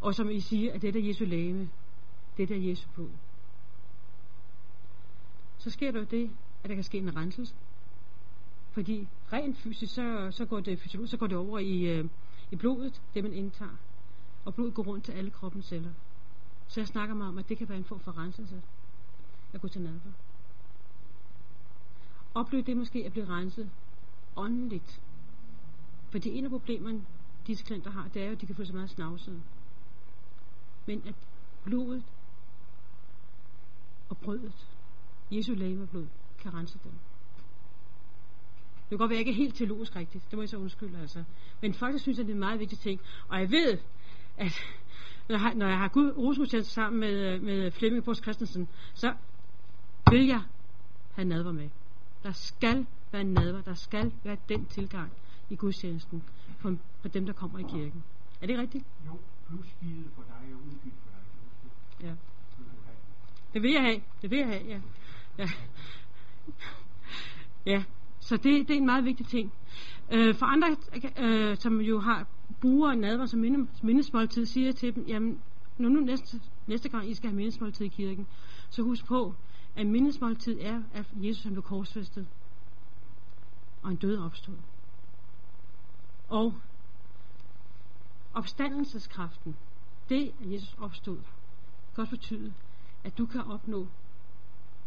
og 0.00 0.14
som 0.14 0.30
I 0.30 0.40
siger, 0.40 0.72
at 0.72 0.82
det 0.82 0.96
er 0.96 1.06
Jesu 1.08 1.24
læme, 1.24 1.70
det 2.36 2.50
er 2.50 2.68
Jesu 2.68 2.88
blod, 2.94 3.10
så 5.58 5.70
sker 5.70 5.90
der 5.90 5.98
jo 5.98 6.04
det, 6.04 6.30
at 6.62 6.68
der 6.68 6.74
kan 6.74 6.84
ske 6.84 6.98
en 6.98 7.16
renselse. 7.16 7.54
Fordi 8.70 9.08
rent 9.32 9.58
fysisk, 9.58 9.94
så, 9.94 10.28
så, 10.30 10.44
går, 10.44 10.60
det, 10.60 10.80
så 11.06 11.16
går 11.16 11.26
det 11.26 11.36
over 11.36 11.58
i, 11.58 11.98
øh, 11.98 12.04
i 12.50 12.56
blodet, 12.56 13.02
det 13.14 13.22
man 13.22 13.32
indtager. 13.32 13.76
Og 14.44 14.54
blodet 14.54 14.74
går 14.74 14.82
rundt 14.82 15.04
til 15.04 15.12
alle 15.12 15.30
kroppens 15.30 15.66
celler. 15.66 15.90
Så 16.68 16.80
jeg 16.80 16.88
snakker 16.88 17.14
mig 17.14 17.28
om, 17.28 17.38
at 17.38 17.48
det 17.48 17.58
kan 17.58 17.68
være 17.68 17.78
en 17.78 17.84
form 17.84 18.00
for 18.00 18.18
renselse 18.18 18.62
at 19.52 19.60
gå 19.60 19.68
til 19.68 19.82
nadver. 19.82 20.12
Oplev 22.34 22.62
det 22.62 22.76
måske 22.76 23.06
at 23.06 23.12
blive 23.12 23.28
renset 23.28 23.70
åndeligt. 24.36 25.00
Fordi 26.10 26.38
en 26.38 26.44
af 26.44 26.50
problemerne, 26.50 27.04
disse 27.46 27.64
klienter 27.64 27.90
har, 27.90 28.08
det 28.14 28.22
er 28.22 28.26
jo, 28.26 28.32
at 28.32 28.40
de 28.40 28.46
kan 28.46 28.56
få 28.56 28.64
så 28.64 28.72
meget 28.72 28.90
snavset. 28.90 29.42
Men 30.86 31.02
at 31.06 31.14
blodet 31.64 32.02
og 34.08 34.16
brødet, 34.16 34.66
Jesu 35.30 35.54
læge 35.54 35.86
blod, 35.86 36.06
kan 36.38 36.54
rense 36.54 36.78
dem. 36.84 36.92
Det 38.78 38.88
kan 38.88 38.98
godt 38.98 39.10
være, 39.10 39.18
ikke 39.18 39.32
helt 39.32 39.54
teologisk 39.54 39.96
rigtigt. 39.96 40.24
Det 40.30 40.36
må 40.36 40.42
jeg 40.42 40.48
så 40.48 40.56
undskylde, 40.56 40.98
altså. 41.00 41.24
Men 41.60 41.74
faktisk 41.74 42.02
synes, 42.02 42.18
at 42.18 42.26
det 42.26 42.32
er 42.32 42.34
en 42.34 42.40
meget 42.40 42.60
vigtig 42.60 42.78
ting. 42.78 43.00
Og 43.28 43.40
jeg 43.40 43.50
ved, 43.50 43.78
at 44.36 44.52
når 45.28 45.34
jeg 45.34 45.40
har, 45.40 45.54
når 45.54 45.66
jeg 45.66 45.78
har 45.78 45.88
Gud 45.88 46.10
rosengudstjeneste 46.16 46.72
sammen 46.72 47.00
med, 47.00 47.40
med 47.40 47.70
Flemming 47.70 48.04
Bors 48.04 48.18
Christensen, 48.18 48.68
så 48.94 49.14
vil 50.10 50.26
jeg 50.26 50.42
have 51.12 51.28
nadver 51.28 51.52
med. 51.52 51.70
Der 52.22 52.32
skal 52.32 52.86
være 53.12 53.24
nadver. 53.24 53.60
Der 53.62 53.74
skal 53.74 54.12
være 54.24 54.36
den 54.48 54.66
tilgang 54.66 55.12
i 55.50 55.56
gudstjenesten 55.56 56.22
for, 56.58 56.76
for 57.00 57.08
dem, 57.08 57.26
der 57.26 57.32
kommer 57.32 57.58
i 57.58 57.62
kirken. 57.62 58.04
Er 58.40 58.46
det 58.46 58.58
rigtigt? 58.58 58.84
Jo, 59.06 59.18
plus 59.46 59.66
givet 59.80 60.06
for 60.14 60.22
dig 60.22 60.54
og 60.54 60.60
udgivet 60.60 60.94
for 61.02 61.10
dig. 61.10 62.08
Ja. 62.08 62.14
Det 63.54 63.62
vil 63.62 63.72
jeg 63.72 63.82
have. 63.82 64.00
Det 64.22 64.30
vil 64.30 64.38
jeg 64.38 64.48
have, 64.48 64.64
ja. 64.68 64.80
Ja. 65.38 65.48
ja. 67.66 67.84
Så 68.20 68.36
det, 68.36 68.68
det 68.68 68.70
er 68.70 68.78
en 68.78 68.86
meget 68.86 69.04
vigtig 69.04 69.26
ting. 69.26 69.52
Øh, 70.12 70.34
for 70.34 70.46
andre, 70.46 70.76
øh, 71.18 71.56
som 71.56 71.80
jo 71.80 72.00
har 72.00 72.26
bruger 72.60 72.94
nadver 72.94 73.26
som 73.26 73.40
mindesmåltid, 73.82 74.46
siger 74.46 74.66
jeg 74.66 74.76
til 74.76 74.94
dem, 74.94 75.04
jamen, 75.08 75.40
når 75.78 75.88
nu 75.88 76.00
næste, 76.00 76.40
næste 76.66 76.88
gang 76.88 77.10
I 77.10 77.14
skal 77.14 77.30
have 77.30 77.36
mindesmåltid 77.36 77.86
i 77.86 77.88
kirken, 77.88 78.26
så 78.70 78.82
husk 78.82 79.06
på, 79.06 79.34
at 79.76 79.86
mindesmåltid 79.86 80.58
er, 80.60 80.82
at 80.92 81.06
Jesus 81.14 81.42
han 81.42 81.52
blev 81.52 81.62
korsfæstet, 81.62 82.26
og 83.82 83.90
en 83.90 83.96
død 83.96 84.18
opstod. 84.18 84.54
Og 86.28 86.54
opstandelseskraften, 88.34 89.56
det 90.08 90.34
at 90.40 90.52
Jesus 90.52 90.74
opstod, 90.78 91.18
kan 91.94 92.02
også 92.02 92.10
betyde, 92.10 92.54
at 93.04 93.18
du 93.18 93.26
kan 93.26 93.40
opnå 93.40 93.86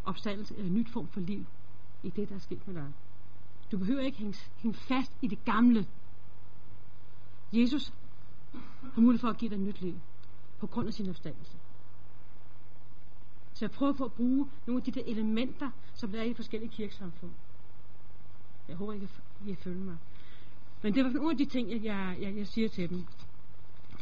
opstandelse 0.06 0.56
eller 0.56 0.70
en 0.70 0.76
nyt 0.76 0.89
form 0.89 1.08
for 1.08 1.20
liv 1.20 1.46
i 2.04 2.10
det, 2.10 2.30
der 2.30 2.36
er 2.36 2.39
sket 2.39 2.68
med 2.68 2.76
dig. 2.76 2.94
Du 3.72 3.78
behøver 3.78 4.02
ikke 4.02 4.18
hænge, 4.18 4.38
hænge 4.58 4.78
fast 4.78 5.12
i 5.22 5.28
det 5.28 5.46
gamle. 5.46 5.88
Jesus 7.54 7.94
har 8.94 9.02
mulighed 9.02 9.20
for 9.20 9.28
at 9.28 9.38
give 9.38 9.50
dig 9.50 9.56
et 9.56 9.62
nyt 9.62 9.82
liv 9.82 10.00
på 10.60 10.68
grund 10.68 10.88
af 10.88 10.94
sin 10.94 11.10
opstandelse. 11.10 11.58
Så 13.54 13.66
jeg 13.66 13.72
prøver 13.72 13.94
på 13.94 14.06
at 14.06 14.14
bruge 14.14 14.50
nogle 14.68 14.82
af 14.82 14.84
de 14.84 14.92
der 14.92 15.06
elementer, 15.06 15.72
som 15.94 16.12
der 16.12 16.20
er 16.20 16.24
i 16.24 16.34
forskellige 16.34 16.72
kirkesamfund. 16.72 17.32
Jeg 18.68 18.76
håber, 18.76 18.94
I 18.94 19.00
kan, 19.00 19.10
I 19.46 19.48
kan 19.48 19.58
følge 19.58 19.84
mig. 19.84 19.98
Men 20.82 20.96
det 20.96 21.04
var 21.04 21.10
nogle 21.10 21.32
af 21.32 21.38
de 21.38 21.46
ting, 21.46 21.84
jeg, 21.84 22.18
jeg, 22.22 22.38
jeg 22.38 22.48
siger 22.48 22.70
til 22.70 22.90
dem. 22.90 23.06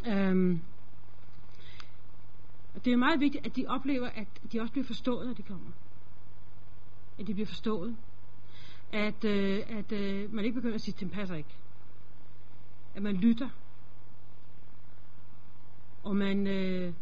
Øhm, 0.08 0.62
det 2.86 2.94
er 2.94 2.98
meget 2.98 3.20
vigtigt, 3.20 3.46
at 3.46 3.56
de 3.56 3.66
oplever, 3.68 4.08
at 4.08 4.28
de 4.52 4.60
også 4.60 4.72
bliver 4.72 4.86
forstået, 4.86 5.28
når 5.28 5.34
de 5.34 5.44
kommer. 5.44 5.72
At 7.20 7.28
de 7.28 7.34
bliver 7.34 7.48
forstået 7.48 7.98
at, 8.92 9.26
øh, 9.26 9.60
at 9.68 9.92
øh, 9.92 10.34
man 10.34 10.46
ikke 10.46 10.56
begynder 10.56 10.76
at 10.76 10.82
sige, 10.82 10.96
at 10.96 11.00
det 11.00 11.12
passer 11.12 11.36
ikke. 11.36 11.56
At 12.96 13.02
man 13.02 13.16
lytter. 13.16 13.50
Og 16.04 16.16
man, 16.16 16.48
øh, 16.48 16.94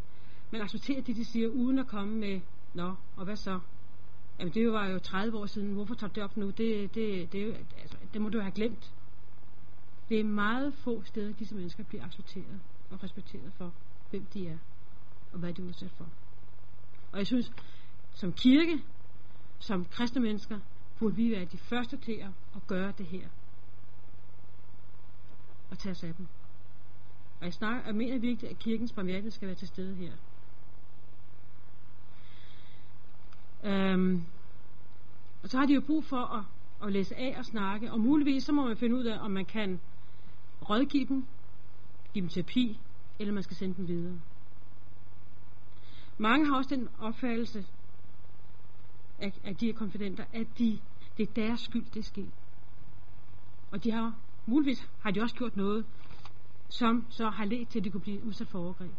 man 0.51 0.61
accepterer 0.61 1.01
det, 1.01 1.15
de 1.15 1.25
siger, 1.25 1.47
uden 1.47 1.80
at 1.80 1.88
komme 1.88 2.15
med, 2.15 2.41
nå, 2.73 2.95
og 3.15 3.25
hvad 3.25 3.36
så? 3.36 3.59
Jamen 4.39 4.53
det 4.53 4.71
var 4.71 4.88
jo 4.88 4.99
30 4.99 5.38
år 5.38 5.45
siden, 5.45 5.73
hvorfor 5.73 5.95
tager 5.95 6.13
det 6.13 6.23
op 6.23 6.38
nu? 6.38 6.49
Det, 6.49 6.95
det, 6.95 7.32
det, 7.32 7.55
altså, 7.82 7.97
det 8.13 8.21
må 8.21 8.30
du 8.30 8.39
have 8.39 8.51
glemt. 8.51 8.93
Det 10.09 10.19
er 10.19 10.23
meget 10.23 10.73
få 10.73 11.03
steder, 11.03 11.33
disse 11.33 11.55
mennesker 11.55 11.83
bliver 11.83 12.05
accepteret 12.05 12.59
og 12.89 13.03
respekteret 13.03 13.53
for, 13.53 13.73
hvem 14.09 14.25
de 14.25 14.47
er, 14.47 14.57
og 15.33 15.39
hvad 15.39 15.53
de 15.53 15.61
er 15.61 15.65
udsat 15.65 15.91
for. 15.91 16.07
Og 17.11 17.17
jeg 17.17 17.27
synes, 17.27 17.51
som 18.13 18.33
kirke, 18.33 18.83
som 19.59 19.85
kristne 19.85 20.21
mennesker, 20.21 20.59
burde 20.99 21.15
vi 21.15 21.31
være 21.31 21.45
de 21.45 21.57
første 21.57 21.97
til 21.97 22.25
at 22.55 22.67
gøre 22.67 22.93
det 22.97 23.05
her. 23.05 23.27
Og 25.69 25.77
tage 25.77 25.91
os 25.91 26.03
af 26.03 26.15
dem. 26.15 26.27
Og 27.39 27.45
jeg, 27.45 27.53
snakker, 27.53 27.85
jeg 27.85 27.95
mener 27.95 28.19
virkelig, 28.19 28.51
at 28.51 28.59
kirkens 28.59 28.93
barmhjertighed 28.93 29.31
skal 29.31 29.47
være 29.47 29.55
til 29.55 29.67
stede 29.67 29.95
her. 29.95 30.13
Øhm, 33.63 34.23
og 35.43 35.49
så 35.49 35.57
har 35.57 35.65
de 35.65 35.73
jo 35.73 35.81
brug 35.81 36.03
for 36.03 36.37
at, 36.37 36.43
at 36.87 36.93
læse 36.93 37.15
af 37.15 37.35
og 37.37 37.45
snakke, 37.45 37.91
og 37.91 37.99
muligvis 37.99 38.43
så 38.43 38.51
må 38.51 38.67
man 38.67 38.77
finde 38.77 38.95
ud 38.95 39.03
af, 39.03 39.19
om 39.19 39.31
man 39.31 39.45
kan 39.45 39.79
rådgive 40.61 41.05
dem, 41.05 41.25
give 42.13 42.21
dem 42.21 42.29
terapi, 42.29 42.79
eller 43.19 43.33
man 43.33 43.43
skal 43.43 43.57
sende 43.57 43.75
dem 43.75 43.87
videre. 43.87 44.19
Mange 46.17 46.45
har 46.47 46.55
også 46.55 46.75
den 46.75 46.89
opfattelse, 46.99 47.65
af, 49.19 49.33
af 49.43 49.55
de 49.55 49.65
her 49.65 49.73
konfidenter, 49.73 50.25
at 50.33 50.47
de, 50.57 50.79
det 51.17 51.29
er 51.29 51.33
deres 51.33 51.59
skyld, 51.59 51.85
det 51.93 51.99
er 51.99 52.03
sket. 52.03 52.31
Og 53.71 53.83
de 53.83 53.91
har, 53.91 54.15
muligvis 54.45 54.89
har 54.99 55.11
de 55.11 55.21
også 55.21 55.35
gjort 55.35 55.57
noget, 55.57 55.85
som 56.69 57.05
så 57.09 57.29
har 57.29 57.45
ledt 57.45 57.69
til, 57.69 57.79
at 57.79 57.85
de 57.85 57.89
kunne 57.89 58.01
blive 58.01 58.23
udsat 58.25 58.47
for 58.47 58.59
overgreb. 58.59 58.91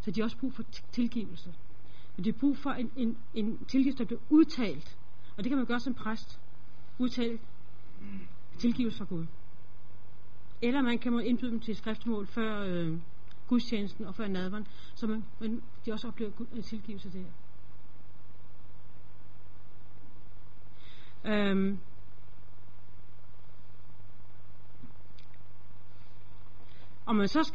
Så 0.00 0.10
de 0.10 0.20
har 0.20 0.24
også 0.24 0.38
brug 0.38 0.54
for 0.54 0.62
tilgivelse. 0.92 1.54
Men 2.16 2.24
de 2.24 2.32
har 2.32 2.38
brug 2.38 2.56
for 2.56 2.70
en, 2.70 2.90
en, 2.96 3.18
en 3.34 3.64
tilgivelse, 3.64 3.98
der 3.98 4.04
bliver 4.04 4.20
udtalt. 4.30 4.96
Og 5.36 5.44
det 5.44 5.50
kan 5.50 5.56
man 5.56 5.66
gøre 5.66 5.80
som 5.80 5.94
præst. 5.94 6.40
Udtale 6.98 7.38
tilgivelse 8.58 8.98
fra 8.98 9.04
Gud. 9.04 9.26
Eller 10.62 10.82
man 10.82 10.98
kan 10.98 11.12
må 11.12 11.18
indbyde 11.18 11.50
dem 11.50 11.60
til 11.60 11.76
skriftmål 11.76 12.26
før 12.26 12.60
øh, 12.60 12.98
gudstjenesten 13.48 14.06
og 14.06 14.14
før 14.14 14.28
nadveren, 14.28 14.66
så 14.94 15.06
man, 15.06 15.24
man, 15.40 15.62
de 15.86 15.92
også 15.92 16.08
oplever 16.08 16.32
øh, 16.52 16.64
tilgivelse 16.64 17.12
der. 17.12 17.24
Øhm, 21.24 21.78
og 27.06 27.16
man 27.16 27.28
så 27.28 27.52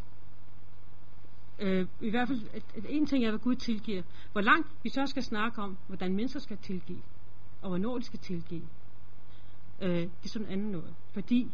øh, 1.59 1.87
i 2.01 2.09
hvert 2.09 2.27
fald 2.27 2.41
at, 2.53 2.63
at 2.75 2.85
en 2.89 3.05
ting 3.05 3.25
er, 3.25 3.29
hvad 3.29 3.39
Gud 3.39 3.55
tilgiver. 3.55 4.03
Hvor 4.31 4.41
langt 4.41 4.67
vi 4.83 4.89
så 4.89 5.05
skal 5.05 5.23
snakke 5.23 5.61
om, 5.61 5.77
hvordan 5.87 6.15
mennesker 6.15 6.39
skal 6.39 6.57
tilgive, 6.57 7.01
og 7.61 7.69
hvornår 7.69 7.97
de 7.97 8.03
skal 8.03 8.19
tilgive. 8.19 8.67
Øh, 9.81 9.89
det 9.89 10.11
er 10.23 10.29
sådan 10.29 10.47
anden 10.47 10.71
noget. 10.71 10.95
Fordi 11.13 11.51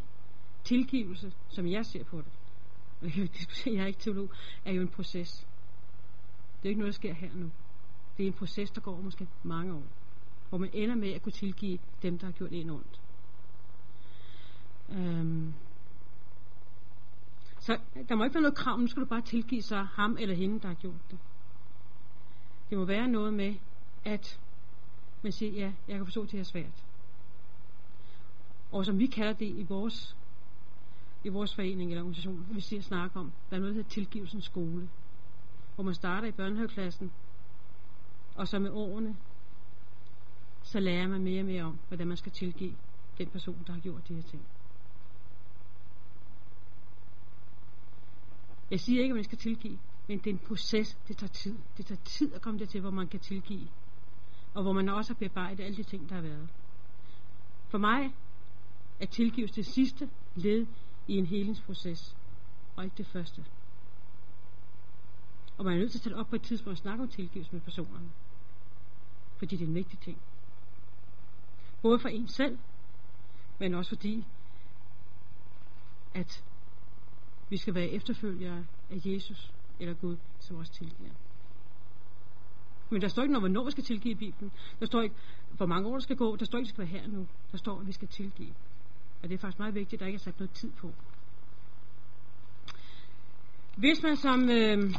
tilgivelse, 0.63 1.33
som 1.49 1.67
jeg 1.67 1.85
ser 1.85 2.03
på 2.03 2.17
det, 2.17 2.31
og 3.01 3.07
jeg, 3.17 3.33
diskutere, 3.33 3.75
jeg 3.75 3.83
er 3.83 3.87
ikke 3.87 3.99
teolog, 3.99 4.29
er 4.65 4.71
jo 4.71 4.81
en 4.81 4.87
proces. 4.87 5.47
Det 6.61 6.67
er 6.67 6.69
ikke 6.69 6.79
noget, 6.79 6.93
der 6.93 6.99
sker 6.99 7.13
her 7.13 7.29
nu. 7.33 7.51
Det 8.17 8.23
er 8.23 8.27
en 8.27 8.33
proces, 8.33 8.71
der 8.71 8.81
går 8.81 9.01
måske 9.01 9.27
mange 9.43 9.73
år 9.73 9.83
hvor 10.49 10.57
man 10.57 10.69
ender 10.73 10.95
med 10.95 11.13
at 11.13 11.21
kunne 11.21 11.31
tilgive 11.31 11.79
dem, 12.01 12.17
der 12.17 12.25
har 12.25 12.31
gjort 12.31 12.51
en 12.51 12.69
ondt. 12.69 13.01
Øhm. 14.89 15.53
Så 17.59 17.79
der 18.09 18.15
må 18.15 18.23
ikke 18.23 18.33
være 18.33 18.41
noget 18.41 18.57
krav, 18.57 18.77
nu 18.77 18.87
skal 18.87 19.01
du 19.01 19.07
bare 19.07 19.21
tilgive 19.21 19.61
sig 19.61 19.85
ham 19.85 20.17
eller 20.19 20.35
hende, 20.35 20.59
der 20.59 20.67
har 20.67 20.75
gjort 20.75 21.11
det. 21.11 21.19
Det 22.69 22.77
må 22.77 22.85
være 22.85 23.07
noget 23.07 23.33
med, 23.33 23.55
at 24.05 24.39
man 25.21 25.31
siger, 25.31 25.51
ja, 25.51 25.73
jeg 25.87 25.97
kan 25.97 26.05
forstå, 26.05 26.23
at 26.23 26.31
det 26.31 26.39
er 26.39 26.43
svært. 26.43 26.83
Og 28.71 28.85
som 28.85 28.99
vi 28.99 29.05
kalder 29.05 29.33
det 29.33 29.45
i 29.45 29.63
vores, 29.63 30.17
i 31.23 31.29
vores 31.29 31.55
forening 31.55 31.91
eller 31.91 32.01
organisation, 32.01 32.45
vi 32.51 32.61
siger 32.61 32.81
snakke 32.81 33.19
om, 33.19 33.31
der 33.49 33.55
er 33.55 33.59
noget, 33.59 33.75
der 33.75 33.81
hedder 33.81 33.89
tilgivelsens 33.89 34.45
skole. 34.45 34.89
Hvor 35.75 35.83
man 35.83 35.93
starter 35.93 36.27
i 36.27 36.31
børnehaveklassen, 36.31 37.11
og 38.35 38.47
så 38.47 38.59
med 38.59 38.69
årene 38.69 39.15
så 40.63 40.79
lærer 40.79 41.07
man 41.07 41.23
mere 41.23 41.41
og 41.41 41.45
mere 41.45 41.63
om, 41.63 41.79
hvordan 41.87 42.07
man 42.07 42.17
skal 42.17 42.31
tilgive 42.31 42.75
den 43.17 43.27
person, 43.27 43.63
der 43.67 43.73
har 43.73 43.79
gjort 43.79 44.07
de 44.07 44.15
her 44.15 44.21
ting. 44.21 44.41
Jeg 48.71 48.79
siger 48.79 49.01
ikke, 49.01 49.11
at 49.11 49.15
man 49.15 49.23
skal 49.23 49.37
tilgive, 49.37 49.79
men 50.07 50.17
det 50.17 50.27
er 50.27 50.33
en 50.33 50.39
proces. 50.47 50.97
Det 51.07 51.17
tager 51.17 51.31
tid. 51.31 51.57
Det 51.77 51.85
tager 51.85 52.01
tid 52.03 52.33
at 52.33 52.41
komme 52.41 52.59
dertil, 52.59 52.81
hvor 52.81 52.91
man 52.91 53.07
kan 53.07 53.19
tilgive. 53.19 53.67
Og 54.53 54.63
hvor 54.63 54.73
man 54.73 54.89
også 54.89 55.13
har 55.13 55.19
bearbejdet 55.19 55.63
alle 55.63 55.77
de 55.77 55.83
ting, 55.83 56.09
der 56.09 56.15
har 56.15 56.21
været. 56.21 56.49
For 57.69 57.77
mig 57.77 58.15
er 58.99 59.05
tilgivelse 59.05 59.55
det 59.55 59.65
sidste 59.65 60.09
led 60.35 60.65
i 61.09 61.17
en 61.17 61.25
helingsproces, 61.25 62.15
og 62.75 62.83
ikke 62.83 62.97
det 62.97 63.07
første. 63.07 63.45
Og 65.57 65.65
man 65.65 65.73
er 65.73 65.77
nødt 65.77 65.91
til 65.91 65.97
at 65.97 66.03
tage 66.03 66.15
op 66.15 66.27
på 66.27 66.35
et 66.35 66.41
tidspunkt 66.41 66.71
og 66.71 66.77
snakke 66.77 67.03
om 67.03 67.09
tilgivelse 67.09 67.53
med 67.53 67.61
personerne. 67.61 68.09
Fordi 69.37 69.55
det 69.55 69.63
er 69.63 69.67
en 69.67 69.75
vigtig 69.75 69.99
ting. 69.99 70.17
Både 71.81 71.99
for 71.99 72.09
en 72.09 72.27
selv, 72.27 72.59
men 73.59 73.73
også 73.73 73.89
fordi, 73.89 74.25
at 76.13 76.43
vi 77.49 77.57
skal 77.57 77.73
være 77.73 77.87
efterfølgere 77.87 78.65
af 78.89 79.01
Jesus 79.05 79.53
eller 79.79 79.93
Gud, 79.93 80.17
som 80.39 80.57
også 80.57 80.73
tilgiver. 80.73 81.11
Men 82.89 83.01
der 83.01 83.07
står 83.07 83.21
ikke 83.21 83.33
noget, 83.33 83.41
hvornår 83.41 83.65
vi 83.65 83.71
skal 83.71 83.83
tilgive 83.83 84.11
i 84.11 84.15
Bibelen. 84.15 84.51
Der 84.79 84.85
står 84.85 85.01
ikke, 85.01 85.15
hvor 85.51 85.65
mange 85.65 85.89
år 85.89 85.93
der 85.93 85.99
skal 85.99 86.15
gå. 86.15 86.35
Der 86.35 86.45
står 86.45 86.57
ikke, 86.57 86.65
at 86.65 86.77
det 86.77 86.87
skal 86.87 86.93
være 86.93 87.01
her 87.01 87.07
nu. 87.07 87.27
Der 87.51 87.57
står, 87.57 87.79
at 87.79 87.87
vi 87.87 87.91
skal 87.91 88.07
tilgive. 88.07 88.53
Og 89.23 89.29
det 89.29 89.35
er 89.35 89.39
faktisk 89.39 89.59
meget 89.59 89.75
vigtigt, 89.75 89.93
at 89.93 89.99
der 89.99 90.05
ikke 90.05 90.17
er 90.17 90.23
sat 90.23 90.39
noget 90.39 90.51
tid 90.51 90.71
på. 90.71 90.93
Hvis 93.75 94.03
man 94.03 94.17
som... 94.17 94.49
Øh, 94.49 94.95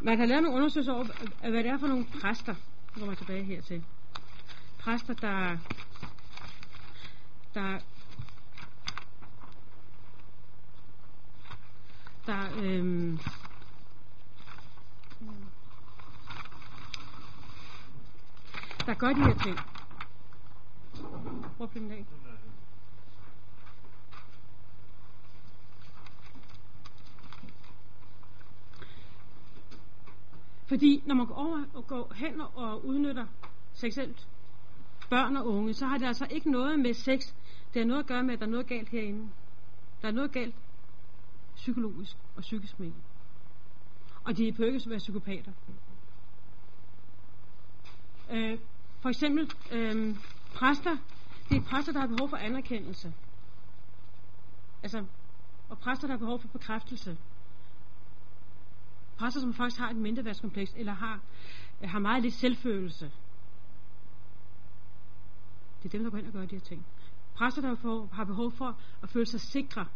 man 0.00 0.18
har 0.18 0.26
lavet 0.26 0.42
nogle 0.42 0.56
undersøgelser 0.56 0.92
over, 0.92 1.04
hvad 1.50 1.62
det 1.62 1.66
er 1.66 1.78
for 1.78 1.86
nogle 1.86 2.06
præster. 2.20 2.54
Nu 2.54 2.98
kommer 2.98 3.10
jeg 3.10 3.18
tilbage 3.18 3.44
hertil. 3.44 3.84
Præster, 4.78 5.14
der, 5.14 5.56
der 7.54 7.78
der 12.26 12.48
øhm, 12.62 13.18
der 18.88 18.94
gør 18.94 19.08
de 19.08 19.24
her 19.24 19.34
ting. 19.34 19.58
Hvor 21.56 21.66
blev 21.66 21.82
den 21.82 21.92
af? 21.92 22.04
Fordi 30.66 31.02
når 31.06 31.14
man 31.14 31.26
går 31.26 31.34
over 31.34 31.64
og 31.74 31.86
går 31.86 32.12
hen 32.14 32.40
og 32.40 32.86
udnytter 32.86 33.26
seksuelt 33.72 34.28
børn 35.10 35.36
og 35.36 35.46
unge, 35.46 35.74
så 35.74 35.86
har 35.86 35.98
det 35.98 36.06
altså 36.06 36.26
ikke 36.30 36.50
noget 36.50 36.80
med 36.80 36.94
sex. 36.94 37.34
Det 37.74 37.82
har 37.82 37.86
noget 37.86 38.00
at 38.00 38.06
gøre 38.06 38.22
med, 38.22 38.34
at 38.34 38.40
der 38.40 38.46
er 38.46 38.50
noget 38.50 38.66
galt 38.66 38.88
herinde. 38.88 39.28
Der 40.02 40.08
er 40.08 40.12
noget 40.12 40.32
galt 40.32 40.54
psykologisk 41.54 42.16
og 42.36 42.40
psykisk 42.40 42.80
med 42.80 42.92
Og 44.24 44.36
de 44.36 44.52
behøver 44.52 44.74
ikke 44.74 44.90
være 44.90 44.98
psykopater. 44.98 45.52
Øh, 48.30 48.58
for 49.00 49.08
eksempel 49.08 49.50
øh, 49.72 50.16
præster. 50.54 50.96
Det 51.48 51.56
er 51.56 51.62
præster, 51.62 51.92
der 51.92 52.00
har 52.00 52.06
behov 52.06 52.28
for 52.28 52.36
anerkendelse. 52.36 53.14
Altså, 54.82 55.04
og 55.68 55.78
præster, 55.78 56.06
der 56.06 56.12
har 56.14 56.18
behov 56.18 56.40
for 56.40 56.48
bekræftelse. 56.48 57.16
Præster, 59.18 59.40
som 59.40 59.54
faktisk 59.54 59.80
har 59.80 59.90
et 59.90 59.96
mindreværdskompleks, 59.96 60.72
eller 60.76 60.92
har, 60.92 61.20
øh, 61.82 61.90
har 61.90 61.98
meget 61.98 62.22
lidt 62.22 62.34
selvfølelse. 62.34 63.12
Det 65.82 65.88
er 65.88 65.98
dem, 65.98 66.02
der 66.02 66.10
går 66.10 66.18
ind 66.18 66.26
og 66.26 66.32
gør 66.32 66.46
de 66.46 66.54
her 66.54 66.60
ting. 66.60 66.86
Præster, 67.34 67.62
der 67.62 68.06
har 68.12 68.24
behov 68.24 68.52
for 68.52 68.76
at 69.02 69.08
føle 69.08 69.26
sig 69.26 69.40
sikre 69.40 69.86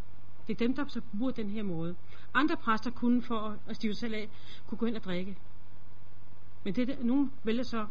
det 0.46 0.55
er 0.55 0.59
dem, 0.59 0.74
der 0.74 0.88
så 0.88 1.00
bruger 1.18 1.32
den 1.32 1.50
her 1.50 1.62
måde. 1.62 1.96
Andre 2.34 2.57
præster 2.57 2.90
kunne 2.90 3.22
for 3.22 3.59
at 3.66 3.76
stive 3.76 3.94
sig 3.94 4.14
af, 4.14 4.28
kunne 4.66 4.78
gå 4.78 4.86
ind 4.86 4.96
og 4.96 5.05
drikke. 5.05 5.36
Men 6.64 6.74
det, 6.74 6.88
der, 6.88 7.03
nogen 7.03 7.32
vælger 7.44 7.62
så 7.62 7.86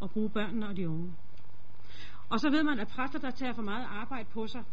og 0.00 0.10
bruge 0.10 0.30
børnene 0.30 0.68
og 0.68 0.76
de 0.76 0.88
unge. 0.88 1.12
Og 2.28 2.40
så 2.40 2.50
ved 2.50 2.62
man, 2.62 2.78
at 2.78 2.88
præster, 2.88 3.18
der 3.18 3.30
tager 3.30 3.52
for 3.52 3.62
meget 3.62 3.86
arbejde 3.90 4.28
på 4.32 4.46
sig, 4.46 4.64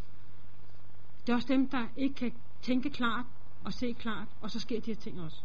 det 1.22 1.32
er 1.32 1.36
også 1.36 1.48
dem, 1.48 1.70
der 1.70 1.88
ikke 1.98 2.16
kan 2.16 2.34
tænke 2.62 2.90
klart 2.90 3.26
og 3.64 3.74
se 3.74 3.94
klart, 4.00 4.28
og 4.42 4.52
så 4.52 4.60
sker 4.60 4.80
de 4.80 4.92
her 4.92 4.96
ting 5.02 5.22
også. 5.22 5.38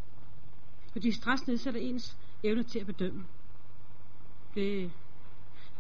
Fordi 0.93 1.12
stress 1.12 1.47
nedsætter 1.47 1.81
ens 1.81 2.16
evne 2.43 2.62
til 2.62 2.79
at 2.79 2.87
bedømme. 2.87 3.24
Det, 4.55 4.93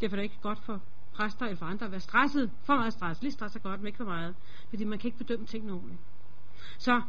derfor 0.00 0.16
er 0.16 0.20
det 0.20 0.24
ikke 0.24 0.40
godt 0.42 0.58
for 0.58 0.82
præster 1.12 1.46
eller 1.46 1.56
for 1.56 1.66
andre 1.66 1.86
at 1.86 1.92
være 1.92 2.00
stresset. 2.00 2.50
For 2.62 2.74
meget 2.74 2.92
stress. 2.92 3.22
Lige 3.22 3.32
stress 3.32 3.56
er 3.56 3.60
godt, 3.60 3.80
men 3.80 3.86
ikke 3.86 3.96
for 3.96 4.04
meget. 4.04 4.34
Fordi 4.68 4.84
man 4.84 4.98
kan 4.98 5.08
ikke 5.08 5.18
bedømme 5.18 5.46
tingene 5.46 5.72
ordentligt. 5.72 6.00
Så 6.78 7.02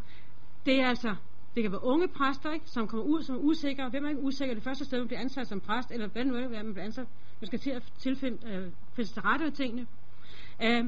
det 0.66 0.82
er 0.82 0.88
altså, 0.88 1.16
det 1.60 1.64
kan 1.64 1.72
være 1.72 1.84
unge 1.84 2.08
præster, 2.08 2.52
ikke, 2.52 2.70
som 2.70 2.88
kommer 2.88 3.06
ud, 3.06 3.24
som 3.24 3.36
er 3.36 3.40
usikre. 3.40 3.90
Hvem 3.90 4.06
er 4.06 4.10
ikke 4.10 4.22
usikker? 4.22 4.54
Det 4.54 4.64
første 4.64 4.86
sted, 4.86 4.98
man 4.98 5.08
bliver 5.08 5.20
ansat 5.20 5.48
som 5.48 5.60
præst, 5.60 5.92
eller 5.92 6.08
hvad 6.08 6.26
nu 6.26 6.36
er 6.36 6.42
det, 6.42 6.52
man 6.52 6.74
bliver 6.74 6.86
ansat. 6.86 7.08
Man 7.42 7.48
skal 7.48 7.60
til 7.60 7.70
at 7.70 7.84
tilfinde, 7.98 8.48
øh, 8.48 8.72
finde 8.94 9.10
sig 9.10 9.26
rette 9.26 9.46
med 9.46 9.52
tingene. 9.52 9.88
Øh, 10.64 10.86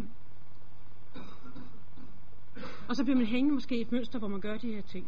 og 2.87 2.95
så 2.95 3.03
bliver 3.03 3.17
man 3.17 3.25
hængende 3.25 3.53
måske 3.53 3.81
et 3.81 3.91
mønster, 3.91 4.19
hvor 4.19 4.27
man 4.27 4.41
gør 4.41 4.57
de 4.57 4.73
her 4.73 4.81
ting. 4.81 5.07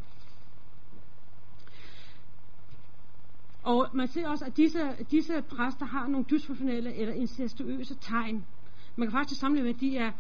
Og 3.64 3.90
man 3.94 4.08
ser 4.08 4.28
også, 4.28 4.46
at 4.46 4.58
disse, 4.58 4.80
disse 5.12 5.42
præster 5.42 5.86
har 5.86 6.08
nogle 6.08 6.26
dysfunktionelle 6.32 6.96
eller 6.96 7.14
incestuøse 7.14 7.96
tegn. 7.96 8.46
Man 8.96 9.08
kan 9.08 9.12
faktisk 9.12 9.40
sammenligne 9.40 9.68
med, 9.68 9.76
at 9.76 9.82
de 9.82 9.98
er, 9.98 10.12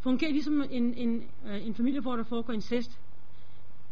fungerer 0.00 0.32
ligesom 0.32 0.64
en, 0.70 0.94
en, 0.94 1.22
øh, 1.46 1.66
en 1.66 1.74
familie, 1.74 2.00
hvor 2.00 2.16
der 2.16 2.24
foregår 2.24 2.52
incest. 2.52 2.98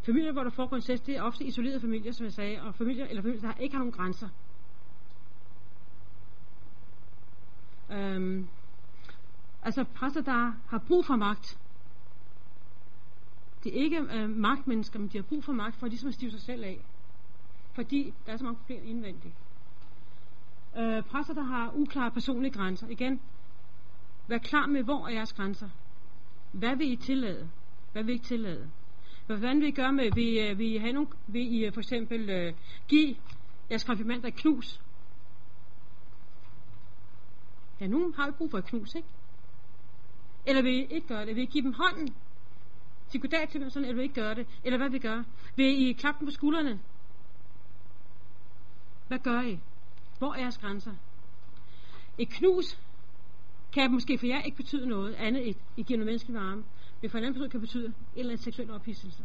Familier, 0.07 0.33
hvor 0.33 0.43
der 0.43 0.51
foregår 0.51 0.77
incest, 0.77 1.07
det 1.07 1.17
er 1.17 1.23
ofte 1.23 1.45
isolerede 1.45 1.81
familier, 1.81 2.13
som 2.13 2.25
jeg 2.25 2.33
sagde, 2.33 2.63
og 2.63 2.75
familier, 2.75 3.07
eller 3.07 3.23
familier, 3.23 3.41
der 3.41 3.55
ikke 3.55 3.75
har 3.75 3.79
nogen 3.79 3.93
grænser. 3.93 4.29
Øhm, 7.91 8.49
altså 9.63 9.85
præster, 9.85 10.21
der 10.23 10.53
har 10.67 10.85
brug 10.89 11.05
for 11.05 11.17
magt. 11.17 11.59
Det 13.65 13.79
er 13.79 13.83
ikke 13.83 13.99
øh, 13.99 14.31
magtmennesker, 14.31 14.99
men 14.99 15.09
de 15.09 15.19
har 15.19 15.23
brug 15.23 15.45
for 15.45 15.53
magt 15.53 15.77
for 15.77 15.87
ligesom 15.87 16.09
at 16.09 16.15
stive 16.15 16.31
sig 16.31 16.41
selv 16.41 16.65
af 16.65 16.85
fordi 17.75 18.15
der 18.27 18.33
er 18.33 18.37
så 18.37 18.45
mange 18.45 18.59
problemer 18.59 18.83
indvendigt. 18.83 19.35
Øh, 20.77 21.03
præster, 21.03 21.35
der 21.35 21.43
har 21.43 21.73
uklare 21.75 22.11
personlige 22.11 22.53
grænser. 22.53 22.89
Igen, 22.89 23.21
vær 24.29 24.39
klar 24.39 24.67
med, 24.67 24.83
hvor 24.83 25.07
er 25.07 25.13
jeres 25.13 25.33
grænser. 25.33 25.69
Hvad 26.53 26.77
vil 26.77 26.93
I 26.93 26.97
tillade? 26.97 27.51
Hvad 27.93 28.03
vil 28.03 28.11
I 28.11 28.15
ikke 28.15 28.25
tillade? 28.25 28.71
Hvordan 29.27 29.57
vil 29.57 29.65
øh, 29.65 29.69
I 29.69 29.73
gøre 29.73 29.93
med, 29.93 30.11
vil, 30.11 30.59
vi 30.59 30.65
vil 30.65 30.75
I, 30.75 30.77
have 30.77 30.93
nogle, 30.93 31.09
vil 31.27 31.55
I 31.55 31.71
for 31.71 31.81
eksempel 31.81 32.31
øh, 32.31 32.55
give 32.89 33.17
jeres 33.71 33.85
konfirmander 33.85 34.29
et 34.29 34.35
knus? 34.35 34.81
Ja, 37.81 37.87
nogen 37.87 38.15
har 38.15 38.27
jo 38.27 38.33
brug 38.33 38.51
for 38.51 38.59
et 38.59 38.65
knus, 38.65 38.95
ikke? 38.95 39.09
Eller 40.47 40.63
vil 40.63 40.73
I 40.73 40.85
ikke 40.85 41.09
gøre 41.09 41.27
det? 41.27 41.37
Vil 41.37 41.43
I 41.43 41.47
give 41.47 41.65
dem 41.65 41.73
hånden? 41.73 42.15
Sige 43.09 43.21
goddag 43.21 43.49
til 43.49 43.61
dem 43.61 43.71
sådan, 43.71 43.89
eller 43.89 43.95
vil 43.95 44.03
I 44.03 44.05
ikke 44.05 44.15
gøre 44.15 44.35
det? 44.35 44.47
Eller 44.65 44.79
hvad 44.79 44.89
vil 44.89 44.97
I 44.97 45.03
gøre? 45.03 45.25
Vil 45.57 45.89
I 45.89 45.93
klappe 45.93 46.19
dem 46.21 46.27
på 46.27 46.33
skuldrene? 46.33 46.81
Hvad 49.09 49.19
gør 49.19 49.41
I? 49.41 49.59
Hvor 50.19 50.35
er 50.35 50.41
jeres 50.41 50.59
grænser? 50.59 50.95
Et 52.19 52.29
knus 52.29 52.79
kan 53.73 53.93
måske 53.93 54.19
for 54.19 54.27
jer 54.27 54.43
ikke 54.43 54.57
betyde 54.57 54.87
noget 54.87 55.15
andet 55.15 55.49
end, 55.49 55.57
I 55.77 55.83
giver 55.83 55.99
noget 55.99 56.07
menneskelig 56.07 56.41
varme 56.41 56.65
det 57.05 57.11
for 57.11 57.19
en 57.19 57.25
anden 57.25 57.35
person 57.35 57.51
kan 57.51 57.61
betyde 57.61 57.87
en 57.87 57.95
eller 58.17 58.33
anden 58.33 58.45
seksuel 58.45 58.71
ophidselse. 58.71 59.23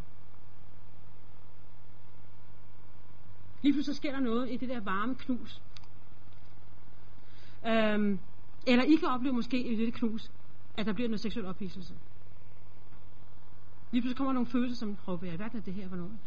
Lige 3.61 3.73
pludselig 3.73 3.95
sker 3.95 4.11
der 4.11 4.19
noget 4.19 4.51
i 4.51 4.57
det 4.57 4.69
der 4.69 4.80
varme 4.80 5.15
knus. 5.15 5.61
Øhm, 7.67 8.19
eller 8.67 8.84
I 8.84 8.95
kan 8.95 9.07
opleve 9.07 9.34
måske 9.34 9.63
i 9.63 9.86
det 9.86 9.93
knus, 9.93 10.32
at 10.77 10.86
der 10.86 10.93
bliver 10.93 11.09
noget 11.09 11.21
seksuel 11.21 11.45
ophidselse. 11.45 11.93
Lige 13.91 14.01
pludselig 14.01 14.17
kommer 14.17 14.32
der 14.32 14.34
nogle 14.34 14.49
følelser, 14.49 14.77
som, 14.77 14.97
råber 15.07 15.27
jeg, 15.27 15.36
hvad 15.36 15.45
er 15.53 15.59
det 15.59 15.73
her 15.73 15.89
for 15.89 15.95
noget? 15.95 16.17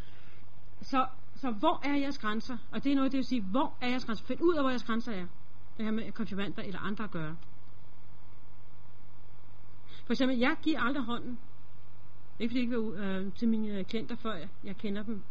Så 0.83 1.07
så 1.37 1.51
hvor 1.51 1.81
er 1.85 1.95
jeres 1.95 2.19
grænser? 2.19 2.57
Og 2.71 2.85
det 2.85 2.93
er 2.93 2.97
noget, 2.97 3.13
det 3.13 3.19
vil 3.19 3.25
sige, 3.25 3.43
hvor 3.43 3.75
er 3.81 3.89
jeres 3.89 4.05
grænser? 4.05 4.25
Find 4.25 4.41
ud 4.41 4.55
af, 4.55 4.63
hvor 4.63 4.71
jeres 4.71 4.85
grænser 4.85 5.13
er. 5.13 5.27
Det 5.77 5.85
her 5.85 5.93
med 5.93 6.13
konfirmander 6.13 6.63
eller 6.63 6.81
andre 6.81 7.05
at 7.05 7.11
gøre. 7.11 7.37
For 10.05 10.13
eksempel, 10.13 10.39
jeg 10.39 10.57
giver 10.63 10.81
aldrig 10.81 11.05
hånden. 11.05 11.39
Det 12.39 12.39
er 12.39 12.43
ikke 12.43 12.53
fordi, 12.53 12.59
jeg 12.59 12.63
ikke 12.63 12.97
vil 12.97 13.27
øh, 13.27 13.33
til 13.33 13.49
mine 13.49 13.79
øh, 13.79 13.85
klienter, 13.85 14.17
før 14.17 14.35
jeg, 14.35 14.49
jeg 14.65 14.77
kender 14.77 15.03
dem. 15.03 15.23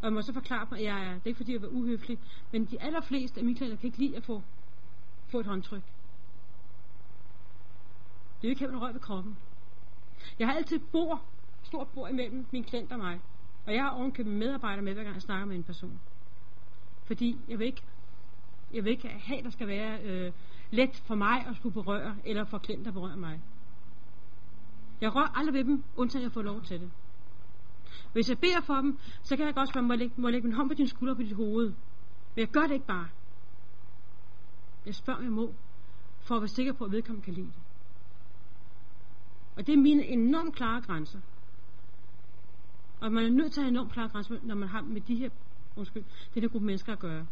Og 0.00 0.04
jeg 0.04 0.12
må 0.12 0.22
så 0.22 0.32
forklare 0.32 0.66
dem, 0.70 0.78
at 0.78 0.84
jeg 0.84 1.02
er, 1.06 1.12
det 1.12 1.22
er 1.24 1.26
ikke 1.26 1.36
fordi, 1.36 1.52
jeg 1.52 1.60
vil 1.60 1.68
uhøflig, 1.68 2.18
men 2.52 2.64
de 2.64 2.82
allerfleste 2.82 3.40
af 3.40 3.44
mine 3.44 3.56
klienter 3.56 3.76
kan 3.76 3.86
ikke 3.86 3.98
lide 3.98 4.16
at 4.16 4.24
få, 4.24 4.42
få 5.28 5.40
et 5.40 5.46
håndtryk. 5.46 5.82
Det 8.42 8.48
er 8.48 8.50
ikke 8.50 8.66
have 8.66 8.80
røg 8.80 8.94
ved 8.94 9.00
kroppen. 9.00 9.36
Jeg 10.38 10.48
har 10.48 10.54
altid 10.54 10.78
bord, 10.78 11.24
stort 11.62 11.88
bord 11.88 12.10
imellem 12.10 12.46
min 12.50 12.64
klient 12.64 12.92
og 12.92 12.98
mig. 12.98 13.20
Og 13.66 13.74
jeg 13.74 13.82
har 13.82 13.90
ovenkøbet 13.90 14.32
medarbejdere 14.32 14.82
med, 14.82 14.94
hver 14.94 15.02
gang 15.02 15.14
jeg 15.14 15.22
snakker 15.22 15.46
med 15.46 15.56
en 15.56 15.62
person. 15.62 16.00
Fordi 17.04 17.38
jeg 17.48 17.58
vil 17.58 17.66
ikke 17.66 17.82
Jeg 18.72 18.84
vil 18.84 18.90
ikke 18.90 19.08
have, 19.08 19.42
der 19.42 19.50
skal 19.50 19.66
være 19.68 20.02
øh, 20.02 20.32
let 20.70 21.02
for 21.06 21.14
mig 21.14 21.46
at 21.46 21.56
skulle 21.56 21.72
berøre, 21.72 22.16
eller 22.24 22.44
for 22.44 22.58
klienter 22.58 22.88
at 22.88 22.94
berøre 22.94 23.16
mig. 23.16 23.40
Jeg 25.00 25.14
rører 25.14 25.38
aldrig 25.38 25.54
ved 25.54 25.64
dem, 25.64 25.84
undtagen 25.96 26.22
jeg 26.22 26.32
får 26.32 26.42
lov 26.42 26.62
til 26.62 26.80
det. 26.80 26.90
Hvis 28.12 28.28
jeg 28.28 28.38
beder 28.38 28.60
for 28.60 28.74
dem, 28.74 28.98
så 29.22 29.36
kan 29.36 29.46
jeg 29.46 29.54
godt 29.54 29.68
spørge, 29.68 29.86
må 29.86 29.92
jeg 29.92 29.98
lægge, 29.98 30.14
må 30.20 30.28
jeg 30.28 30.32
lægge 30.32 30.48
min 30.48 30.56
hånd 30.56 30.68
på 30.68 30.74
din 30.74 30.88
skulder 30.88 31.14
på 31.14 31.22
dit 31.22 31.36
hoved? 31.36 31.66
Men 32.34 32.40
jeg 32.40 32.48
gør 32.48 32.60
det 32.60 32.70
ikke 32.70 32.86
bare. 32.86 33.08
Jeg 34.86 34.94
spørger, 34.94 35.18
om 35.18 35.24
jeg 35.24 35.32
må, 35.32 35.54
for 36.20 36.34
at 36.34 36.40
være 36.40 36.48
sikker 36.48 36.72
på, 36.72 36.84
at 36.84 36.92
vedkommende 36.92 37.24
kan 37.24 37.34
lide 37.34 37.46
det. 37.46 37.54
Og 39.56 39.66
det 39.66 39.72
er 39.72 39.76
mine 39.76 40.06
enormt 40.06 40.54
klare 40.54 40.80
grænser. 40.80 41.20
Og 43.00 43.12
man 43.12 43.24
er 43.24 43.30
nødt 43.30 43.52
til 43.52 43.60
at 43.60 43.64
have 43.64 43.70
enormt 43.70 43.92
klare 43.92 44.08
grænser, 44.08 44.36
når 44.42 44.54
man 44.54 44.68
har 44.68 44.80
med 44.80 45.00
de 45.00 45.14
her, 45.14 45.30
undskyld, 45.76 46.04
det 46.34 46.42
her 46.42 46.48
gruppe 46.48 46.66
mennesker 46.66 46.92
at 46.92 46.98
gøre. 46.98 47.26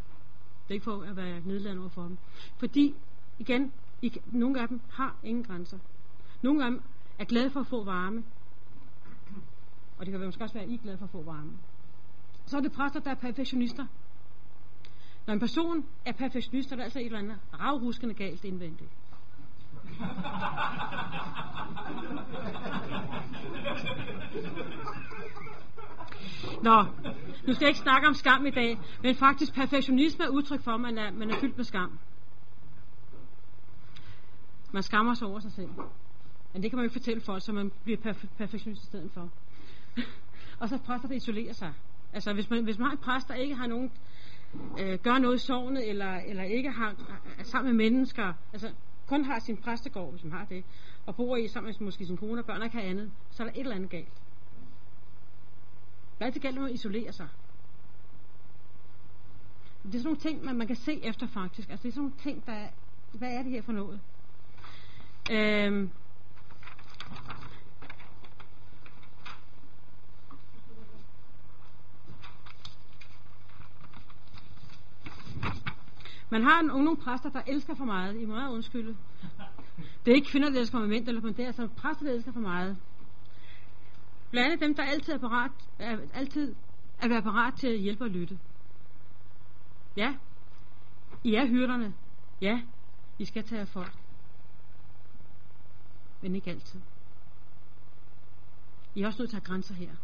Det 0.69 0.71
er 0.71 0.75
ikke 0.75 0.85
for 0.85 1.03
at 1.03 1.17
være 1.17 1.41
nedladende 1.45 1.81
over 1.83 1.91
for 1.91 2.03
dem. 2.03 2.19
Fordi, 2.59 2.95
igen, 3.39 3.73
I, 4.03 4.21
nogle 4.33 4.61
af 4.61 4.69
dem 4.69 4.81
har 4.91 5.17
ingen 5.23 5.45
grænser. 5.45 5.79
Nogle 6.43 6.65
af 6.65 6.71
dem 6.71 6.83
er 7.19 7.25
glade 7.25 7.51
for 7.51 7.61
at 7.61 7.67
få 7.67 7.85
varme. 7.85 8.25
Og 9.99 10.07
det 10.07 10.13
kan 10.13 10.25
måske 10.25 10.45
også 10.45 10.55
være, 10.55 10.65
at 10.65 10.71
I 10.71 10.75
er 10.75 10.79
glade 10.79 10.99
for 10.99 11.05
at 11.05 11.11
få 11.11 11.23
varme. 11.23 11.53
Så 12.47 12.57
er 12.57 12.61
det 12.61 12.73
præster, 12.73 13.01
der 13.01 13.11
er 13.11 13.15
perfektionister. 13.15 13.87
Når 15.27 15.35
en 15.35 15.41
person 15.41 15.85
er 16.05 16.13
perfektionist, 16.13 16.73
er 16.73 16.77
der 16.77 16.85
altså 16.85 16.99
et 16.99 17.07
eller 17.07 17.19
andet 17.19 17.39
ravruskende 17.61 18.15
galt 18.15 18.45
indvendigt. 18.45 18.91
Nå, 26.63 26.85
nu 27.47 27.55
skal 27.55 27.65
jeg 27.65 27.69
ikke 27.69 27.81
snakke 27.81 28.09
om 28.09 28.15
skam 28.15 28.47
i 28.47 28.51
dag, 28.51 28.79
men 29.03 29.15
faktisk 29.15 29.55
perfektionisme 29.55 30.25
er 30.25 30.29
udtryk 30.29 30.63
for, 30.63 30.71
at 30.71 30.81
man 30.81 30.99
er, 30.99 31.11
man 31.13 31.31
er 31.31 31.41
fyldt 31.41 31.57
med 31.57 31.65
skam. 31.65 31.99
Man 34.73 34.83
skammer 34.83 35.15
sig 35.15 35.29
over 35.29 35.41
sig 35.41 35.53
selv. 35.53 35.71
Men 36.53 36.63
det 36.63 36.71
kan 36.71 36.77
man 36.77 36.85
jo 36.85 36.87
ikke 36.87 37.01
fortælle 37.01 37.21
folk, 37.21 37.45
så 37.45 37.53
man 37.53 37.73
bliver 37.85 37.99
perf- 37.99 38.37
perfektionist 38.39 38.83
i 38.83 38.87
stedet 38.87 39.11
for. 39.11 39.31
og 40.61 40.69
så 40.69 40.79
præster, 40.79 41.09
der 41.09 41.15
isolerer 41.15 41.53
sig. 41.53 41.73
Altså, 42.13 42.33
hvis 42.33 42.51
man, 42.51 42.65
hvis 42.65 42.79
man 42.79 42.87
har 42.87 42.93
en 42.93 42.99
præst, 42.99 43.29
der 43.29 43.35
ikke 43.35 43.55
har 43.55 43.67
nogen, 43.67 43.93
øh, 44.79 44.99
gør 44.99 45.19
noget 45.19 45.35
i 45.35 45.47
sovnet, 45.47 45.89
eller, 45.89 46.15
eller 46.15 46.43
ikke 46.43 46.71
har, 46.71 46.95
er 47.39 47.43
sammen 47.43 47.77
med 47.77 47.85
mennesker, 47.85 48.33
altså 48.53 48.73
kun 49.07 49.25
har 49.25 49.39
sin 49.39 49.57
præstegård, 49.57 50.11
hvis 50.11 50.25
man 50.25 50.33
har 50.33 50.45
det, 50.45 50.65
og 51.07 51.17
bor 51.17 51.37
i 51.37 51.49
sammen 51.49 51.75
med 51.81 51.87
måske 51.87 52.07
sin 52.07 52.17
kone 52.17 52.41
og 52.41 52.47
børn 52.47 52.63
og 52.63 52.71
kan 52.71 52.81
andet, 52.81 53.11
så 53.31 53.43
er 53.43 53.47
der 53.47 53.55
et 53.55 53.61
eller 53.61 53.77
andet 53.77 53.91
galt. 53.91 54.23
Hvad 56.19 56.29
er 56.29 56.33
det 56.33 56.43
galt, 56.43 56.55
når 56.55 56.63
man 56.63 56.73
isolerer 56.73 57.13
sig? 57.13 57.29
Det 59.83 59.95
er 59.95 59.99
sådan 59.99 60.05
nogle 60.05 60.21
ting, 60.21 60.45
man, 60.45 60.57
man 60.57 60.67
kan 60.67 60.77
se 60.77 61.05
efter 61.05 61.27
faktisk. 61.27 61.71
Altså 61.71 61.83
det 61.83 61.89
er 61.89 61.93
sådan 61.93 62.03
nogle 62.03 62.19
ting, 62.19 62.47
der 62.47 62.53
er, 62.53 62.69
hvad 63.13 63.35
er 63.35 63.43
det 63.43 63.53
her 63.53 63.63
for 63.63 63.73
noget? 63.73 64.01
Øhm, 65.31 65.91
man 76.31 76.43
har 76.43 76.61
en, 76.61 76.67
nogle 76.67 76.97
præster, 76.97 77.31
der 77.31 77.43
elsker 77.47 77.75
for 77.75 77.85
meget. 77.85 78.21
I 78.21 78.25
må 78.25 78.35
meget 78.35 78.53
undskylde. 78.53 78.97
Det 80.05 80.11
er 80.11 80.15
ikke 80.15 80.31
kvinder, 80.31 80.51
der 80.51 80.61
elsker 80.61 80.79
med 80.79 80.87
mænd, 80.87 81.09
eller, 81.09 81.21
men 81.21 81.33
det 81.37 81.43
er 81.43 81.47
altså 81.47 81.69
præster, 81.77 82.05
der 82.05 82.13
elsker 82.13 82.33
for 82.33 82.41
meget. 82.41 82.77
Blandt 84.31 84.47
andet 84.47 84.61
dem, 84.61 84.75
der 84.75 84.83
altid 84.83 85.13
er 85.13 85.19
parat, 85.19 85.51
er, 85.79 85.99
altid 86.15 86.55
at 86.99 87.11
være 87.11 87.23
parat 87.23 87.55
til 87.55 87.67
at 87.67 87.79
hjælpe 87.79 88.05
og 88.05 88.11
lytte. 88.11 88.39
Ja, 89.97 90.15
I 91.25 91.35
er 91.35 91.47
hyrderne. 91.47 91.95
Ja, 92.41 92.63
I 93.19 93.25
skal 93.25 93.45
tage 93.45 93.61
af 93.61 93.69
folk. 93.69 93.93
Men 96.23 96.35
ikke 96.35 96.51
altid. 96.51 96.81
I 98.99 99.03
er 99.03 99.07
også 99.07 99.23
nødt 99.23 99.31
til 99.31 99.37
at 99.37 99.43
have 99.43 99.53
grænser 99.53 99.75
her. 99.75 99.95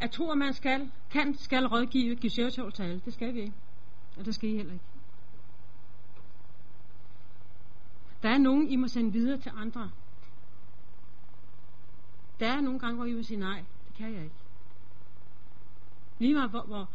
At 0.00 0.10
tro, 0.10 0.30
at 0.30 0.38
man 0.38 0.52
skal, 0.52 0.90
kan, 1.10 1.34
skal 1.34 1.66
rådgive, 1.66 2.16
give 2.16 2.30
søgetål 2.30 2.72
til 2.72 2.82
alle, 2.82 3.00
det 3.04 3.14
skal 3.14 3.34
vi 3.34 3.40
ikke. 3.40 3.54
Og 4.16 4.24
det 4.24 4.34
skal 4.34 4.48
I 4.48 4.56
heller 4.56 4.72
ikke. 4.72 4.84
Der 8.22 8.28
er 8.28 8.38
nogen, 8.38 8.68
I 8.68 8.76
må 8.76 8.88
sende 8.88 9.12
videre 9.12 9.40
til 9.40 9.52
andre. 9.56 9.90
Der 12.40 12.48
er 12.48 12.60
nogle 12.60 12.78
gange, 12.78 12.96
hvor 12.96 13.04
I 13.04 13.12
vil 13.12 13.24
sige 13.24 13.40
nej. 13.40 13.64
Det 13.88 13.96
kan 13.96 14.14
jeg 14.14 14.24
ikke. 14.24 14.36
Lige 16.18 16.34
meget, 16.34 16.50
hvor, 16.50 16.62
hvor, 16.62 16.88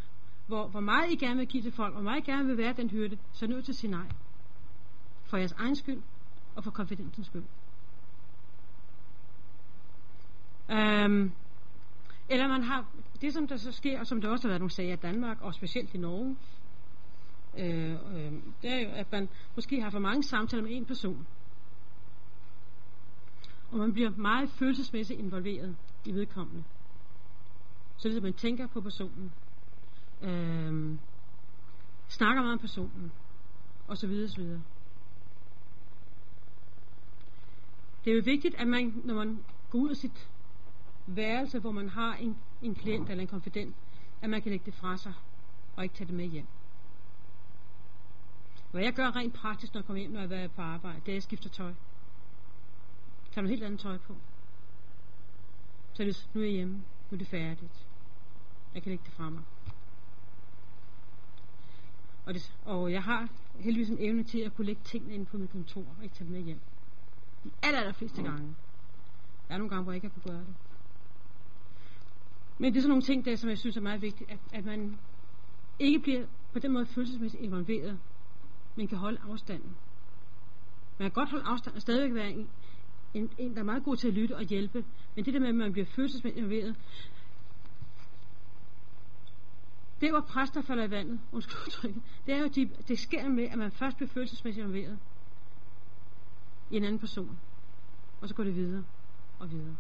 hvor, 0.48 0.68
hvor 0.68 0.80
meget 0.80 1.12
I 1.12 1.16
gerne 1.16 1.38
vil 1.38 1.48
give 1.48 1.64
til 1.64 1.72
folk, 1.72 1.94
hvor 1.94 2.04
meget 2.04 2.28
I 2.28 2.32
gerne 2.32 2.48
vil 2.48 2.58
være 2.58 2.74
den 2.74 2.90
hyrde, 2.90 3.18
så 3.34 3.46
er 3.46 3.50
nødt 3.50 3.66
til 3.66 3.72
at 3.72 3.76
sige 3.76 3.92
nej. 3.92 4.10
For 5.26 5.38
jeres 5.38 5.52
egen 5.52 5.76
skyld, 5.76 6.02
og 6.58 6.64
for 6.64 6.72
konfidensens 6.72 7.28
skyld. 7.28 7.44
Øhm, 10.72 11.32
eller 12.30 12.48
man 12.48 12.64
har, 12.64 12.86
det 13.22 13.34
som 13.34 13.48
der 13.48 13.58
så 13.58 13.72
sker, 13.72 14.00
og 14.00 14.08
som 14.08 14.22
der 14.22 14.30
også 14.30 14.48
har 14.48 14.50
været 14.50 14.62
nogle 14.62 14.72
sager 14.72 14.94
i 14.94 14.96
Danmark, 14.96 15.42
og 15.42 15.54
specielt 15.54 15.94
i 15.94 15.98
Norge, 15.98 16.38
øh, 17.58 17.92
øh, 17.92 18.32
det 18.62 18.72
er 18.72 18.80
jo, 18.80 18.90
at 18.90 19.12
man 19.12 19.30
måske 19.56 19.82
har 19.82 19.90
for 19.90 20.00
mange 20.00 20.24
samtaler 20.24 20.64
med 20.64 20.72
en 20.72 20.86
person. 20.86 21.28
Og 23.72 23.78
man 23.78 23.94
bliver 23.94 24.10
meget 24.10 24.50
følelsesmæssigt 24.50 25.20
involveret 25.20 25.76
i 26.06 26.12
vedkommende. 26.12 26.64
Så 27.98 28.10
det 28.10 28.24
man 28.24 28.34
tænker 28.34 28.68
på 28.68 28.82
personen, 28.82 29.32
øh, 30.22 30.98
snakker 32.08 32.42
meget 32.42 32.54
om 32.54 32.60
personen, 32.60 33.12
og 33.88 33.98
så 33.98 34.08
videre, 34.08 34.30
så 34.30 34.42
videre. 34.42 34.62
Det 38.08 38.14
er 38.14 38.16
jo 38.16 38.22
vigtigt, 38.26 38.56
at 38.56 38.68
man, 38.68 39.02
når 39.04 39.14
man 39.14 39.44
går 39.70 39.80
ud 39.80 39.90
af 39.90 39.98
sit 39.98 40.30
værelse, 41.08 41.60
hvor 41.60 41.72
man 41.72 41.90
har 41.90 42.16
en, 42.16 42.38
en 42.62 42.76
klient 42.76 43.10
eller 43.10 43.22
en 43.22 43.28
konfident, 43.28 43.76
at 44.22 44.30
man 44.30 44.42
kan 44.42 44.52
lægge 44.52 44.66
det 44.66 44.74
fra 44.74 44.98
sig, 44.98 45.14
og 45.76 45.84
ikke 45.84 45.96
tage 45.96 46.08
det 46.08 46.16
med 46.16 46.26
hjem. 46.26 46.46
Hvad 48.72 48.84
jeg 48.84 48.94
gør 48.94 49.16
rent 49.16 49.34
praktisk, 49.34 49.74
når 49.74 49.82
jeg 49.82 49.86
kommer 49.86 50.00
hjem, 50.00 50.12
når 50.12 50.22
jeg 50.22 50.44
er 50.44 50.48
på 50.48 50.62
arbejde, 50.62 51.00
det 51.00 51.08
er, 51.08 51.12
at 51.12 51.14
jeg 51.14 51.24
skifter 51.24 51.50
tøj. 51.50 51.68
Jeg 51.68 51.76
tager 53.32 53.42
noget 53.42 53.50
helt 53.50 53.64
andet 53.64 53.80
tøj 53.80 53.98
på. 53.98 54.16
Så 55.94 56.04
det, 56.04 56.30
nu 56.34 56.42
er 56.42 56.46
jeg 56.46 56.54
hjemme. 56.54 56.74
Nu 56.76 57.16
er 57.16 57.18
det 57.18 57.28
færdigt. 57.28 57.88
Jeg 58.74 58.84
kan 58.84 58.90
lægge 58.90 59.06
det 59.06 59.14
fra 59.14 59.30
mig. 59.30 59.44
Og, 62.26 62.34
det, 62.34 62.54
og 62.66 62.92
jeg 62.92 63.04
har 63.04 63.30
heldigvis 63.60 63.90
en 63.90 63.98
evne 64.00 64.24
til 64.24 64.40
at 64.40 64.56
kunne 64.56 64.68
lægge 64.68 64.82
tingene 64.84 65.14
ind 65.14 65.26
på 65.26 65.38
mit 65.38 65.52
kontor 65.52 65.86
og 65.98 66.04
ikke 66.04 66.16
tage 66.16 66.26
dem 66.26 66.36
med 66.36 66.44
hjem. 66.44 66.60
De 67.44 67.52
aller, 67.64 67.80
aller 67.80 67.94
fleste 67.94 68.24
gange. 68.24 68.56
Der 69.48 69.54
er 69.54 69.58
nogle 69.58 69.70
gange, 69.70 69.84
hvor 69.84 69.92
jeg 69.92 69.96
ikke 69.98 70.08
har 70.08 70.22
kunne 70.22 70.34
gøre 70.34 70.46
det. 70.46 70.56
Men 72.58 72.74
det 72.74 72.78
er 72.78 72.82
sådan 72.82 72.90
nogle 72.90 73.04
ting, 73.04 73.26
der, 73.26 73.36
som 73.36 73.50
jeg 73.50 73.58
synes 73.58 73.78
er 73.78 73.82
meget 73.82 74.02
vigtigt, 74.02 74.32
at, 74.32 74.40
at 74.54 74.66
man 74.66 74.98
ikke 75.80 76.00
bliver 76.00 76.26
på 76.54 76.60
den 76.60 76.72
måde 76.72 76.86
følelsesmæssigt 76.86 77.44
involveret, 77.44 78.00
men 78.76 78.88
kan 78.88 78.98
holde 78.98 79.20
afstanden. 79.30 79.76
Man 81.00 81.10
kan 81.10 81.12
godt 81.12 81.30
holde 81.30 81.46
afstand 81.46 81.76
og 81.76 81.82
stadigvæk 81.82 82.14
være 82.14 82.32
en, 82.32 82.50
en, 83.14 83.30
en, 83.38 83.54
der 83.54 83.60
er 83.60 83.64
meget 83.64 83.84
god 83.84 83.96
til 83.96 84.08
at 84.08 84.14
lytte 84.14 84.36
og 84.36 84.44
hjælpe, 84.44 84.86
men 85.16 85.26
det 85.26 85.34
der 85.34 85.40
med, 85.40 85.50
at 85.50 85.56
man 85.56 85.72
bliver 85.72 85.86
følelsesmæssigt 85.86 86.38
involveret, 86.38 86.76
det 90.02 90.14
var 90.14 90.22
præster 90.22 90.62
falder 90.62 90.84
i 90.84 90.92
vandet, 90.92 91.20
undskyld 91.32 91.58
udtrykket. 91.68 92.02
Det 92.26 92.34
er 92.34 92.40
jo, 92.40 92.48
de, 92.48 92.70
det 92.88 93.00
sker 93.00 93.30
med, 93.30 93.44
at 93.44 93.58
man 93.58 93.72
først 93.72 93.98
bliver 93.98 94.10
følelsesmæssigt 94.10 94.64
involveret 94.64 95.00
i 96.72 96.78
en 96.78 96.84
anden 96.84 97.00
person, 97.00 97.40
og 98.22 98.28
så 98.28 98.36
går 98.36 98.44
det 98.44 98.56
videre 98.56 98.84
og 99.40 99.52
videre. 99.52 99.76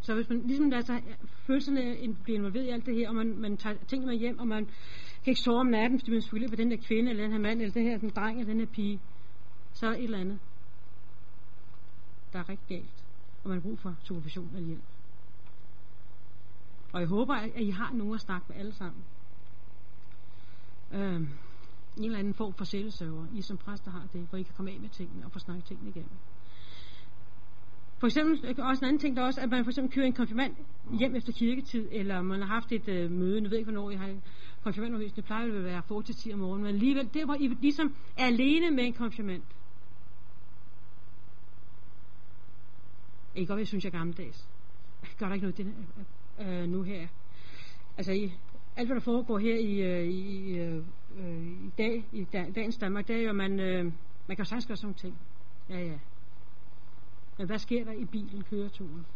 Så 0.00 0.14
hvis 0.14 0.28
man 0.28 0.42
ligesom 0.46 0.72
altså, 0.72 0.92
lader 0.92 1.04
sig 1.04 1.16
følelserne 1.46 2.14
bliver 2.22 2.38
involveret 2.38 2.64
i 2.64 2.68
alt 2.68 2.86
det 2.86 2.94
her, 2.94 3.08
og 3.08 3.14
man, 3.14 3.38
man 3.38 3.56
tager 3.56 3.76
tingene 3.88 4.12
med 4.12 4.18
hjem, 4.18 4.38
og 4.38 4.48
man 4.48 4.64
kan 4.64 5.30
ikke 5.30 5.40
sove 5.40 5.60
om 5.60 5.66
natten, 5.66 5.98
fordi 5.98 6.10
man 6.10 6.22
selvfølgelig 6.22 6.50
på 6.50 6.56
den 6.56 6.70
der 6.70 6.76
kvinde, 6.76 7.10
eller 7.10 7.22
den 7.22 7.32
her 7.32 7.38
mand, 7.38 7.60
eller 7.60 7.72
den 7.72 7.82
her 7.82 7.98
den 7.98 8.10
dreng, 8.10 8.40
eller 8.40 8.52
den 8.52 8.60
her 8.60 8.66
pige, 8.66 9.00
så 9.72 9.86
er 9.86 9.90
et 9.90 10.04
eller 10.04 10.18
andet, 10.18 10.38
der 12.32 12.38
er 12.38 12.48
rigtig 12.48 12.68
galt, 12.68 13.04
og 13.42 13.48
man 13.48 13.58
har 13.58 13.62
brug 13.62 13.78
for 13.78 13.94
supervision 14.02 14.50
eller 14.54 14.66
hjælp. 14.66 14.82
Og 16.92 17.00
jeg 17.00 17.08
håber, 17.08 17.34
at 17.34 17.62
I 17.62 17.70
har 17.70 17.92
nogen 17.92 18.14
at 18.14 18.20
snakke 18.20 18.46
med 18.48 18.56
alle 18.56 18.72
sammen. 18.72 19.04
Øhm, 20.92 21.28
en 21.96 22.04
eller 22.04 22.18
anden 22.18 22.34
form 22.34 22.54
for 22.54 22.64
selvsøver. 22.64 23.26
I 23.34 23.42
som 23.42 23.56
præster 23.56 23.90
har 23.90 24.06
det, 24.12 24.26
hvor 24.30 24.38
I 24.38 24.42
kan 24.42 24.54
komme 24.56 24.70
af 24.70 24.80
med 24.80 24.88
tingene 24.88 25.24
og 25.24 25.32
få 25.32 25.38
snakket 25.38 25.64
tingene 25.64 25.90
igennem. 25.90 26.16
For 27.98 28.06
eksempel, 28.06 28.60
også 28.62 28.84
en 28.84 28.88
anden 28.88 29.00
ting, 29.00 29.16
der 29.16 29.22
også, 29.22 29.40
at 29.40 29.50
man 29.50 29.64
for 29.64 29.70
eksempel 29.70 29.92
kører 29.92 30.06
en 30.06 30.12
konfirmand 30.12 30.56
hjem 30.98 31.16
efter 31.16 31.32
kirketid, 31.32 31.88
eller 31.90 32.22
man 32.22 32.40
har 32.40 32.46
haft 32.46 32.72
et 32.72 32.88
øh, 32.88 33.10
møde, 33.10 33.40
nu 33.40 33.48
ved 33.48 33.58
ikke, 33.58 33.70
hvornår 33.70 33.90
I 33.90 33.94
har 33.94 34.14
konfirmandundervisning, 34.62 35.16
det 35.16 35.24
plejer 35.24 35.46
at 35.46 35.64
være 35.64 35.82
4 35.88 36.02
til 36.02 36.14
10 36.14 36.32
om 36.32 36.38
morgenen, 36.38 36.64
men 36.64 36.74
alligevel, 36.74 37.10
det 37.14 37.24
hvor 37.24 37.34
I 37.34 37.48
ligesom 37.48 37.96
er 38.16 38.26
alene 38.26 38.70
med 38.70 38.84
en 38.84 38.92
konfirmand. 38.92 39.42
Ikke 43.34 43.48
godt, 43.48 43.58
jeg 43.58 43.66
synes, 43.66 43.84
jeg 43.84 43.94
er 43.94 43.98
gammeldags. 43.98 44.48
gør 45.18 45.26
der 45.26 45.34
ikke 45.34 45.46
noget 45.46 45.58
det, 45.58 45.74
øh, 46.40 46.62
øh, 46.62 46.68
nu 46.68 46.82
her. 46.82 47.08
Altså 47.96 48.12
i, 48.12 48.32
alt 48.76 48.88
hvad 48.88 48.94
der 48.94 49.00
foregår 49.00 49.38
her 49.38 49.56
i, 49.56 49.80
øh, 49.80 50.08
i, 50.08 50.58
øh, 50.58 50.84
i 51.66 51.70
dag, 51.78 52.04
i 52.12 52.24
dagens 52.24 52.76
Danmark, 52.76 53.08
det 53.08 53.16
er 53.16 53.22
jo, 53.22 53.28
at 53.28 53.36
man, 53.36 53.60
øh, 53.60 53.92
man 54.26 54.36
kan 54.36 54.44
sagtens 54.44 54.66
gøre 54.66 54.76
sådan 54.76 54.86
nogle 54.86 54.98
ting. 54.98 55.18
Ja, 55.68 55.86
ja. 55.86 55.98
Men 57.38 57.46
hvad 57.46 57.58
sker 57.58 57.84
der 57.84 57.92
i 57.92 58.04
bilen, 58.04 58.42
køreturen? 58.42 59.06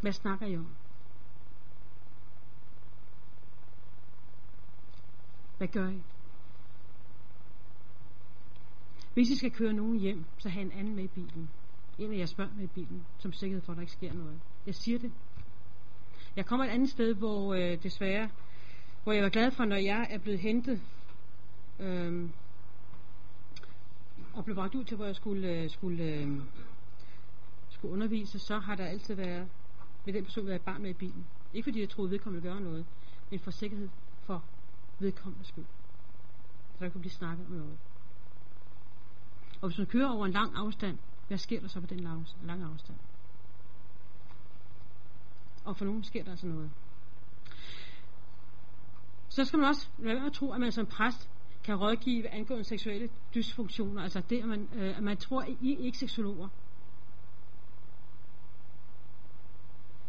Hvad 0.00 0.12
snakker 0.12 0.46
I 0.46 0.56
om? 0.56 0.68
Hvad 5.58 5.68
gør 5.68 5.88
I? 5.88 6.02
Hvis 9.14 9.30
I 9.30 9.36
skal 9.36 9.50
køre 9.50 9.72
nogen 9.72 9.98
hjem, 9.98 10.24
så 10.38 10.48
have 10.48 10.64
en 10.64 10.72
anden 10.72 10.94
med 10.94 11.04
i 11.04 11.08
bilen. 11.08 11.50
En 11.98 12.12
af 12.12 12.16
jeres 12.16 12.34
børn 12.34 12.50
med 12.56 12.64
i 12.64 12.66
bilen, 12.66 13.06
som 13.18 13.32
sikkerhed 13.32 13.62
for, 13.62 13.72
at 13.72 13.76
der 13.76 13.80
ikke 13.80 13.92
sker 13.92 14.12
noget. 14.12 14.40
Jeg 14.66 14.74
siger 14.74 14.98
det. 14.98 15.12
Jeg 16.36 16.46
kommer 16.46 16.66
et 16.66 16.70
andet 16.70 16.90
sted, 16.90 17.14
hvor 17.14 17.54
øh, 17.54 17.82
desværre, 17.82 18.30
hvor 19.02 19.12
jeg 19.12 19.22
var 19.22 19.28
glad 19.28 19.50
for, 19.50 19.64
når 19.64 19.76
jeg 19.76 20.06
er 20.10 20.18
blevet 20.18 20.40
hentet, 20.40 20.80
øh, 21.80 22.28
og 24.34 24.44
blev 24.44 24.56
bragt 24.56 24.74
ud 24.74 24.84
til, 24.84 24.96
hvor 24.96 25.06
jeg 25.06 25.16
skulle, 25.16 25.48
øh, 25.48 25.70
skulle, 25.70 26.04
øh, 26.04 26.40
skulle 27.70 27.92
undervise, 27.92 28.38
så 28.38 28.58
har 28.58 28.74
der 28.74 28.84
altid 28.84 29.14
været, 29.14 29.48
med 30.04 30.14
den 30.14 30.24
person 30.24 30.46
været 30.46 30.56
et 30.56 30.64
barn 30.64 30.82
med 30.82 30.90
i 30.90 30.94
bilen. 30.94 31.26
Ikke 31.54 31.66
fordi 31.66 31.80
jeg 31.80 31.88
troede, 31.88 32.10
vedkommende 32.10 32.42
ville 32.42 32.54
gøre 32.54 32.64
noget, 32.64 32.86
men 33.30 33.40
for 33.40 33.50
sikkerhed 33.50 33.88
for 34.22 34.44
vedkommende 34.98 35.46
skyld. 35.46 35.64
Så 36.78 36.84
der 36.84 36.90
kunne 36.90 37.00
blive 37.00 37.12
snakket 37.12 37.46
om 37.46 37.52
noget. 37.52 37.78
Og 39.60 39.68
hvis 39.68 39.78
man 39.78 39.86
kører 39.86 40.10
over 40.10 40.26
en 40.26 40.32
lang 40.32 40.56
afstand, 40.56 40.98
hvad 41.28 41.38
sker 41.38 41.60
der 41.60 41.68
så 41.68 41.80
på 41.80 41.86
den 41.86 42.00
lange 42.44 42.66
afstand? 42.66 42.98
Og 45.64 45.76
for 45.76 45.84
nogen 45.84 46.04
sker 46.04 46.24
der 46.24 46.30
altså 46.30 46.46
noget. 46.46 46.70
Så 49.28 49.44
skal 49.44 49.58
man 49.58 49.68
også 49.68 49.88
lade 49.98 50.16
være 50.16 50.26
at 50.26 50.32
tro, 50.32 50.52
at 50.52 50.60
man 50.60 50.72
som 50.72 50.86
præst 50.86 51.30
kan 51.64 51.76
rådgive 51.76 52.28
angående 52.28 52.64
seksuelle 52.64 53.08
dysfunktioner. 53.34 54.02
Altså 54.02 54.22
det, 54.30 54.42
at 54.42 54.48
man, 54.48 54.68
øh, 54.74 54.96
at 54.96 55.02
man 55.02 55.16
tror, 55.16 55.40
at 55.40 55.56
I 55.60 55.74
er 55.74 55.78
ikke 55.78 55.98
seksologer. 55.98 56.48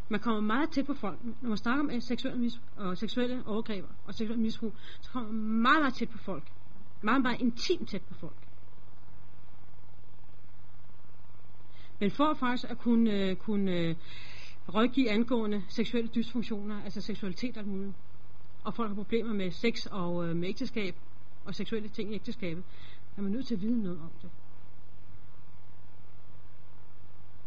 Man 0.10 0.20
kommer 0.20 0.42
meget 0.42 0.70
tæt 0.72 0.86
på 0.86 0.94
folk. 0.94 1.20
Når 1.42 1.50
man 1.50 1.58
snakker 1.58 1.84
om 1.84 2.02
seksuelle, 2.02 2.48
mis- 2.48 2.60
og 2.76 2.98
seksuelle 2.98 3.44
overgreb 3.48 3.86
og 4.06 4.14
seksuelle 4.14 4.44
misbrug, 4.44 4.74
så 5.02 5.12
kommer 5.12 5.32
man 5.32 5.42
meget, 5.42 5.82
meget 5.82 5.94
tæt 5.94 6.10
på 6.10 6.18
folk. 6.18 6.52
Meget, 7.02 7.22
meget 7.22 7.42
intimt 7.42 7.90
tæt 7.90 8.02
på 8.02 8.14
folk. 8.14 8.48
Men 12.00 12.12
for 12.12 12.34
faktisk 12.34 12.72
at 12.72 12.78
kunne, 12.78 13.12
øh, 13.12 13.36
kunne 13.36 13.72
øh, 13.72 13.96
rådgive 14.74 15.10
angående 15.10 15.64
seksuelle 15.70 16.10
dysfunktioner, 16.16 16.84
altså 16.84 17.02
seksualitet 17.02 17.58
og 17.58 17.68
muligt, 17.68 17.94
og 18.64 18.74
folk 18.74 18.90
har 18.90 18.96
problemer 18.96 19.34
med 19.34 19.52
sex 19.52 19.86
og 19.86 20.28
øh, 20.28 20.36
med 20.36 20.50
ægteskab 20.50 20.96
og 21.46 21.56
seksuelle 21.56 21.90
ting 21.90 22.12
i 22.12 22.16
ægteskabet, 22.16 22.64
er 23.18 23.22
man 23.22 23.32
nødt 23.32 23.48
til 23.48 23.56
at 23.56 23.62
vide 23.62 23.84
noget 23.84 24.00
om 24.00 24.12
det. 24.22 24.30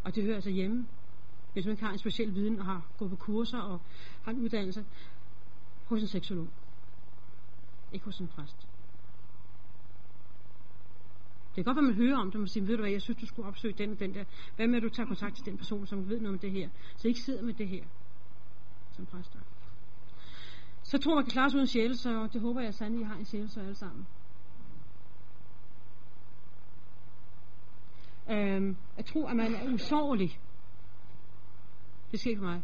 Og 0.04 0.14
det 0.14 0.24
hører 0.24 0.34
altså 0.34 0.50
hjemme, 0.50 0.86
hvis 1.52 1.64
man 1.64 1.72
ikke 1.72 1.84
har 1.84 1.92
en 1.92 1.98
speciel 1.98 2.34
viden 2.34 2.58
og 2.58 2.64
har 2.64 2.86
gået 2.98 3.10
på 3.10 3.16
kurser 3.16 3.58
og 3.58 3.80
har 4.22 4.32
en 4.32 4.38
uddannelse 4.38 4.84
hos 5.84 6.02
en 6.02 6.08
seksolog. 6.08 6.48
Ikke 7.92 8.04
hos 8.04 8.18
en 8.18 8.28
præst. 8.28 8.67
Det 11.59 11.64
kan 11.64 11.74
godt 11.74 11.84
være, 11.84 11.92
man 11.94 12.06
hører 12.06 12.18
om 12.18 12.30
det, 12.30 12.40
og 12.40 12.48
siger, 12.48 12.66
ved 12.66 12.76
du 12.76 12.82
hvad, 12.82 12.90
jeg 12.90 13.02
synes, 13.02 13.20
du 13.20 13.26
skulle 13.26 13.48
opsøge 13.48 13.74
den 13.78 13.92
og 13.92 14.00
den 14.00 14.14
der. 14.14 14.24
Hvad 14.56 14.66
med, 14.66 14.76
at 14.76 14.82
du 14.82 14.88
tager 14.88 15.06
kontakt 15.06 15.36
til 15.36 15.44
den 15.46 15.56
person, 15.56 15.86
som 15.86 16.09
ved 16.09 16.20
noget 16.20 16.34
om 16.34 16.38
det 16.38 16.50
her? 16.50 16.68
Så 16.96 17.09
I 17.09 17.11
ikke 17.11 17.20
sidder 17.20 17.42
med 17.42 17.54
det 17.54 17.68
her 17.68 17.84
som 18.92 19.06
præster. 19.06 19.38
Så 20.82 20.98
tror 20.98 21.14
man 21.14 21.24
kan 21.24 21.30
klare 21.30 21.50
sig 21.50 21.56
uden 21.56 21.66
sjæl, 21.66 21.96
så 21.96 22.28
det 22.32 22.40
håber 22.40 22.61
jeg 22.61 22.74
sandelig, 22.74 23.00
I 23.00 23.04
har 23.04 23.16
en 23.16 23.24
sjæl, 23.24 23.48
så 23.50 23.61
alle 23.61 23.74
sammen. 23.74 24.06
Øhm, 28.30 28.76
jeg 28.96 29.06
tror, 29.06 29.28
at 29.28 29.36
man 29.36 29.54
er 29.54 29.72
usårlig. 29.72 30.40
Det 32.11 32.20
sker 32.20 32.36
for 32.38 32.44
mig. 32.44 32.62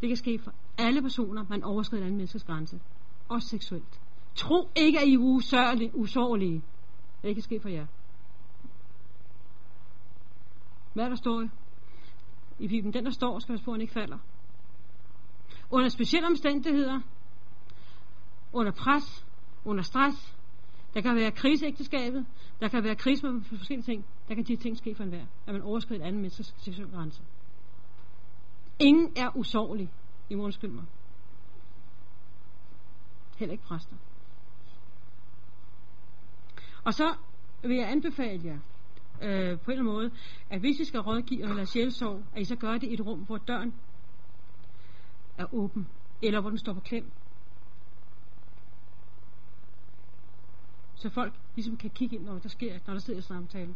Det 0.00 0.08
kan 0.08 0.16
ske 0.16 0.38
for 0.44 0.52
alle 0.78 1.02
personer, 1.02 1.44
man 1.48 1.62
overskrider 1.62 2.02
en 2.02 2.06
anden 2.06 2.16
menneskes 2.16 2.44
grænse. 2.44 2.80
Også 3.28 3.48
seksuelt. 3.48 4.00
Tro 4.40 4.70
ikke, 4.76 5.00
at 5.00 5.08
I 5.08 5.14
er 5.14 5.18
usørlige, 5.18 5.90
usårlige. 5.94 6.62
Det 7.22 7.34
kan 7.34 7.42
ske 7.42 7.60
for 7.60 7.68
jer. 7.68 7.86
Hvad 10.94 11.10
der 11.10 11.16
står 11.16 11.48
i 12.58 12.68
Bibelen? 12.68 12.92
Den, 12.92 13.04
der 13.04 13.10
står, 13.10 13.38
skal 13.38 13.52
man 13.52 13.60
på, 13.64 13.70
at 13.70 13.74
han 13.74 13.80
ikke 13.80 13.92
falder. 13.92 14.18
Under 15.70 15.88
specielle 15.88 16.26
omstændigheder, 16.26 17.00
under 18.52 18.72
pres, 18.72 19.26
under 19.64 19.82
stress, 19.82 20.36
der 20.94 21.00
kan 21.00 21.16
være 21.16 21.30
kriseægteskabet, 21.30 22.26
der 22.60 22.68
kan 22.68 22.84
være 22.84 22.96
krise 22.96 23.26
med 23.26 23.44
forskellige 23.44 23.84
ting, 23.84 24.04
der 24.28 24.34
kan 24.34 24.44
de 24.44 24.56
ting 24.56 24.76
ske 24.76 24.94
for 24.94 25.02
enhver, 25.02 25.26
at 25.46 25.52
man 25.54 25.62
overskrider 25.62 26.02
et 26.02 26.06
andet 26.06 26.20
menneskes 26.20 26.54
seksuelle 26.58 26.96
grænse. 26.96 27.22
Ingen 28.78 29.12
er 29.16 29.36
usårlig, 29.36 29.90
I 30.30 30.34
må 30.34 30.44
undskylde 30.44 30.74
mig. 30.74 30.84
Heller 33.38 33.52
ikke 33.52 33.64
præster. 33.64 33.96
Og 36.84 36.94
så 36.94 37.14
vil 37.62 37.76
jeg 37.76 37.90
anbefale 37.90 38.44
jer, 38.44 38.58
øh, 39.22 39.58
på 39.60 39.70
en 39.70 39.78
eller 39.78 39.82
anden 39.82 39.84
måde, 39.84 40.10
at 40.50 40.60
hvis 40.60 40.80
I 40.80 40.84
skal 40.84 41.00
rådgive 41.00 41.50
eller 41.50 41.64
sjælsorg, 41.64 42.22
at 42.34 42.42
I 42.42 42.44
så 42.44 42.56
gør 42.56 42.72
det 42.72 42.82
i 42.82 42.94
et 42.94 43.06
rum, 43.06 43.20
hvor 43.20 43.38
døren 43.38 43.74
er 45.38 45.54
åben, 45.54 45.88
eller 46.22 46.40
hvor 46.40 46.50
den 46.50 46.58
står 46.58 46.72
på 46.72 46.80
klem. 46.80 47.10
Så 50.94 51.10
folk 51.10 51.34
ligesom 51.54 51.76
kan 51.76 51.90
kigge 51.90 52.16
ind, 52.16 52.24
når 52.24 52.38
der 52.38 52.48
sker, 52.48 52.78
når 52.86 52.94
der 52.94 53.00
sidder 53.00 53.20
samtale. 53.20 53.74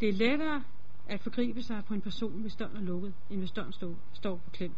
Det 0.00 0.08
er 0.08 0.12
lettere 0.12 0.62
at 1.08 1.20
forgribe 1.20 1.62
sig 1.62 1.84
på 1.84 1.94
en 1.94 2.00
person, 2.00 2.40
hvis 2.40 2.56
døren 2.56 2.76
er 2.76 2.80
lukket, 2.80 3.14
end 3.30 3.38
hvis 3.38 3.50
døren 3.50 3.72
står, 3.72 3.94
står 4.12 4.36
på 4.36 4.50
klem. 4.50 4.72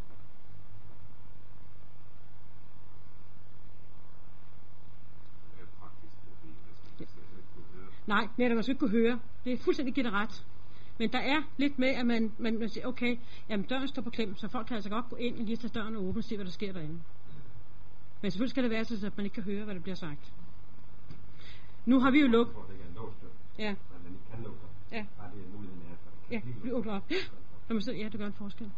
Nej, 8.07 8.29
netop, 8.37 8.55
man 8.55 8.63
skal 8.63 8.73
ikke 8.73 8.81
kunne 8.81 8.91
høre. 8.91 9.21
Det 9.45 9.53
er 9.53 9.57
fuldstændig 9.59 9.95
givet 9.95 10.13
ret. 10.13 10.47
Men 10.99 11.13
der 11.13 11.19
er 11.19 11.43
lidt 11.57 11.79
med, 11.79 11.89
at 11.89 12.07
man, 12.07 12.33
man, 12.39 12.59
man 12.59 12.69
siger, 12.69 12.87
okay, 12.87 13.19
jamen 13.49 13.67
døren 13.67 13.89
står 13.89 14.03
på 14.03 14.11
klem, 14.11 14.37
så 14.37 14.49
folk 14.49 14.67
kan 14.67 14.75
altså 14.75 14.91
godt 14.91 15.09
gå 15.11 15.17
ind 15.17 15.39
og 15.39 15.45
lige 15.45 15.57
tage 15.57 15.73
døren 15.75 15.97
åben 15.97 16.17
og 16.17 16.25
se, 16.25 16.37
hvad 16.37 16.45
der 16.45 16.51
sker 16.51 16.73
derinde. 16.73 17.01
Men 18.23 18.31
selvfølgelig 18.31 18.51
skal 18.51 18.63
det 18.63 18.71
være 18.71 18.85
så, 18.85 19.07
at 19.07 19.17
man 19.17 19.27
ikke 19.27 19.35
kan 19.35 19.43
høre, 19.43 19.65
hvad 19.65 19.75
der 19.75 19.81
bliver 19.81 19.95
sagt. 19.95 20.33
Nu 21.87 22.01
har 22.01 22.11
vi 22.11 22.21
jo 22.21 22.27
lukket... 22.27 22.55
Ja. 23.59 23.75
Ja. 24.93 25.07
Ja, 26.31 26.41
blive 26.61 26.75
åbnet 26.75 26.95
op. 26.95 27.11
Ja, 27.11 27.93
ja, 27.93 28.09
det 28.09 28.19
gør 28.19 28.27
en 28.27 28.33
forskel. 28.33 28.71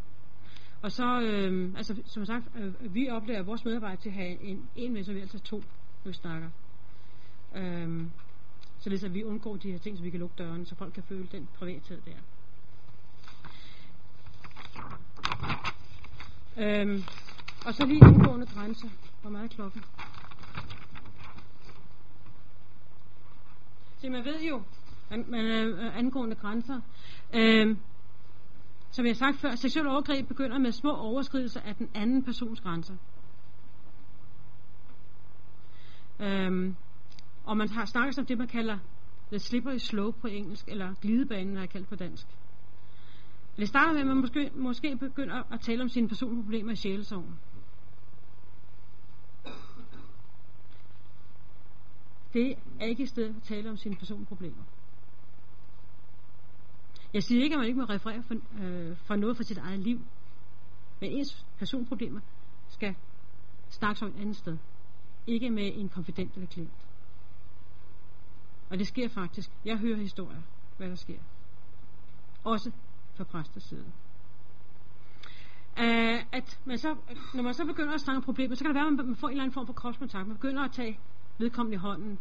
Og 0.82 0.92
så, 0.92 1.20
øh, 1.20 1.72
altså 1.76 2.02
som 2.04 2.24
sagt, 2.26 2.44
øh, 2.56 2.94
vi 2.94 3.08
oplever 3.08 3.42
vores 3.42 3.64
medarbejdere 3.64 4.00
til 4.00 4.08
at 4.08 4.14
have 4.14 4.40
en, 4.40 4.68
en 4.76 4.92
med, 4.92 5.04
så 5.04 5.12
vi 5.12 5.20
altid 5.20 5.38
to, 5.38 5.56
når 6.04 6.10
vi 6.10 6.12
snakker. 6.12 6.48
Øh, 7.56 8.06
Således 8.86 9.02
ligesom 9.02 9.12
at 9.12 9.14
vi 9.14 9.24
undgår 9.24 9.56
de 9.56 9.72
her 9.72 9.78
ting, 9.78 9.96
så 9.96 10.02
vi 10.02 10.10
kan 10.10 10.20
lukke 10.20 10.34
døren, 10.38 10.66
så 10.66 10.74
folk 10.74 10.94
kan 10.94 11.02
føle 11.02 11.28
den 11.32 11.48
privathed 11.58 12.00
der. 12.06 12.16
Øhm, 16.56 17.02
og 17.66 17.74
så 17.74 17.86
lige 17.86 18.08
indgående 18.08 18.46
grænser. 18.46 18.88
Hvor 19.20 19.30
meget 19.30 19.44
er 19.44 19.54
klokken? 19.54 19.84
Se, 23.98 24.10
man 24.10 24.24
ved 24.24 24.42
jo, 24.42 24.62
man, 25.10 25.24
man, 25.28 25.44
øh, 25.44 25.98
angående 25.98 26.36
grænser. 26.36 26.80
Øhm, 27.34 27.78
som 28.90 29.06
jeg 29.06 29.10
har 29.10 29.18
sagt 29.18 29.40
før, 29.40 29.54
seksuel 29.54 29.86
overgreb 29.86 30.28
begynder 30.28 30.58
med 30.58 30.72
små 30.72 30.96
overskridelser 30.96 31.60
af 31.60 31.74
den 31.74 31.90
anden 31.94 32.24
persons 32.24 32.60
grænser. 32.60 32.96
Øhm, 36.20 36.76
og 37.46 37.56
man 37.56 37.68
har 37.68 37.84
snakket 37.84 38.18
om 38.18 38.26
det, 38.26 38.38
man 38.38 38.48
kalder 38.48 38.78
the 39.28 39.38
slippery 39.38 39.78
slope 39.78 40.20
på 40.20 40.26
engelsk, 40.26 40.68
eller 40.68 40.94
glidebanen, 41.00 41.54
har 41.54 41.62
jeg 41.62 41.70
kaldt 41.70 41.88
på 41.88 41.96
dansk. 41.96 42.26
Det 43.56 43.68
starter 43.68 43.92
med, 43.92 44.00
at 44.00 44.06
man 44.06 44.16
måske, 44.16 44.50
måske 44.54 44.96
begynder 44.96 45.52
at 45.52 45.60
tale 45.60 45.82
om 45.82 45.88
sine 45.88 46.08
personlige 46.08 46.42
problemer 46.42 46.72
i 46.72 46.76
sjælesorgen. 46.76 47.38
Det 52.32 52.54
er 52.80 52.86
ikke 52.86 53.02
et 53.02 53.08
sted 53.08 53.34
at 53.36 53.42
tale 53.42 53.70
om 53.70 53.76
sine 53.76 53.96
personlige 53.96 54.26
problemer. 54.26 54.62
Jeg 57.14 57.22
siger 57.22 57.42
ikke, 57.42 57.54
at 57.54 57.58
man 57.58 57.66
ikke 57.66 57.80
må 57.80 57.84
referere 57.84 58.22
for, 58.22 58.34
øh, 58.62 58.96
for 58.96 59.16
noget 59.16 59.36
fra 59.36 59.44
sit 59.44 59.58
eget 59.58 59.80
liv. 59.80 60.00
Men 61.00 61.10
ens 61.10 61.46
personproblemer 61.58 62.20
skal 62.68 62.94
snakkes 63.68 64.02
om 64.02 64.08
et 64.08 64.20
andet 64.20 64.36
sted. 64.36 64.58
Ikke 65.26 65.50
med 65.50 65.72
en 65.74 65.88
konfident 65.88 66.34
eller 66.34 66.46
klient. 66.46 66.85
Og 68.70 68.78
det 68.78 68.86
sker 68.86 69.08
faktisk. 69.08 69.50
Jeg 69.64 69.78
hører 69.78 69.96
historier, 69.96 70.42
hvad 70.76 70.88
der 70.88 70.94
sker. 70.94 71.18
også 72.44 72.70
fra 73.14 73.24
præsters 73.24 73.62
side. 73.62 73.84
Uh, 75.78 76.22
at 76.32 76.60
man 76.64 76.78
så, 76.78 76.96
når 77.34 77.42
man 77.42 77.54
så 77.54 77.64
begynder 77.64 77.94
at 77.94 78.00
snakke 78.00 78.16
om 78.16 78.22
problemer, 78.22 78.54
så 78.54 78.64
kan 78.64 78.74
det 78.74 78.74
være, 78.74 78.86
at 78.86 79.06
man 79.06 79.16
får 79.16 79.28
en 79.28 79.32
eller 79.32 79.42
anden 79.42 79.54
form 79.54 79.66
for 79.66 79.72
kropskontakt. 79.72 80.26
Man 80.26 80.36
begynder 80.36 80.62
at 80.62 80.72
tage 80.72 80.98
vedkommende 81.38 81.74
i 81.74 81.78
hånden, 81.78 82.18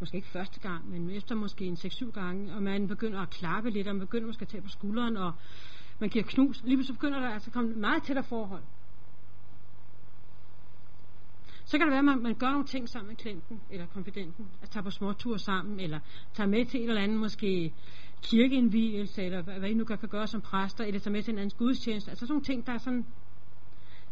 måske 0.00 0.16
ikke 0.16 0.28
første 0.28 0.60
gang, 0.60 0.90
men 0.90 1.10
efter 1.10 1.34
måske 1.34 1.64
en 1.64 1.74
6-7 1.74 2.10
gange, 2.10 2.54
og 2.54 2.62
man 2.62 2.88
begynder 2.88 3.20
at 3.20 3.30
klappe 3.30 3.70
lidt, 3.70 3.88
og 3.88 3.94
man 3.94 4.00
begynder 4.00 4.26
måske 4.26 4.42
at 4.42 4.48
tage 4.48 4.62
på 4.62 4.68
skulderen, 4.68 5.16
og 5.16 5.32
man 5.98 6.10
giver 6.10 6.24
knus. 6.24 6.62
Lige 6.64 6.84
så 6.84 6.92
begynder 6.92 7.20
der 7.20 7.28
altså 7.28 7.48
at 7.48 7.54
komme 7.54 7.74
meget 7.74 8.02
tættere 8.02 8.24
forhold. 8.24 8.62
Så 11.66 11.78
kan 11.78 11.86
det 11.86 11.90
være, 11.90 11.98
at 11.98 12.04
man, 12.04 12.22
man 12.22 12.34
gør 12.34 12.50
nogle 12.50 12.66
ting 12.66 12.88
sammen 12.88 13.08
med 13.08 13.16
klienten 13.16 13.60
eller 13.70 13.86
konfidenten. 13.86 14.44
Altså, 14.44 14.62
at 14.62 14.70
tage 14.70 14.82
på 14.82 14.90
småture 14.90 15.38
sammen, 15.38 15.80
eller 15.80 16.00
tage 16.34 16.48
med 16.48 16.64
til 16.66 16.80
et 16.80 16.88
eller 16.88 17.02
andet 17.02 17.18
måske 17.18 17.72
kirkeindvielse, 18.22 19.22
eller 19.22 19.42
hvad, 19.42 19.58
hvad 19.58 19.70
I 19.70 19.74
nu 19.74 19.84
kan, 19.84 19.98
kan 19.98 20.08
gøre 20.08 20.26
som 20.26 20.40
præster, 20.40 20.84
eller 20.84 21.00
tage 21.00 21.12
med 21.12 21.22
til 21.22 21.32
en 21.32 21.38
anden 21.38 21.58
gudstjeneste. 21.58 22.10
Altså 22.10 22.26
sådan 22.26 22.32
nogle 22.32 22.44
ting, 22.44 22.66
der 22.66 22.72
er 22.72 22.78
sådan, 22.78 23.06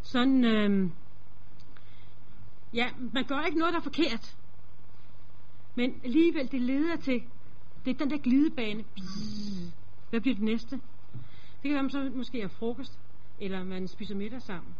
sådan 0.03 0.45
øh, 0.45 0.91
ja, 2.75 2.89
man 3.13 3.25
gør 3.25 3.41
ikke 3.41 3.59
noget, 3.59 3.73
der 3.73 3.81
er 3.81 3.83
forkert. 3.83 4.37
Men 5.75 6.01
alligevel, 6.05 6.53
det 6.53 6.61
leder 6.61 6.97
til, 6.97 7.23
det 7.85 7.91
er 7.91 7.99
den 7.99 8.11
der 8.11 8.19
glidebane. 8.19 8.85
Hvad 10.11 10.21
bliver 10.21 10.35
det 10.35 10.45
næste? 10.45 10.77
Det 11.63 11.63
kan 11.63 11.73
være, 11.73 11.83
man 11.83 11.91
så 11.91 12.11
måske 12.15 12.41
er 12.41 12.49
frokost, 12.49 12.99
eller 13.41 13.65
man 13.65 13.89
spiser 13.89 14.15
middag 14.15 14.43
sammen. 14.43 14.75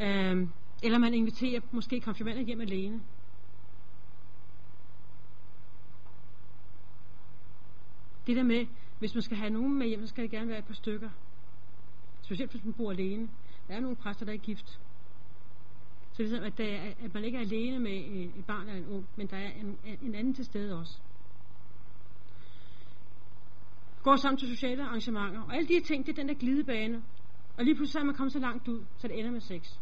Øhm, 0.00 0.48
eller 0.82 0.98
man 0.98 1.14
inviterer 1.14 1.60
måske 1.72 2.00
konfirmander 2.00 2.42
hjem 2.42 2.60
alene. 2.60 3.02
Det 8.26 8.36
der 8.36 8.42
med, 8.42 8.66
hvis 8.98 9.14
man 9.14 9.22
skal 9.22 9.36
have 9.36 9.50
nogen 9.50 9.78
med 9.78 9.86
hjem, 9.86 10.00
så 10.00 10.06
skal 10.06 10.22
det 10.22 10.30
gerne 10.30 10.48
være 10.48 10.58
et 10.58 10.64
par 10.64 10.74
stykker. 10.74 11.10
Specielt 12.22 12.50
hvis 12.50 12.64
man 12.64 12.74
bor 12.74 12.90
alene. 12.90 13.28
Der 13.68 13.74
er 13.74 13.80
nogle 13.80 13.96
præster, 13.96 14.26
der 14.26 14.32
er 14.32 14.36
gift. 14.36 14.80
Så 16.12 16.22
det 16.22 16.32
er 16.32 16.42
at, 16.42 16.58
der 16.58 16.64
er, 16.64 16.92
at 17.04 17.14
man 17.14 17.24
ikke 17.24 17.38
er 17.38 17.42
alene 17.42 17.78
med 17.78 18.04
øh, 18.04 18.38
et 18.38 18.44
barn 18.46 18.68
eller 18.68 18.86
en 18.86 18.94
ung, 18.94 19.06
men 19.16 19.26
der 19.26 19.36
er 19.36 19.50
en, 19.50 19.78
en 20.02 20.14
anden 20.14 20.34
til 20.34 20.44
stede 20.44 20.78
også. 20.78 21.00
Går 24.02 24.16
sammen 24.16 24.38
til 24.38 24.48
sociale 24.48 24.82
arrangementer. 24.84 25.42
Og 25.42 25.56
alle 25.56 25.68
de 25.68 25.72
her 25.72 25.82
ting, 25.82 26.06
det 26.06 26.12
er 26.12 26.16
den 26.16 26.28
der 26.28 26.34
glidebane. 26.34 27.02
Og 27.56 27.64
lige 27.64 27.74
pludselig 27.74 28.00
er 28.00 28.04
man 28.04 28.14
kommet 28.14 28.32
så 28.32 28.38
langt 28.38 28.68
ud, 28.68 28.84
så 28.98 29.08
det 29.08 29.18
ender 29.18 29.30
med 29.30 29.40
sex. 29.40 29.78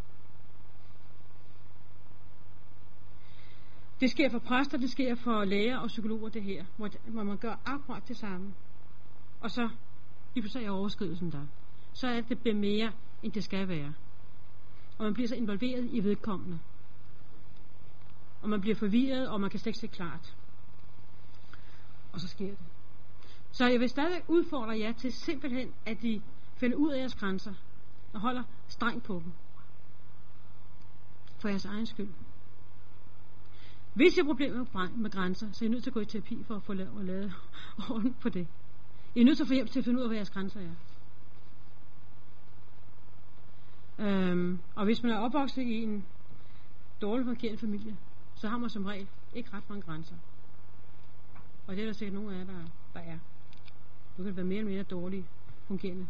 Det 4.01 4.11
sker 4.11 4.31
for 4.31 4.39
præster, 4.39 4.79
det 4.79 4.91
sker 4.91 5.15
for 5.15 5.45
læger 5.45 5.79
og 5.79 5.89
psykologer 5.89 6.29
det 6.29 6.43
her, 6.43 6.65
hvor, 6.77 6.91
hvor 7.05 7.23
man 7.23 7.37
gør 7.37 7.55
akkurat 7.67 8.09
det 8.09 8.17
samme. 8.17 8.55
Og 9.41 9.51
så, 9.51 9.69
lige 10.35 10.43
pludselig 10.43 10.67
er 10.67 10.71
overskridelsen 10.71 11.33
der. 11.33 11.47
Så 11.93 12.07
er 12.07 12.15
det, 12.15 12.29
det 12.29 12.39
bliver 12.39 12.55
mere, 12.55 12.93
end 13.23 13.33
det 13.33 13.45
skal 13.45 13.69
være. 13.69 13.95
Og 14.99 15.05
man 15.05 15.15
bliver 15.15 15.29
så 15.29 15.35
involveret 15.35 15.89
i 15.93 16.05
vedkommende. 16.05 16.59
Og 18.43 18.49
man 18.49 18.61
bliver 18.61 18.77
forvirret, 18.77 19.29
og 19.29 19.41
man 19.41 19.51
kan 19.51 19.61
slet 19.61 19.67
ikke 19.67 19.79
se 19.79 19.87
klart. 19.87 20.37
Og 22.13 22.21
så 22.21 22.29
sker 22.29 22.47
det. 22.47 22.59
Så 23.53 23.67
jeg 23.67 23.81
vil 23.81 23.89
stadig 23.89 24.23
udfordre 24.29 24.79
jer 24.79 24.93
til 24.93 25.13
simpelthen, 25.13 25.73
at 25.87 26.05
I 26.05 26.23
finder 26.57 26.77
ud 26.77 26.91
af 26.91 26.99
jeres 26.99 27.15
grænser, 27.15 27.55
og 28.13 28.21
holder 28.21 28.43
strengt 28.69 29.05
på 29.05 29.15
dem. 29.25 29.33
For 31.39 31.49
jeres 31.49 31.65
egen 31.65 31.87
skyld. 31.87 32.09
Hvis 33.97 34.17
jeg 34.17 34.25
har 34.25 34.33
problemer 34.33 34.89
med 34.97 35.11
grænser, 35.11 35.53
så 35.53 35.65
er 35.65 35.67
jeg 35.67 35.71
nødt 35.71 35.83
til 35.83 35.91
at 35.91 35.95
gå 35.95 36.01
i 36.01 36.05
terapi 36.05 36.43
for 36.43 36.55
at 36.55 36.63
få 36.63 36.73
lavet, 36.73 37.05
lavet 37.05 37.33
orden 37.91 38.15
på 38.21 38.29
det. 38.29 38.47
Jeg 39.15 39.21
er 39.21 39.25
nødt 39.25 39.37
til 39.37 39.45
at 39.45 39.49
få 39.49 39.55
hjælp 39.55 39.71
til 39.71 39.79
at 39.79 39.85
finde 39.85 39.99
ud 39.99 40.03
af, 40.03 40.09
hvad 40.09 40.17
jeres 40.17 40.31
grænser 40.31 40.61
er. 40.61 40.75
Øhm, 43.99 44.59
og 44.75 44.85
hvis 44.85 45.03
man 45.03 45.13
er 45.13 45.19
opvokset 45.19 45.63
i 45.63 45.83
en 45.83 46.05
dårligt 47.03 47.27
fungerende 47.27 47.59
familie, 47.59 47.97
så 48.35 48.49
har 48.49 48.59
man 48.59 48.71
som 48.71 48.85
regel 48.85 49.09
ikke 49.35 49.51
ret 49.53 49.69
mange 49.69 49.83
grænser. 49.83 50.15
Og 51.67 51.77
det 51.77 51.83
er 51.83 51.87
der 51.87 51.93
sikkert 51.93 52.15
nogle 52.15 52.35
af 52.35 52.39
jer, 52.39 52.45
der, 52.45 52.65
der 52.95 53.01
er. 53.01 53.19
Nu 54.17 54.25
kan 54.25 54.27
det 54.27 54.37
være 54.37 54.47
mere 54.47 54.59
eller 54.59 54.73
mere 54.73 54.83
dårlige 54.83 55.27
fungerende 55.67 56.07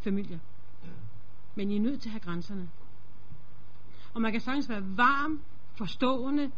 familier. 0.00 0.38
Men 1.54 1.70
I 1.70 1.76
er 1.76 1.80
nødt 1.80 2.02
til 2.02 2.08
at 2.08 2.12
have 2.12 2.20
grænserne. 2.20 2.70
Og 4.14 4.22
man 4.22 4.32
kan 4.32 4.40
sagtens 4.40 4.68
være 4.68 4.96
varm, 4.96 5.42
forstående, 5.74 6.52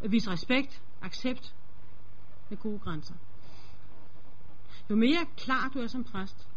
Vis 0.00 0.28
respekt, 0.28 0.82
accept 1.02 1.54
med 2.48 2.58
gode 2.58 2.78
grænser. 2.78 3.14
Jo 4.90 4.96
mere 4.96 5.26
klar 5.36 5.68
du 5.68 5.78
er 5.78 5.86
som 5.86 6.04
præst, 6.04 6.48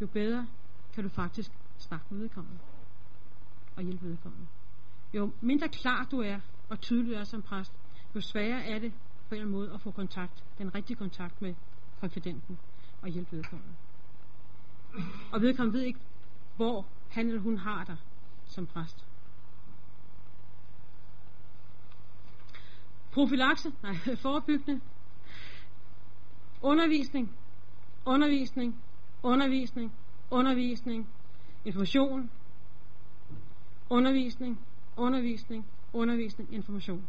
jo 0.00 0.06
bedre 0.06 0.46
kan 0.94 1.04
du 1.04 1.10
faktisk 1.10 1.50
snakke 1.78 2.06
med 2.10 2.20
vedkommende 2.20 2.58
og 3.76 3.82
hjælpe 3.82 4.06
vedkommende. 4.06 4.46
Jo 5.14 5.32
mindre 5.40 5.68
klar 5.68 6.04
du 6.10 6.20
er 6.20 6.40
og 6.68 6.80
tydelig 6.80 7.14
er 7.14 7.24
som 7.24 7.42
præst, 7.42 7.72
jo 8.14 8.20
sværere 8.20 8.64
er 8.64 8.78
det 8.78 8.92
på 8.92 9.34
en 9.34 9.40
eller 9.40 9.42
anden 9.42 9.56
måde 9.56 9.72
at 9.74 9.80
få 9.80 9.90
kontakt, 9.90 10.44
den 10.58 10.74
rigtige 10.74 10.96
kontakt 10.96 11.42
med 11.42 11.54
konfidenten 12.00 12.58
og 13.02 13.08
hjælpe 13.08 13.36
vedkommende. 13.36 13.74
Og 15.32 15.40
vedkommende 15.40 15.78
ved 15.78 15.86
ikke, 15.86 16.00
hvor 16.56 16.86
han 17.08 17.26
eller 17.26 17.40
hun 17.40 17.58
har 17.58 17.84
dig 17.84 17.96
som 18.46 18.66
præst. 18.66 19.04
Profilakse, 23.18 23.72
nej, 23.82 23.96
forebyggende. 24.22 24.80
Undervisning, 26.62 27.36
undervisning, 28.06 28.82
undervisning, 29.22 29.92
undervisning, 30.30 31.08
information, 31.64 32.30
undervisning, 33.90 34.58
undervisning, 34.96 35.66
undervisning, 35.92 36.54
information. 36.54 37.04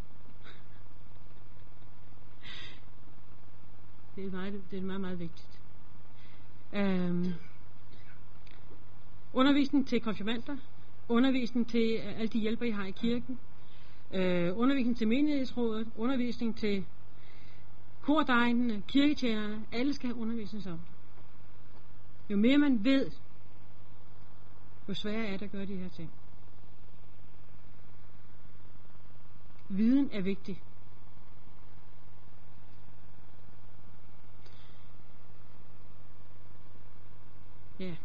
Det 4.16 4.26
er 4.26 4.32
meget, 4.32 4.64
det 4.72 4.80
er 4.80 4.84
meget, 4.84 5.02
meget 5.02 5.20
vigtigt. 5.20 5.60
Øhm, 6.74 7.34
undervisning 9.34 9.88
til 9.88 10.02
konfirmander, 10.02 10.58
undervisning 11.10 11.68
til 11.70 12.00
øh, 12.06 12.20
alle 12.20 12.28
de 12.28 12.40
hjælper, 12.40 12.66
I 12.66 12.72
har 12.72 12.86
i 12.86 12.92
kirken, 12.92 13.40
øh, 14.14 14.58
undervisning 14.58 14.98
til 14.98 15.08
menighedsrådet, 15.08 15.88
undervisning 15.98 16.58
til 16.58 16.86
kordegnene, 18.02 18.84
kirketjenerne, 18.88 19.66
alle 19.72 19.94
skal 19.94 20.10
have 20.10 20.22
undervisning 20.22 20.68
om. 20.68 20.80
Jo 22.30 22.38
mere 22.38 22.58
man 22.58 22.84
ved, 22.84 23.12
jo 24.90 24.94
sværere 24.94 25.28
er 25.28 25.38
det 25.38 25.46
at 25.46 25.52
gøre 25.52 25.66
de 25.66 25.76
her 25.76 25.90
ting. 25.90 26.12
Viden 29.70 30.10
er 30.14 30.22
vigtig. 30.22 30.62
Ja. 37.80 37.96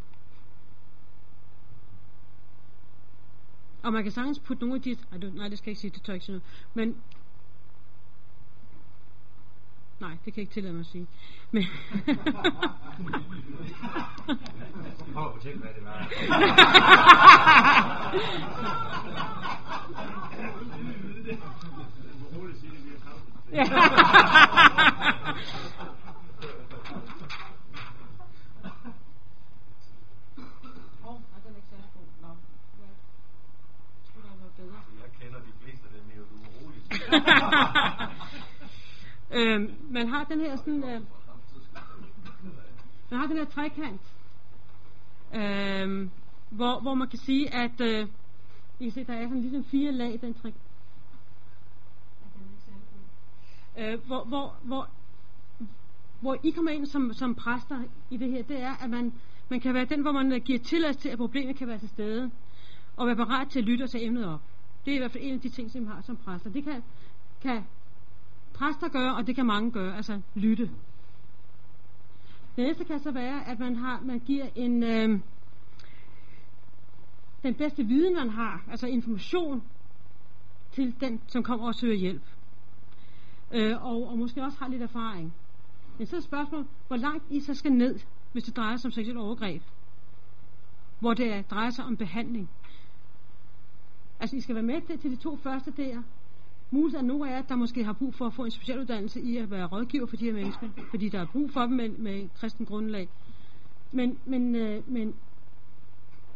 Og 3.84 3.92
man 3.92 4.02
kan 4.02 4.12
sagtens 4.12 4.38
putte 4.38 4.60
nogle 4.60 4.74
af 4.74 4.82
de... 4.82 4.96
Nej, 5.10 5.20
du, 5.20 5.30
nej 5.34 5.48
det 5.48 5.58
skal 5.58 5.70
jeg 5.70 5.72
ikke 5.72 5.80
sige, 5.80 5.90
det 5.90 6.02
tør 6.02 6.12
jeg 6.12 6.16
ikke 6.16 6.26
sige 6.26 6.32
noget. 6.32 6.44
Men... 6.74 6.96
Nej, 10.00 10.10
det 10.10 10.24
kan 10.24 10.32
jeg 10.36 10.38
ikke 10.38 10.52
tillade 10.52 10.74
mig 10.74 10.80
at 10.80 10.86
sige. 10.86 11.06
Men... 11.50 11.64
Prøv 15.14 15.26
at 15.26 15.32
fortælle, 15.34 15.60
hvad 15.60 15.70
det 15.74 15.84
var. 15.84 16.08
ja. 23.54 23.62
Åh, 31.06 31.18
nej, 31.30 31.38
den 31.44 31.52
er 31.52 31.56
ikke 31.56 31.68
særlig 31.70 31.90
god. 31.94 32.08
Nå, 32.22 32.28
hvad? 32.76 32.88
Jeg 32.88 32.94
tror, 34.08 34.20
der 34.22 34.28
var 34.42 34.50
bedre. 34.56 34.78
Jeg 35.02 35.10
kender 35.20 35.38
de 35.38 35.52
fleste 35.62 35.84
af 35.86 35.90
dem, 35.94 36.02
men 36.08 36.16
du 36.16 36.22
er 36.44 36.48
rolig. 36.56 36.80
øhm, 39.38 39.74
man 39.90 40.08
har 40.08 40.24
den 40.24 40.40
her 40.40 40.56
sådan... 40.56 40.84
Øh, 40.84 41.00
man 43.10 43.20
har 43.20 43.26
den 43.26 43.36
her 43.36 43.44
trekant, 43.44 44.00
øh, 45.34 46.08
hvor, 46.50 46.80
hvor 46.80 46.94
man 46.94 47.08
kan 47.08 47.18
sige, 47.18 47.54
at 47.54 47.80
øh, 47.80 48.08
I 48.80 48.84
kan 48.84 48.92
se, 48.92 49.04
der 49.04 49.14
er 49.14 49.22
sådan 49.22 49.40
ligesom 49.40 49.64
fire 49.64 49.92
lag 49.92 50.14
i 50.14 50.16
den 50.16 50.34
trekant. 50.34 50.60
Øh, 53.78 54.06
hvor, 54.06 54.24
hvor, 54.24 54.54
hvor, 54.62 54.88
hvor 56.20 56.36
I 56.42 56.50
kommer 56.50 56.70
ind 56.70 56.86
som, 56.86 57.12
som 57.12 57.34
præster 57.34 57.82
i 58.10 58.16
det 58.16 58.30
her, 58.30 58.42
det 58.42 58.62
er, 58.62 58.84
at 58.84 58.90
man, 58.90 59.12
man 59.48 59.60
kan 59.60 59.74
være 59.74 59.84
den, 59.84 60.00
hvor 60.00 60.12
man 60.12 60.32
øh, 60.32 60.40
giver 60.40 60.58
tilladelse 60.58 61.00
til, 61.00 61.08
at 61.08 61.18
problemet 61.18 61.56
kan 61.56 61.68
være 61.68 61.78
til 61.78 61.88
stede, 61.88 62.30
og 62.96 63.06
være 63.06 63.16
parat 63.16 63.48
til 63.48 63.58
at 63.58 63.64
lytte 63.64 63.82
og 63.82 63.90
tage 63.90 64.06
emnet 64.06 64.26
op. 64.26 64.40
Det 64.84 64.90
er 64.90 64.94
i 64.94 64.98
hvert 64.98 65.12
fald 65.12 65.24
en 65.24 65.34
af 65.34 65.40
de 65.40 65.48
ting, 65.48 65.70
som 65.70 65.80
vi 65.80 65.86
har 65.86 66.02
som 66.02 66.16
præster. 66.16 66.50
Det 66.50 66.64
kan, 66.64 66.82
kan 67.44 67.64
præster 68.54 68.88
gøre, 68.88 69.14
og 69.14 69.26
det 69.26 69.34
kan 69.34 69.46
mange 69.46 69.70
gøre, 69.70 69.96
altså 69.96 70.20
lytte. 70.34 70.70
Det 72.56 72.66
næste 72.66 72.84
kan 72.84 73.00
så 73.00 73.10
være, 73.10 73.48
at 73.48 73.58
man 73.58 73.76
har 73.76 74.00
man 74.04 74.18
giver 74.18 74.46
en 74.54 74.82
øh, 74.82 75.20
den 77.42 77.54
bedste 77.54 77.84
viden 77.84 78.14
man 78.14 78.30
har, 78.30 78.64
altså 78.70 78.86
information 78.86 79.62
til 80.72 81.00
den, 81.00 81.20
som 81.26 81.42
kommer 81.42 81.66
og 81.66 81.74
søger 81.74 81.96
hjælp. 81.96 82.22
Øh, 83.54 83.84
og, 83.84 84.08
og 84.08 84.18
måske 84.18 84.42
også 84.42 84.58
har 84.58 84.68
lidt 84.68 84.82
erfaring. 84.82 85.34
Men 85.98 86.06
så 86.06 86.16
er 86.16 86.20
spørgsmålet, 86.20 86.66
hvor 86.86 86.96
langt 86.96 87.24
I 87.30 87.40
så 87.40 87.54
skal 87.54 87.72
ned, 87.72 88.00
hvis 88.32 88.44
det 88.44 88.56
drejer 88.56 88.76
sig 88.76 88.88
om 88.88 88.92
seksuel 88.92 89.18
overgreb. 89.18 89.62
Hvor 91.00 91.14
det 91.14 91.32
er, 91.32 91.42
drejer 91.42 91.70
sig 91.70 91.84
om 91.84 91.96
behandling. 91.96 92.50
Altså, 94.20 94.36
I 94.36 94.40
skal 94.40 94.54
være 94.54 94.64
med 94.64 94.80
til, 94.80 94.98
til 94.98 95.10
de 95.10 95.16
to 95.16 95.36
første 95.36 95.70
der. 95.70 96.02
Muligt 96.70 96.96
er 96.96 97.02
nogle 97.02 97.30
af 97.30 97.36
jer, 97.36 97.42
der 97.42 97.56
måske 97.56 97.84
har 97.84 97.92
brug 97.92 98.14
for 98.14 98.26
at 98.26 98.34
få 98.34 98.44
en 98.44 98.50
specialuddannelse 98.50 99.20
i 99.20 99.36
at 99.36 99.50
være 99.50 99.66
rådgiver 99.66 100.06
for 100.06 100.16
de 100.16 100.24
her 100.24 100.32
mennesker, 100.32 100.68
fordi 100.90 101.08
der 101.08 101.20
er 101.20 101.26
brug 101.26 101.50
for 101.50 101.60
dem 101.60 101.70
med, 101.70 101.88
med 101.88 102.28
kristen 102.34 102.66
grundlag. 102.66 103.08
Men, 103.92 104.18
men, 104.24 104.54
øh, 104.54 104.90
men 104.92 105.14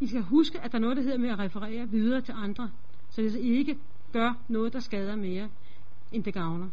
I 0.00 0.06
skal 0.06 0.22
huske, 0.22 0.60
at 0.60 0.72
der 0.72 0.78
er 0.78 0.82
noget, 0.82 0.96
der 0.96 1.02
hedder 1.02 1.18
med 1.18 1.30
at 1.30 1.38
referere 1.38 1.88
videre 1.88 2.20
til 2.20 2.34
andre, 2.36 2.70
så 3.10 3.22
det 3.22 3.32
så 3.32 3.38
ikke 3.38 3.78
gør 4.12 4.34
noget, 4.48 4.72
der 4.72 4.80
skader 4.80 5.16
mere, 5.16 5.48
end 6.12 6.24
det 6.24 6.34
gavner. 6.34 6.70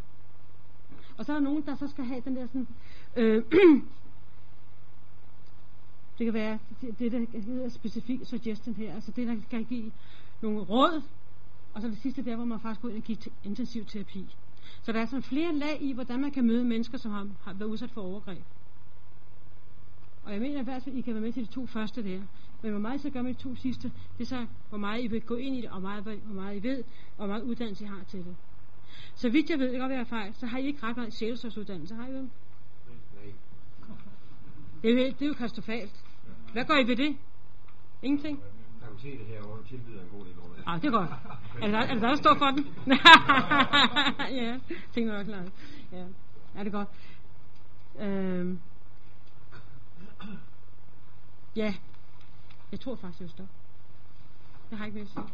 Og 1.17 1.25
så 1.25 1.31
er 1.31 1.35
der 1.35 1.43
nogen, 1.43 1.65
der 1.65 1.75
så 1.75 1.87
skal 1.87 2.03
have 2.05 2.21
den 2.25 2.35
der 2.35 2.47
sådan, 2.47 2.67
øh, 3.15 3.43
det 6.17 6.25
kan 6.25 6.33
være 6.33 6.59
det, 6.81 6.99
det 6.99 7.11
der 7.11 7.41
hedder 7.41 7.69
specifik 7.69 8.19
suggestion 8.23 8.75
her, 8.75 8.95
altså 8.95 9.11
det, 9.11 9.27
der 9.27 9.35
kan 9.49 9.63
give 9.63 9.91
nogle 10.41 10.59
råd, 10.59 11.01
og 11.75 11.81
så 11.81 11.87
det 11.87 11.97
sidste 11.97 12.25
der, 12.25 12.35
hvor 12.35 12.45
man 12.45 12.59
faktisk 12.59 12.81
går 12.81 12.89
ind 12.89 12.97
og 12.97 13.03
giver 13.03 13.19
intensiv 13.43 13.85
terapi. 13.85 14.35
Så 14.83 14.91
der 14.91 15.01
er 15.01 15.05
sådan 15.05 15.23
flere 15.23 15.55
lag 15.55 15.81
i, 15.81 15.93
hvordan 15.93 16.21
man 16.21 16.31
kan 16.31 16.45
møde 16.47 16.63
mennesker, 16.63 16.97
som 16.97 17.11
har, 17.11 17.27
har 17.43 17.53
været 17.53 17.69
udsat 17.69 17.91
for 17.91 18.01
overgreb. 18.01 18.43
Og 20.23 20.33
jeg 20.33 20.41
mener 20.41 20.61
i 20.61 20.63
hvert 20.63 20.83
fald, 20.83 20.95
I 20.95 21.01
kan 21.01 21.13
være 21.13 21.21
med 21.21 21.33
til 21.33 21.47
de 21.47 21.51
to 21.51 21.65
første 21.65 22.03
der. 22.03 22.21
Men 22.61 22.71
hvor 22.71 22.79
meget 22.79 22.99
I 22.99 23.01
så 23.01 23.09
gør 23.09 23.21
med 23.21 23.33
de 23.33 23.39
to 23.39 23.55
sidste, 23.55 23.91
det 24.17 24.23
er 24.23 24.27
så, 24.27 24.45
hvor 24.69 24.77
meget 24.77 25.03
I 25.03 25.07
vil 25.07 25.21
gå 25.21 25.35
ind 25.35 25.55
i 25.55 25.61
det, 25.61 25.69
og 25.69 25.81
meget, 25.81 26.03
hvor 26.03 26.33
meget 26.33 26.55
I 26.55 26.63
ved, 26.63 26.83
og 27.17 27.25
hvor 27.25 27.27
meget 27.27 27.43
uddannelse 27.43 27.83
I 27.83 27.87
har 27.87 28.03
til 28.07 28.19
det. 28.19 28.35
Så 29.15 29.29
vidt 29.29 29.49
jeg 29.49 29.59
ved, 29.59 29.71
det 29.71 29.79
kan 29.79 29.89
være 29.89 30.05
fejl, 30.05 30.33
så 30.33 30.45
har 30.45 30.57
I 30.57 30.65
ikke 30.65 30.83
ret 30.83 30.97
meget 30.97 31.13
sjælesårsuddannelse, 31.13 31.95
har 31.95 32.07
I 32.07 32.11
vel? 32.11 32.21
Nej. 32.21 33.33
Det 34.81 34.89
er 34.91 35.05
jo, 35.05 35.13
det 35.19 35.21
er 35.21 35.27
jo 35.27 35.33
katastrofalt. 35.33 36.05
Hvad 36.53 36.65
gør 36.65 36.79
I 36.79 36.87
ved 36.87 36.95
det? 36.95 37.17
Ingenting? 38.01 38.39
Fakultetet 38.95 39.27
herovre 39.27 39.63
tilbyder 39.63 40.01
en 40.01 40.07
god 40.09 40.25
del 40.25 40.33
under. 40.37 40.63
Ah, 40.65 40.81
det 40.81 40.87
er 40.87 40.91
godt. 40.91 41.09
Er 41.61 41.67
der, 41.71 41.77
er 41.79 41.93
der, 41.93 41.99
der 41.99 42.15
står 42.15 42.35
for 42.37 42.45
den? 42.45 42.65
ja, 44.39 44.59
tænker 44.93 45.13
jeg 45.13 45.25
klart. 45.25 45.51
Ja, 45.91 46.05
er 46.55 46.63
det 46.63 46.71
godt. 46.71 46.87
Øhm. 47.99 48.59
Ja, 51.55 51.75
jeg 52.71 52.79
tror 52.79 52.95
faktisk, 52.95 53.19
jeg 53.19 53.25
vil 53.25 53.31
stoppe. 53.31 53.53
Jeg 54.71 54.77
har 54.77 54.85
ikke 54.85 54.97
mere 54.97 55.05
at 55.05 55.11
sige. 55.11 55.25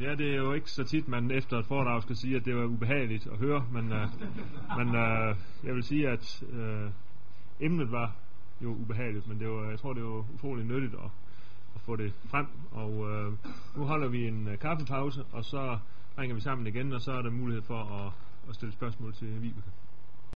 Ja, 0.00 0.14
det 0.14 0.30
er 0.30 0.36
jo 0.36 0.52
ikke 0.52 0.70
så 0.70 0.84
tit, 0.84 1.08
man 1.08 1.30
efter 1.30 1.58
et 1.58 1.66
foredrag 1.66 2.02
skal 2.02 2.16
sige, 2.16 2.36
at 2.36 2.44
det 2.44 2.56
var 2.56 2.64
ubehageligt 2.64 3.26
at 3.26 3.38
høre, 3.38 3.66
men, 3.72 3.92
øh, 3.92 4.08
men 4.78 4.94
øh, 4.94 5.36
jeg 5.64 5.74
vil 5.74 5.84
sige, 5.84 6.08
at 6.08 6.42
øh, 6.52 6.90
emnet 7.60 7.92
var 7.92 8.12
jo 8.62 8.68
ubehageligt, 8.68 9.28
men 9.28 9.40
det 9.40 9.48
var, 9.48 9.70
jeg 9.70 9.78
tror, 9.78 9.92
det 9.92 10.04
var 10.04 10.24
utrolig 10.34 10.64
nyttigt 10.64 10.94
at, 10.94 11.10
at 11.74 11.80
få 11.80 11.96
det 11.96 12.12
frem, 12.30 12.46
og 12.72 13.10
øh, 13.10 13.32
nu 13.76 13.84
holder 13.84 14.08
vi 14.08 14.28
en 14.28 14.48
øh, 14.48 14.58
kaffepause, 14.58 15.24
og 15.32 15.44
så 15.44 15.78
ringer 16.18 16.34
vi 16.34 16.40
sammen 16.40 16.66
igen, 16.66 16.92
og 16.92 17.00
så 17.00 17.12
er 17.12 17.22
der 17.22 17.30
mulighed 17.30 17.62
for 17.62 18.06
at, 18.06 18.12
at 18.48 18.54
stille 18.54 18.72
spørgsmål 18.72 19.14
til 19.14 19.42
Vibeke. 19.42 19.70